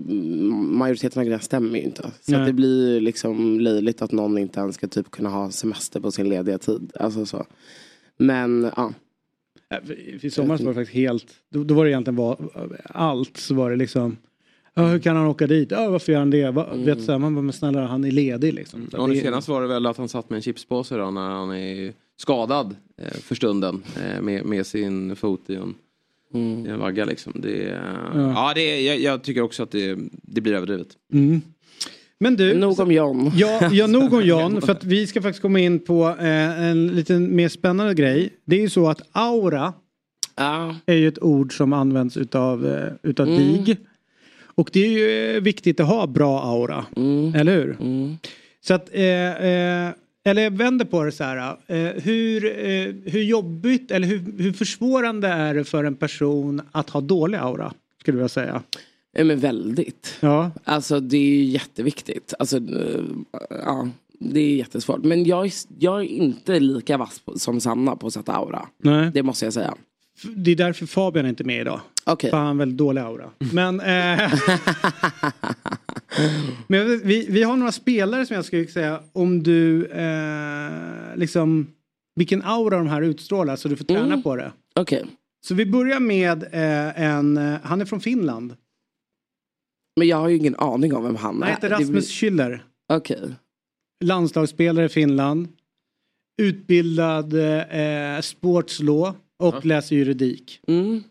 [0.53, 2.11] majoriteten av grejerna stämmer ju inte.
[2.21, 6.11] Så det blir liksom löjligt att någon inte ens ska typ kunna ha semester på
[6.13, 6.93] sin lediga tid.
[7.01, 7.47] Alltså så.
[8.17, 8.93] Men ja.
[10.21, 12.39] I somras var det faktiskt helt, då, då var det egentligen var,
[12.85, 14.17] allt så var det liksom
[14.75, 15.71] Ja, hur kan han åka dit?
[15.71, 16.51] Ja, varför gör han det?
[16.51, 18.89] Va, vet, så här, man bara, men snälla han är ledig liksom.
[18.91, 21.31] Så Ja, det- senast var det väl att han satt med en chipspåse då när
[21.31, 25.75] han är skadad eh, för stunden eh, med, med sin fot i en,
[26.67, 27.33] i en vagga liksom.
[27.37, 28.53] Det, är- ja.
[28.55, 30.89] det, är- jag, jag tycker också att det, det blir överdrivet.
[31.13, 31.41] Mm.
[32.21, 32.55] Men du.
[32.55, 33.31] Nog om John.
[33.37, 34.61] Ja, ja nog om John.
[34.63, 38.31] För att vi ska faktiskt komma in på eh, en lite mer spännande grej.
[38.45, 39.73] Det är ju så att aura
[40.87, 43.39] är ju ett ord som används utav, eh, utav Mm.
[43.39, 43.77] DIG.
[44.55, 46.87] Och det är ju eh, viktigt att ha bra aura.
[47.35, 47.77] Eller hur?
[48.61, 49.03] Så att eh,
[49.47, 49.91] eh,
[50.27, 51.57] Eller vänder på det så här.
[51.67, 56.91] Eh, hur, eh, hur jobbigt eller hur, hur försvårande är det för en person att
[56.91, 57.73] ha dålig aura?
[58.01, 58.63] Skulle jag säga.
[59.17, 60.17] Ja, men väldigt.
[60.21, 60.51] Ja.
[60.65, 62.35] Alltså det är ju jätteviktigt.
[62.39, 63.01] Alltså, eh,
[63.51, 65.05] ja, det är jättesvårt.
[65.05, 68.69] Men jag, är- jag är inte lika vass som Sanna på att sätta aura.
[68.83, 69.11] Nej.
[69.15, 69.75] Det måste jag säga.
[70.37, 71.81] Det är därför Fabian är inte med idag.
[72.05, 72.31] Okej.
[72.31, 73.31] För han har väldigt dålig aura.
[73.53, 74.33] Men, eh,
[76.67, 81.67] men vi, vi har några spelare som jag skulle säga om du eh, liksom
[82.17, 84.23] vilken aura de här utstrålar så du får träna Mm.
[84.23, 84.53] på det.
[84.75, 85.05] Okej.
[85.47, 88.57] Så vi börjar med eh, en, eh, han är från Finland.
[89.97, 91.47] Men jag har ju ingen aning om vem han Han är.
[91.47, 92.59] heter Det blir- Rasmus Schüller.
[92.93, 93.35] Okej.
[94.05, 95.49] Landslagsspelare i Finland.
[96.43, 100.61] Utbildad eh, sportslaw och läser juridik.
[100.67, 101.03] Mm.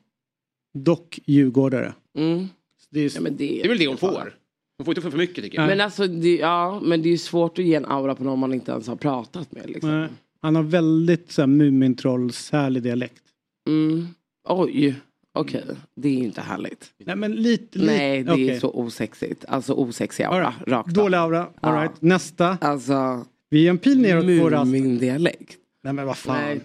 [0.74, 1.94] Dock djurgårdare.
[2.18, 2.48] Mm.
[2.90, 4.36] Det är, Ja, men det, Det är väl det hon får.
[4.78, 5.68] Hon får inte få för mycket tycker jag.
[5.68, 8.40] Men alltså, det, ja, men det är ju svårt att ge en aura på någon
[8.40, 9.70] man inte ens har pratat med.
[9.70, 10.08] Liksom.
[10.42, 13.24] Han har väldigt så här, Mumintrolls-härlig dialekt.
[13.70, 14.08] Mm.
[14.50, 14.96] Oj,
[15.34, 15.64] okej.
[15.96, 16.94] Det är ju inte härligt.
[17.06, 18.60] Nej men lite, lite Nej, det är okej.
[18.60, 19.46] så osexigt.
[19.48, 20.54] Alltså osexig aura.
[20.68, 20.94] Rakt av.
[20.94, 21.48] Dålig aura.
[21.62, 22.02] All right.
[22.02, 22.58] Nästa.
[22.62, 23.26] Alltså.
[23.50, 24.66] Vi gör en pil neråt på.
[24.66, 25.58] Mumin-dialekt.
[25.84, 26.42] Nej men vad fan.
[26.46, 26.62] Nej.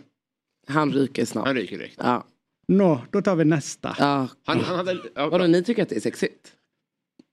[0.68, 1.46] Han ryker snart.
[1.46, 1.94] Han ryker direkt.
[1.98, 2.24] Ja.
[2.68, 3.96] Nå, då tar vi nästa.
[3.98, 4.28] Ja.
[4.44, 4.98] Han, han hade...
[5.14, 6.52] Ja, Vadå, ni tycker att det är sexigt?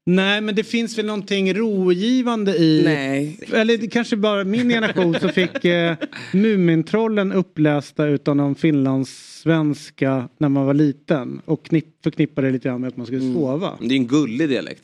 [0.05, 2.81] Nej men det finns väl någonting rogivande i...
[2.85, 3.39] Nej.
[3.53, 5.95] Eller det kanske bara min generation som fick eh,
[6.33, 11.41] Mumintrollen upplästa utan någon finlandssvenska när man var liten.
[11.45, 13.77] Och knipp, förknippade det lite grann med att man skulle sova.
[13.81, 14.83] Det är en gullig dialekt.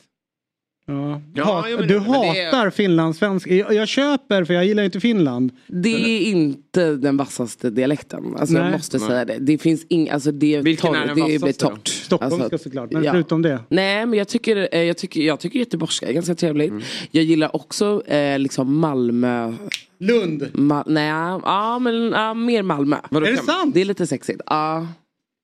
[0.86, 1.22] Ja.
[1.34, 3.54] Ja, Hat, jo, men- du men det är- hatar finlandssvenska.
[3.54, 5.50] Jag, jag köper för jag gillar inte Finland.
[5.66, 5.88] Det
[6.18, 8.36] är inte den vassaste dialekten.
[8.38, 9.06] Alltså jag måste Nej.
[9.06, 9.36] säga det.
[9.40, 11.88] Det finns ing, alltså det är Vilken torr, är den det vassaste torrt.
[11.88, 12.92] Stockholmska Alltså, såklart.
[12.92, 13.12] Men ja.
[13.12, 13.60] förutom det.
[13.68, 16.70] Nej men jag tycker, eh, jag tycker, jag tycker göteborgska är ganska trevligt.
[16.70, 16.82] Mm.
[17.10, 19.52] Jag gillar också eh, liksom Malmö.
[20.00, 20.42] Lund.
[20.52, 21.08] Ma- nej,
[21.44, 22.96] ja men ja, mer Malmö.
[23.10, 23.74] Vadå, Är det kan- sant?
[23.74, 24.40] Det är lite sexigt.
[24.46, 24.86] Ja.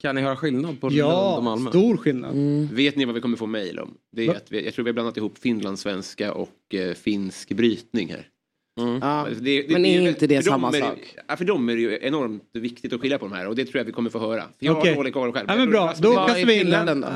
[0.02, 1.70] Kan ni höra skillnad på Lund och Ja, Malmö?
[1.70, 2.34] stor skillnad.
[2.72, 3.94] Vet ni vad vi kommer få mejl om?
[4.16, 4.34] Det är Va?
[4.36, 8.26] att vi, jag tror vi har blandat ihop finlandssvenska och eh, finsk brytning här.
[8.80, 8.98] Mm.
[9.02, 9.26] Ja.
[9.40, 11.14] Det- det- Men är det- inte det samma är sak?
[11.28, 13.64] Ja, för dem är det ju enormt viktigt att skilja på de här och det
[13.64, 14.42] tror jag vi kommer få höra.
[14.58, 14.90] För jag Okej.
[14.90, 15.46] har dålig koll själv.
[15.50, 17.00] Ja, men bra, då kastar vi in den.
[17.00, 17.08] då?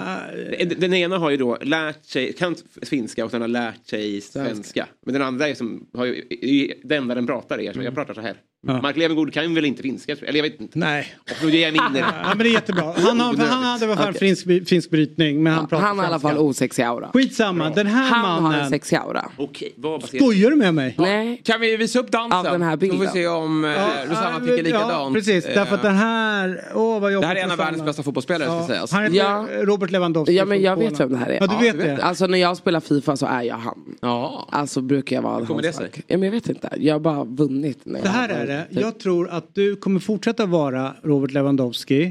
[0.66, 4.20] Den, den ena har ju då lärt sig, kan finska och den har lärt sig
[4.20, 4.86] svenska.
[5.06, 7.94] Men den andra är som, har ju, är det enda den pratar är, så jag
[7.94, 8.36] pratar så här.
[8.66, 8.82] Ja.
[8.82, 10.78] Mark Levengood kan väl inte finska, eller jag vet inte.
[10.78, 11.14] Nej.
[11.30, 12.06] Och nu ger jag mig in i det.
[12.22, 12.94] Ja, men det är jättebra.
[12.96, 16.04] Han, har, han hade i alla fall finsk, finsk brytning men han pratar Han har
[16.04, 17.10] i alla fall osexig aura.
[17.14, 18.70] Skitsamma, den här Han har en mannen.
[18.70, 19.28] sexig aura.
[19.36, 20.94] Okej, vad Skojar du med mig?
[20.98, 21.42] Nej.
[21.44, 22.38] Kan vi visa upp dansen?
[22.38, 23.12] Av den här Så får vi bilden.
[23.12, 23.70] se om eh,
[24.08, 25.14] Rosanna tycker Ja, likadant.
[25.14, 27.82] precis, därför att Eh, den här, åh vad jobbigt Det här är en av världens
[27.84, 28.92] bästa fotbollsspelare ska sägas.
[28.92, 29.46] Han heter Ja.
[29.60, 30.36] Robert Lewandowski.
[30.36, 31.38] Ja men jag vet vem det här är.
[31.40, 32.02] Ja, du vet det.
[32.02, 33.78] Alltså när jag spelar Fifa så är jag han.
[34.00, 34.48] Ja.
[34.52, 35.90] Alltså brukar jag vara Hur kommer det sig?
[36.06, 36.68] Ja, men jag vet inte.
[36.76, 37.78] Jag har bara vunnit.
[37.84, 42.02] Jag här är det, jag tror att du kommer fortsätta vara Robert Lewandowski.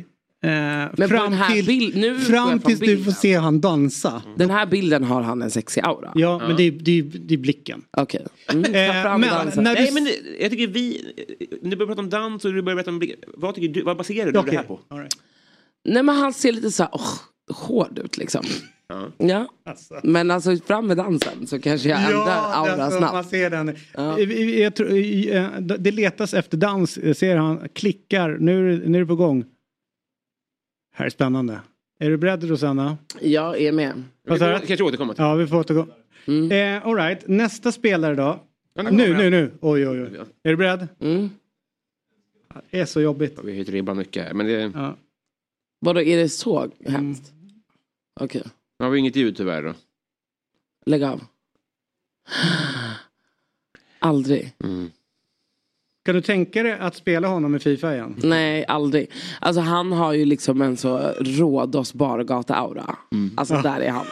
[0.43, 0.49] Eh,
[0.97, 4.21] Men fram till, bild- nu fram tills du får se han dansa.
[4.37, 6.11] Den här bilden har han en sexig aura.
[6.15, 7.81] Ja, men det är, det, är, det är blicken.
[7.97, 8.25] Okej.
[8.51, 9.63] Mm, ta Eh, fram men dansen.
[9.63, 11.13] när du- Nej men det- jag tycker vi,
[11.61, 13.01] nu börjar prata om dans och du börjar prata om,
[13.37, 14.79] vad tycker du, vad baserar du Okej, det här på?
[14.95, 15.17] right.
[15.85, 17.13] Nej men han ser lite så här, åh,
[17.55, 18.45] hård ut liksom.
[18.91, 19.11] Ja.
[19.17, 19.47] Ja.
[20.03, 23.13] Men alltså fram med dansen så kanske jag ändrar aura alltså, snabbt.
[23.13, 23.75] man ser den.
[23.93, 24.19] Ja.
[24.19, 24.89] Eh, Jag tror,
[25.35, 29.45] eh, det letas efter dans, jag ser han klickar, nu, nu är det på gång.
[30.95, 31.59] Här är spännande.
[31.99, 32.97] Är du beredd Rosanna?
[33.21, 34.03] Jag är med.
[34.23, 35.87] Vi får kanske återkomma till Ja, vi får återgå.
[36.27, 36.51] Mm.
[36.77, 37.27] Eh, all right.
[37.27, 38.39] nästa spelare då.
[38.73, 39.51] Ja, nu Nu, nu.
[39.61, 40.19] Oj, oj, oj.
[40.43, 40.87] Är du beredd?
[40.99, 41.29] Mm.
[42.71, 43.39] Det är så jobbigt.
[43.43, 44.95] Vi höjt ribban mycket här, men det Ja.
[45.79, 47.31] Vadå är det så hemskt?
[48.19, 48.43] Okej,
[48.81, 49.73] har vi inget ljud tyvärr då.
[50.85, 51.21] lägg av.
[53.99, 54.53] Aldrig.
[56.05, 58.15] Kan du tänka dig att spela honom i Fifa igen?
[58.23, 59.11] Nej, aldrig.
[59.39, 62.95] Alltså han har ju liksom en så Rhodos bargata-aura.
[63.37, 64.05] Alltså där är han.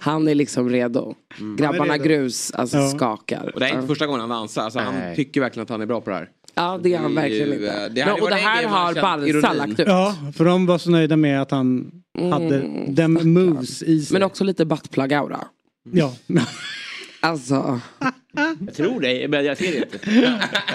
[0.00, 1.14] Han är liksom redo.
[1.58, 2.04] Grabbarna Han är redo.
[2.04, 2.88] grus, alltså Ja.
[2.88, 3.50] skakar.
[3.54, 4.62] Och det är inte första gången han dansar.
[4.62, 6.30] Alltså, han tycker verkligen att han är bra på det här.
[6.60, 7.66] Ja, det är han verkligen ju, inte.
[7.72, 9.56] eh, det hade och varit det en här grej man har känt Barca ironin.
[9.58, 9.86] lagt ut.
[9.88, 11.90] Ja, för de var så nöjda med att han
[12.32, 14.12] hade dem moves i sig.
[14.12, 15.44] Men också lite buttplug-aura.
[15.92, 16.14] Ja.
[17.22, 17.80] Alltså,
[18.66, 19.98] Jag tror det, men jag ser det inte.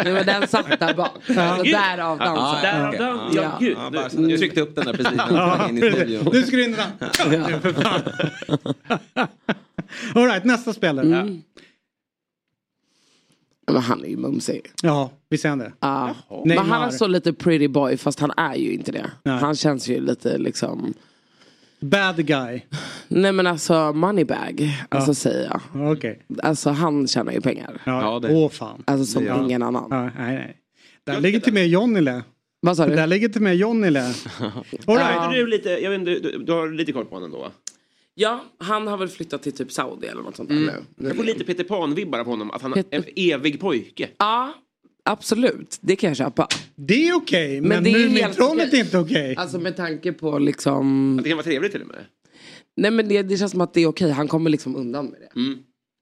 [0.04, 1.12] nej, men den satt där bak.
[1.38, 2.62] Alltså, därav dansen.
[2.62, 3.06] Därav Ja.
[3.14, 3.58] dans, ja Ja.
[3.60, 3.78] gud.
[3.84, 6.00] Ja, bara, tryckte upp den där precis när Ja, han kom in i precis.
[6.00, 6.30] studion.
[6.34, 7.42] Nu ska du in i den.
[7.42, 9.26] Ja.
[10.16, 11.40] All right, nästa spelare.
[13.68, 14.62] Men han är ju mumsig.
[14.82, 15.72] Ja, visst är han det?
[15.80, 16.16] Ja.
[16.46, 19.12] Men han är så lite pretty boy fast han är ju inte det.
[19.24, 19.38] Nej.
[19.40, 20.94] Han känns ju lite liksom.
[21.80, 22.62] Bad guy.
[23.08, 25.92] Nej men alltså Moneybag, alltså säger jag.
[25.92, 26.20] Okej.
[26.44, 27.82] Alltså han tjänar ju pengar.
[27.86, 28.84] Ja, åh fan.
[28.88, 29.46] Alltså som Det han.
[29.46, 29.88] ingen annan.
[29.90, 30.58] Ja, nej, nej.
[31.04, 32.24] Där ligger till med Jonile.
[32.62, 32.96] Vad sa du?
[32.96, 34.00] Där ligger till med Jonile.
[34.86, 35.22] All right.
[35.24, 37.52] Vet du, lite, jag vet inte, du, du har lite koll på honom då va?
[38.18, 40.76] Ja, han har väl flyttat till typ Saudi eller något sånt där Mm.
[40.96, 41.08] nu.
[41.08, 42.52] Jag får lite Peter Pan-vibbar av honom.
[42.52, 44.10] Att han är Peter- en evig pojke.
[44.18, 44.54] Ja,
[45.04, 45.78] absolut.
[45.82, 46.48] Det kan jag köpa.
[46.76, 48.80] Det är okej, men, det är helt Mumintrollet okej.
[48.80, 49.36] är inte okej.
[49.38, 51.18] Alltså med tanke på liksom...
[51.18, 52.06] Att det kan vara trevligt till och med.
[52.78, 54.12] Nej men det, det känns som att det är okej.
[54.12, 55.40] Han kommer liksom undan med det.
[55.40, 55.60] Mm.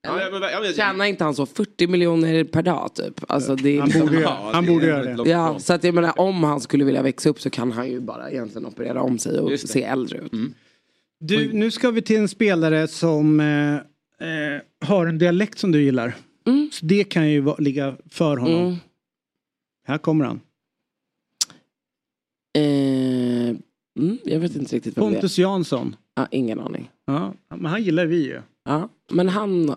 [0.07, 3.21] Ja, ja, men, ja, men, Tjänar inte han så 40 miljoner per dag typ?
[3.27, 4.07] Alltså, det är Han liksom...
[4.07, 5.29] borde göra- han borde göra det.
[5.29, 7.99] Ja, så att jag menar om han skulle vilja växa upp så kan han ju
[7.99, 9.57] bara egentligen operera om sig och det.
[9.57, 10.31] se äldre ut.
[11.25, 15.81] Du, nu ska vi till en spelare som eh, eh, har en dialekt som du
[15.83, 16.15] gillar.
[16.71, 18.61] Så det kan ju va- ligga för honom.
[18.65, 18.75] Mm.
[19.87, 20.39] Här kommer han.
[22.57, 23.49] Eh,
[23.99, 25.43] mm, jag vet inte riktigt vem Pontus det är.
[25.43, 25.95] Jansson.
[26.15, 26.89] Ja, ingen aning.
[27.05, 28.41] Ja, men han gillar vi ju.
[28.65, 29.75] Ja, men han...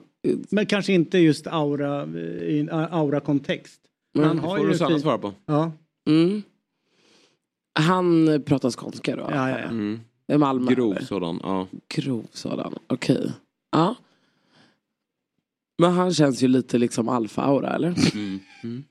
[0.51, 3.81] Men kanske inte just aura eh, i en aura-kontext.
[4.15, 4.37] Men Mm.
[4.39, 5.33] han har får ju Rosanna fin- svara på.
[5.47, 5.73] Ja.
[6.09, 6.43] Mm.
[7.79, 9.23] Han pratar skånska då?
[9.31, 9.65] Ja, ja, ja.
[9.65, 10.01] Mm.
[10.39, 10.75] Malmö?
[10.75, 11.07] Grov eller?
[11.07, 11.67] sådan, ja.
[11.89, 13.33] Grov sådan, okej.
[13.73, 13.95] Ja.
[15.83, 17.95] Men han känns ju lite liksom alfa-aura eller?
[18.15, 18.85] Mm.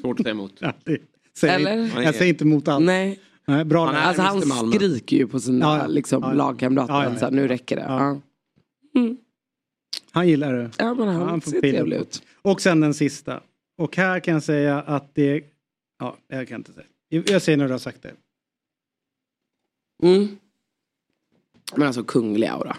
[0.00, 0.52] Svårt att säga emot.
[0.60, 0.98] Ja, det
[1.38, 2.02] säger, Eller?
[2.02, 2.84] Jag säger inte emot allt.
[2.84, 3.20] Nej.
[3.46, 5.86] Nej, bra Han, alltså han skriker ju på sina Ja, ja.
[5.86, 6.34] liksom, Ja, ja.
[6.34, 6.94] lagkamrater.
[6.94, 7.18] Ja, ja, ja.
[7.18, 7.82] Så här, nu räcker det.
[7.82, 8.20] Ja.
[8.92, 9.00] Ja.
[10.10, 10.70] Han gillar det.
[10.78, 12.22] Ja, men han får ser trevlig ut.
[12.42, 13.40] Och sen den sista.
[13.78, 15.44] Och här kan jag säga att det...
[15.98, 16.86] Ja, jag kan inte säga.
[17.08, 18.14] Jag- Jag säger när du har sagt det.
[20.02, 20.28] Mm.
[21.76, 22.76] Men alltså kunglig aura.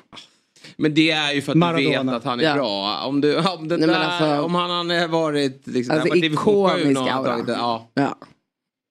[0.77, 2.03] Men det är ju för att Maradona.
[2.03, 2.53] du vet att han är Ja.
[2.53, 3.03] bra.
[3.05, 7.01] Om, du, om, den Nej, där, alltså- om han hade varit liksom, Alltså, varit ikonisk
[7.01, 7.23] aura.
[7.23, 7.89] tagit det, ja.
[7.93, 8.17] Ja.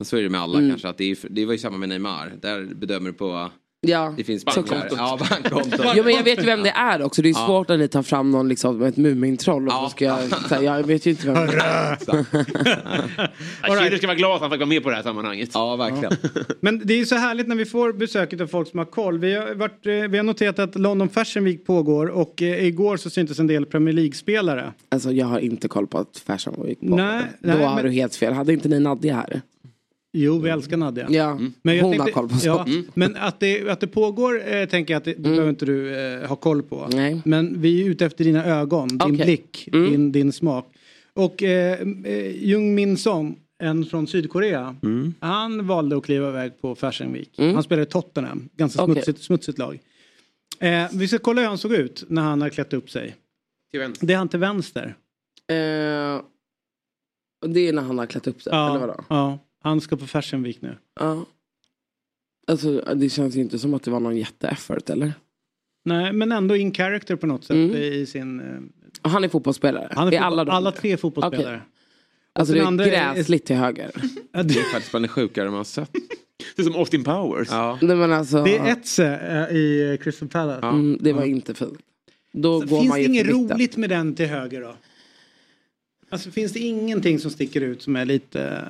[0.04, 0.70] Så är det med alla Mm.
[0.70, 0.88] kanske.
[0.88, 2.32] Att det, är, det var ju samma med Neymar.
[2.42, 3.50] Där bedömer du på...
[3.86, 4.92] Ja, Det finns bankkontot.
[4.96, 5.80] Ja, bankkontot.
[5.96, 7.22] Jo men jag vet ju vem det är också.
[7.22, 7.46] Det är Ja.
[7.46, 10.18] svårt när ni tar fram någon liksom med ett Mumintroll och så ska jag,
[10.48, 11.96] så här, jag vet ju inte vem det är.
[13.62, 15.50] Schürrer ska vara glad att han fick vara med på det här sammanhanget.
[15.54, 16.12] Ja, verkligen.
[16.60, 19.18] Men det är ju så härligt när vi får besök av folk som har koll.
[19.18, 22.96] Vi har, varit, eh, vi har noterat att London Fashion Week pågår och eh, igår
[22.96, 24.72] så syntes en del Premier League-spelare.
[24.88, 26.96] Alltså jag har inte koll på att Fashion Week på.
[26.96, 28.32] Nej, Då nej, har men- du helt fel.
[28.32, 29.40] Hade inte ni Nadja här?
[30.12, 31.06] Jo, vi älskar Nadja.
[31.10, 32.44] Ja, Men jag hon tänkte- har koll på sånt.
[32.44, 32.84] Ja, Mm.
[32.94, 35.96] Men att det, att det pågår eh, tänker jag att det, det behöver inte du
[35.96, 36.88] eh, ha koll på.
[36.92, 37.22] Nej.
[37.24, 39.24] Men vi är ute efter dina ögon, din Okej.
[39.26, 39.90] blick, Mm.
[39.90, 40.66] din, din smak.
[41.14, 45.14] Och eh, eh, Jung Min Song, en från Sydkorea, Mm.
[45.20, 47.38] han valde att kliva iväg på Fashion Week.
[47.38, 47.54] Mm.
[47.54, 48.94] Han spelade i Tottenham, ganska Okej.
[48.94, 49.78] smutsigt, smutsigt lag.
[50.60, 53.16] Eh, vi ska kolla hur han såg ut när han har klätt upp sig.
[53.70, 54.06] Till vänster.
[54.06, 54.94] Det är han till vänster.
[55.50, 56.20] Eh,
[57.42, 59.04] och det är när han har klätt upp sig, eller vadå?
[59.08, 60.76] ja, han ska på Fashion Week nu.
[61.00, 61.24] Ja.
[62.46, 65.12] Alltså det känns ju inte som att det var någon jätteeffort eller?
[65.84, 67.76] Nej, men ändå in character på något sätt Mm.
[67.76, 68.40] i sin...
[68.40, 69.88] Eh, Han är fotbollsspelare?
[69.90, 71.56] han är är alla, alla tre fotbollsspelare.
[71.56, 71.68] Okej.
[72.32, 73.90] Alltså det är andra är- gräsligt till höger.
[74.32, 75.90] Ja, Det är faktiskt bland det sjukare man har sett.
[76.56, 77.48] Det är som Austin Powers.
[77.50, 77.78] Ja.
[77.82, 79.06] Nej, men alltså, det är Etze
[79.50, 80.66] eh, i Crystal Palace.
[80.66, 81.78] mm, det var inte fint.
[82.32, 83.50] Då Så går finns man det inget mitten.
[83.50, 84.76] roligt med den till höger då?
[86.10, 88.64] Alltså finns det ingenting som sticker ut som är lite...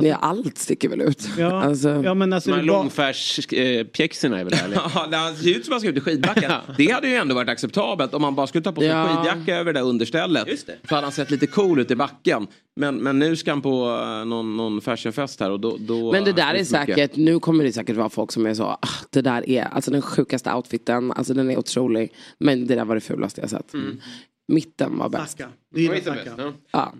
[0.00, 1.28] Nej, allt sticker väl ut.
[1.38, 2.50] Ja, Alltså, ja men alltså...
[2.50, 4.80] De här långfärspjäxorna är väl härliga.
[4.94, 6.52] Ja, det ser ut som att man ska ut i skidbacken.
[6.78, 9.08] Det hade ju ändå varit acceptabelt om man bara skulle ta på sig Ja.
[9.08, 10.48] en skidjacka över det där understället.
[10.48, 10.76] Just det.
[10.88, 12.46] Så hade han sett lite cool ut i backen.
[12.76, 15.76] Men, men nu ska han på eh, någon, någon fashionfest här och då...
[15.80, 16.68] då Men det där är mycket.
[16.68, 18.78] säkert, nu kommer det säkert vara folk som är så, ah,
[19.10, 22.12] det där är alltså den sjukaste outfiten, alltså den är otrolig.
[22.38, 23.72] Men det där var det fulaste jag sett.
[24.48, 25.38] Mitten var bäst.
[25.38, 25.50] Saka.
[25.74, 26.52] Det är Saka.
[26.72, 26.92] Ja.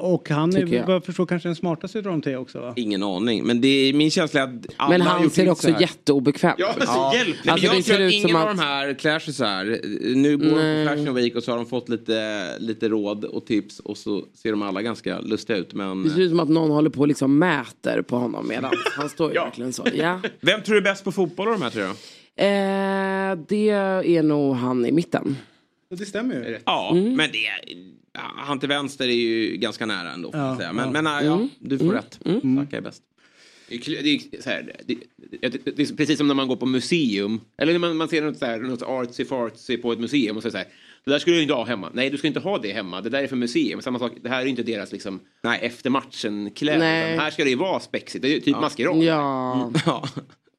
[0.00, 0.86] Och han är, jag.
[0.86, 2.72] vad jag förstår, kanske den smartaste av de tre också va?
[2.76, 3.44] Ingen aning.
[3.44, 6.76] Men det är min känsla är att alla Men han ser också jätteobekväm Ja, ut.
[6.78, 7.28] men så hjälp.
[7.28, 9.18] Nej, men Alltså, det jag ser tror att ingen som av att- de här klär
[9.18, 9.80] sig så här.
[10.14, 10.86] Nu går de Nej.
[10.86, 14.22] på Fashion Week och så har de fått lite, lite råd och tips och så
[14.42, 15.74] ser de alla ganska lustiga ut.
[15.74, 18.70] Men Det ser ut som att någon håller på och liksom mäter på honom medan
[18.96, 19.44] han står ju Ja.
[19.44, 19.86] verkligen så.
[19.94, 20.20] Ja.
[20.40, 21.88] vem tror du är bäst på fotboll av de här tre då?
[22.36, 23.68] Eh, det
[24.16, 25.36] är nog han i mitten.
[25.98, 26.58] Det stämmer ju.
[26.64, 27.16] Ja, Mm.
[27.16, 27.74] men det är, ja,
[28.18, 30.30] han till vänster är ju ganska nära ändå.
[30.32, 30.72] Ja, säga.
[30.72, 31.02] Men, ja.
[31.02, 31.48] men ja, Mm.
[31.58, 32.18] du får rätt.
[32.56, 33.02] Saka är bäst.
[33.68, 34.94] Det är, det, är så här, det,
[35.48, 37.40] det, det, är precis som när man går på museum.
[37.58, 40.42] Eller när man, man ser något, så här, något artsy fartsy på ett museum och
[40.42, 40.66] så, så här.
[41.04, 41.90] Det där skulle du inte ha hemma.
[41.94, 43.00] Nej, du ska inte ha det hemma.
[43.00, 43.82] Det där är för museum.
[43.82, 46.78] Samma sak, det här är inte deras liksom, nej, efter matchen-kläder.
[46.78, 47.16] Nej.
[47.16, 48.22] Här ska det ju vara spexigt.
[48.22, 49.02] Det är typ maskerad.
[49.02, 50.08] Ja, Ja.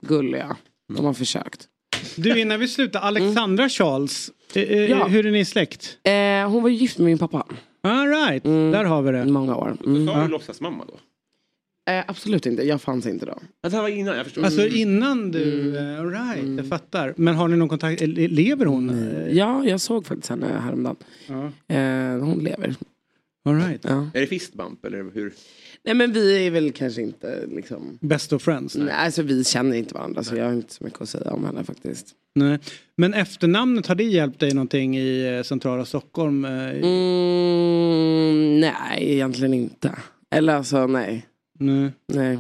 [0.01, 0.57] gulliga.
[0.95, 1.67] De har försökt.
[2.15, 5.05] Du innan vi slutar, Alexandra Charles, eh, eh, Ja.
[5.07, 5.97] hur är ni släkt?
[6.03, 7.45] Eh, hon var ju gift med min pappa.
[7.81, 8.71] All right, Mm.
[8.71, 9.25] där har vi det.
[9.25, 9.77] Många år.
[9.85, 10.07] Mm.
[10.07, 10.93] Sa du låtsasmamma då?
[11.91, 13.37] Eh, absolut inte, jag fanns inte då.
[13.61, 14.43] Ja, det här var innan, jag förstår.
[14.43, 17.13] Alltså innan du, eh, all right, jag fattar.
[17.17, 18.01] Men har ni någon kontakt?
[18.01, 18.89] Lever hon?
[18.89, 20.95] Eh, Ja, jag såg faktiskt henne häromdagen.
[21.67, 22.75] Eh, hon lever.
[23.45, 23.81] All right.
[23.83, 24.07] Ja.
[24.13, 25.33] Är det fistbump eller hur?
[25.85, 27.97] Nej men vi är väl kanske inte liksom...
[28.01, 28.75] Best of friends?
[28.75, 31.45] Nej, alltså vi känner inte varandra så jag har inte så mycket att säga om
[31.45, 32.07] henne faktiskt.
[32.35, 32.59] Nej.
[32.95, 36.45] Men efternamnet, har det hjälpt dig någonting i eh, centrala Stockholm?
[36.45, 36.69] eh,
[37.53, 39.91] Mm, nej, egentligen inte.
[40.35, 41.25] Eller alltså nej.
[41.59, 41.91] Nej.
[42.07, 42.39] Nej.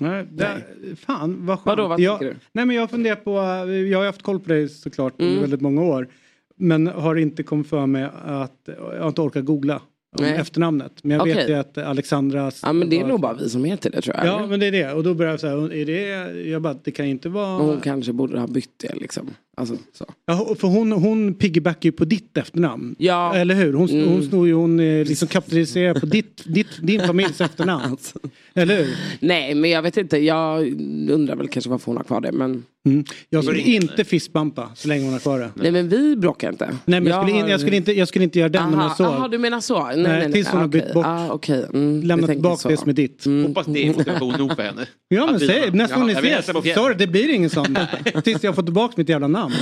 [0.00, 0.62] Nej, det,
[0.96, 1.66] Fan vad skönt.
[1.78, 2.36] Vadå, vad jag, du?
[2.52, 5.40] Nej men jag har funderat på, eh, jag har haft koll på dig såklart Mm.
[5.40, 6.08] väldigt många år.
[6.56, 9.82] Men har inte kommit för mig att, jag har inte orkat googla
[10.20, 10.32] Nej.
[10.32, 10.92] efternamnet.
[11.02, 11.48] Men jag vet Okej.
[11.48, 12.60] ju att Alexandras...
[12.62, 14.26] Ja men det är var- nog bara vi som heter det tror jag.
[14.26, 14.92] Ja men det är det.
[14.92, 17.56] Och då börjar jag säga, är det, jag bara, det kan inte vara...
[17.56, 19.30] Och hon kanske borde ha bytt det liksom.
[19.56, 20.04] Alltså, så.
[20.26, 22.94] Ja, för hon, hon piggybackar ju på ditt efternamn.
[22.98, 23.34] Ja.
[23.34, 23.72] Eller hur?
[23.72, 24.08] Hon, Mm.
[24.08, 27.84] hon snor ju, hon eh, liksom kapitaliserar på ditt, ditt, din familjs efternamn.
[27.84, 28.18] Alltså.
[28.54, 28.96] Eller hur?
[29.20, 30.66] Nej men jag vet inte, jag
[31.10, 32.64] undrar väl kanske varför hon har kvar det men.
[32.86, 33.04] Mm.
[33.30, 35.50] Jag skulle Bring- inte fistbumpa så länge hon har kvar det.
[35.54, 36.66] Nej men vi bråkar inte.
[36.84, 38.96] Nej men jag, skulle, in, jag, skulle inte, jag skulle inte göra den Aha, jag
[38.96, 39.04] så.
[39.04, 39.90] aha, du menar så?
[40.02, 41.06] Nej, Nej, tills hon har bytt bort.
[41.06, 41.66] Ah, okej.
[41.74, 43.24] Mm, Lämnat tillbaka det som är ditt.
[43.46, 44.86] Hoppas det är motivation nog för henne.
[45.08, 47.78] Ja men säg, nästa gång ni Ja, ses, sorry det blir ingen sån.
[48.24, 49.54] Tills jag får tillbaka mitt jävla namn.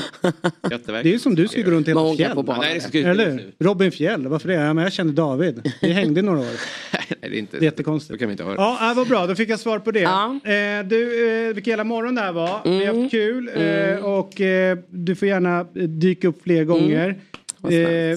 [0.87, 3.07] Det är ju som du skulle gå runt hela fjäll.
[3.07, 3.45] Eller?
[3.59, 4.55] Robin Fjäll, varför det?
[4.55, 5.73] Ja, men jag känner David.
[5.81, 6.45] Vi hängde i några år.
[6.93, 7.57] Nej, det är inte.
[7.57, 8.13] Det är jättekonstigt.
[8.13, 8.55] Då kan vi inte höra.
[8.59, 9.27] Ja, äh, vad bra.
[9.27, 10.03] Då fick jag svar på det.
[10.03, 12.61] Eh, du, eh, vilken jävla morgon det här var.
[12.65, 17.19] Vi har haft kul eh, och eh, du får gärna eh, dyka upp fler gånger.
[17.65, 17.71] Eh,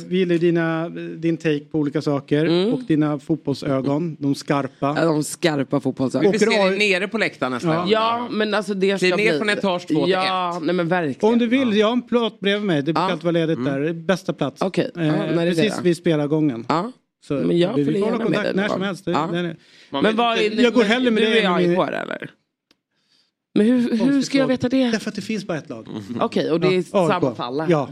[0.07, 4.93] vi gillar ju dina, din take på olika saker och dina fotbollsögon, de skarpa.
[4.97, 6.31] Ja, de skarpa fotbollsögonen.
[6.31, 7.85] Vi ser dig nere på läktaren nästa Ja.
[7.89, 9.37] Ja men alltså det Kliv ner bli...
[9.37, 11.33] från etage två till Ja, nej men verkligen.
[11.33, 12.75] Om du vill, jag har en plåt bredvid mig.
[12.77, 13.11] Det brukar Ja.
[13.11, 13.79] alltid vara ledigt där.
[13.79, 14.61] Det är Bästa plats.
[14.61, 16.65] Okej, ja, Eh, när det precis vid spelargången.
[16.69, 16.91] Ja.
[17.27, 19.05] Så Men jag vi, vi får hålla gärna med kontakt dig när som helst.
[19.05, 19.29] Det- Ja.
[19.31, 19.55] den är-
[20.01, 22.29] Men vad är, Jag går hellre med du det är AIK eller?
[23.55, 24.91] Men hur, hur ska jag veta det?
[24.91, 25.87] Därför att det finns bara ett lag.
[26.19, 27.11] Okej, och det är Ja, AIK.
[27.11, 27.65] samma fall?
[27.69, 27.89] Ja.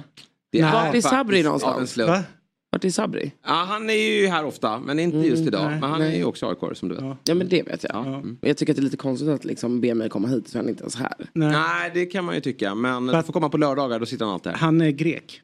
[0.52, 1.98] Det Vart är Sabri någonstans?
[1.98, 2.24] Va?
[2.72, 3.32] Vart är Sabri?
[3.46, 5.72] Ja, han är ju här ofta, men inte just idag.
[5.72, 6.18] nej, men han är nej.
[6.18, 7.04] ju också AIK som du vet.
[7.24, 8.06] Ja men det vet jag.
[8.06, 8.24] Ja.
[8.42, 10.70] Jag tycker att det är lite konstigt att liksom be mig komma hit så han
[10.70, 11.14] inte ens här.
[11.34, 11.52] Nej.
[11.52, 12.76] Nej, det kan man ju tycka.
[12.76, 14.60] Men du får komma på lördagar, då sitter han alltid här.
[14.60, 15.42] Han är grek.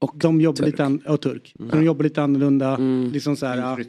[0.00, 1.54] Och de jobbar lite, an- och turk.
[1.58, 2.76] Så de jobbar lite annorlunda.
[3.12, 3.84] Liksom så här,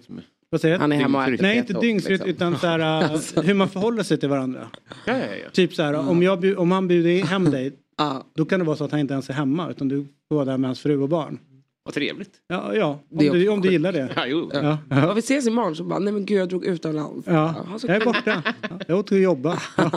[0.49, 0.79] vad säger?
[0.79, 2.29] Han är hemma och Nej, inte dygnsrytm liksom.
[2.29, 4.67] utan så här, hur man förhåller sig till varandra.
[5.05, 5.49] Ja, ja, ja.
[5.53, 8.75] Typ så här, om, jag, om han bjuder hem dig, Ja, då kan det vara
[8.77, 11.01] så att han inte ens är hemma utan du får vara där med hans fru
[11.01, 11.39] och barn.
[11.83, 12.31] Vad trevligt.
[12.47, 14.09] Ja, ja om, du, om du gillar det.
[14.15, 14.49] Ja, jo.
[14.53, 15.13] Ja, Ja, ja.
[15.13, 17.27] vi ses imorgon så bara, nej men gud jag drog utomlands.
[17.27, 17.33] Ja,
[17.67, 18.43] Jaha, så jag är borta.
[18.61, 19.59] Ja, Jag åkte och jobba.
[19.77, 19.91] Ja.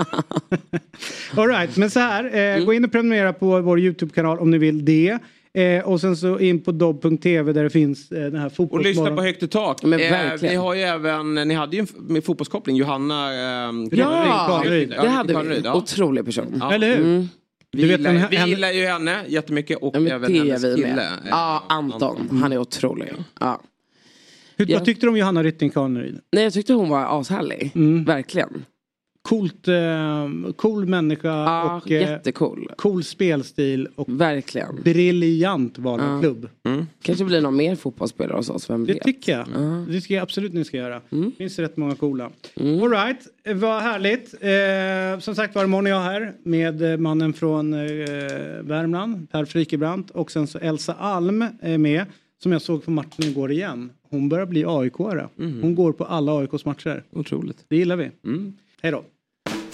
[1.36, 2.24] All right, men så här.
[2.24, 2.64] Eh, Mm.
[2.66, 5.18] Gå in och prenumerera på vår YouTube-kanal om ni vill det.
[5.54, 9.04] Eh, och sen så in på dobb.tv där det finns eh, den här Och fotbollsmorgon.
[9.04, 9.82] lyssna på Högt i tak.
[9.82, 13.32] Men Eh, ni har ju även, ni hade ju en med fotbollskoppling, Johanna...
[13.34, 14.88] ehm, Ja, Kaneryd.
[14.90, 15.60] det hade vi.
[15.64, 15.74] ja.
[15.74, 16.54] Otrolig person.
[16.60, 16.72] Ja.
[16.72, 17.04] Eller hur?
[17.04, 17.28] Mm.
[17.74, 20.38] Vi, Du vet, gillar, här- vi henne- gillar ju henne jättemycket och Ja, även det
[20.38, 20.94] är hennes vi kille.
[20.94, 21.12] med.
[21.12, 22.38] eh, Ja, Anton.
[22.42, 23.12] Han är otrolig.
[23.40, 23.60] Ja.
[24.56, 24.78] Hur, Ja.
[24.78, 26.20] Vad tyckte du om Johanna Rytting Kaneryd?
[26.32, 27.72] Nej jag tyckte hon var ashärlig.
[27.74, 28.04] Mm.
[28.04, 28.64] Verkligen.
[29.28, 32.68] Coolt, eh, cool människa Ja, och eh, jättecool.
[32.76, 34.82] cool spelstil och Verkligen.
[34.82, 36.20] briljant val av Ja.
[36.20, 36.48] klubb.
[37.02, 39.02] Kanske blir någon mer fotbollsspelare hos oss, vem Det vet?
[39.02, 39.46] tycker jag.
[39.54, 39.84] Ja.
[39.88, 41.00] Det ska jag absolut ni ska göra.
[41.10, 41.30] Mm.
[41.30, 42.30] Det finns rätt många coola.
[42.56, 42.82] Mm.
[42.82, 44.34] All right, eh, vad härligt.
[44.40, 47.80] Eh, som sagt var imorgon är jag här med eh, mannen från eh,
[48.62, 52.04] Värmland, Per Frikebrant och sen så Elsa Alm är med.
[52.42, 53.90] Som jag såg på matchen igår igen.
[54.10, 55.28] Hon börjar bli AIK-are.
[55.36, 57.02] Hon går på alla AIKs matcher.
[57.12, 57.64] Otroligt.
[57.68, 58.10] Det gillar vi.
[58.82, 59.04] Hej då.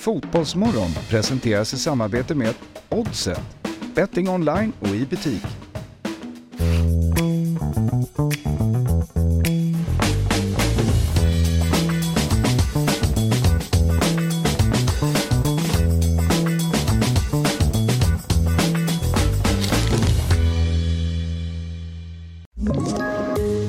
[0.00, 2.54] Fotbollsmorgon presenteras i samarbete med
[2.88, 3.40] Oddset,
[3.94, 5.42] betting online och i butik.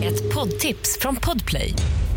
[0.04, 1.74] Ett poddtips från Podplay.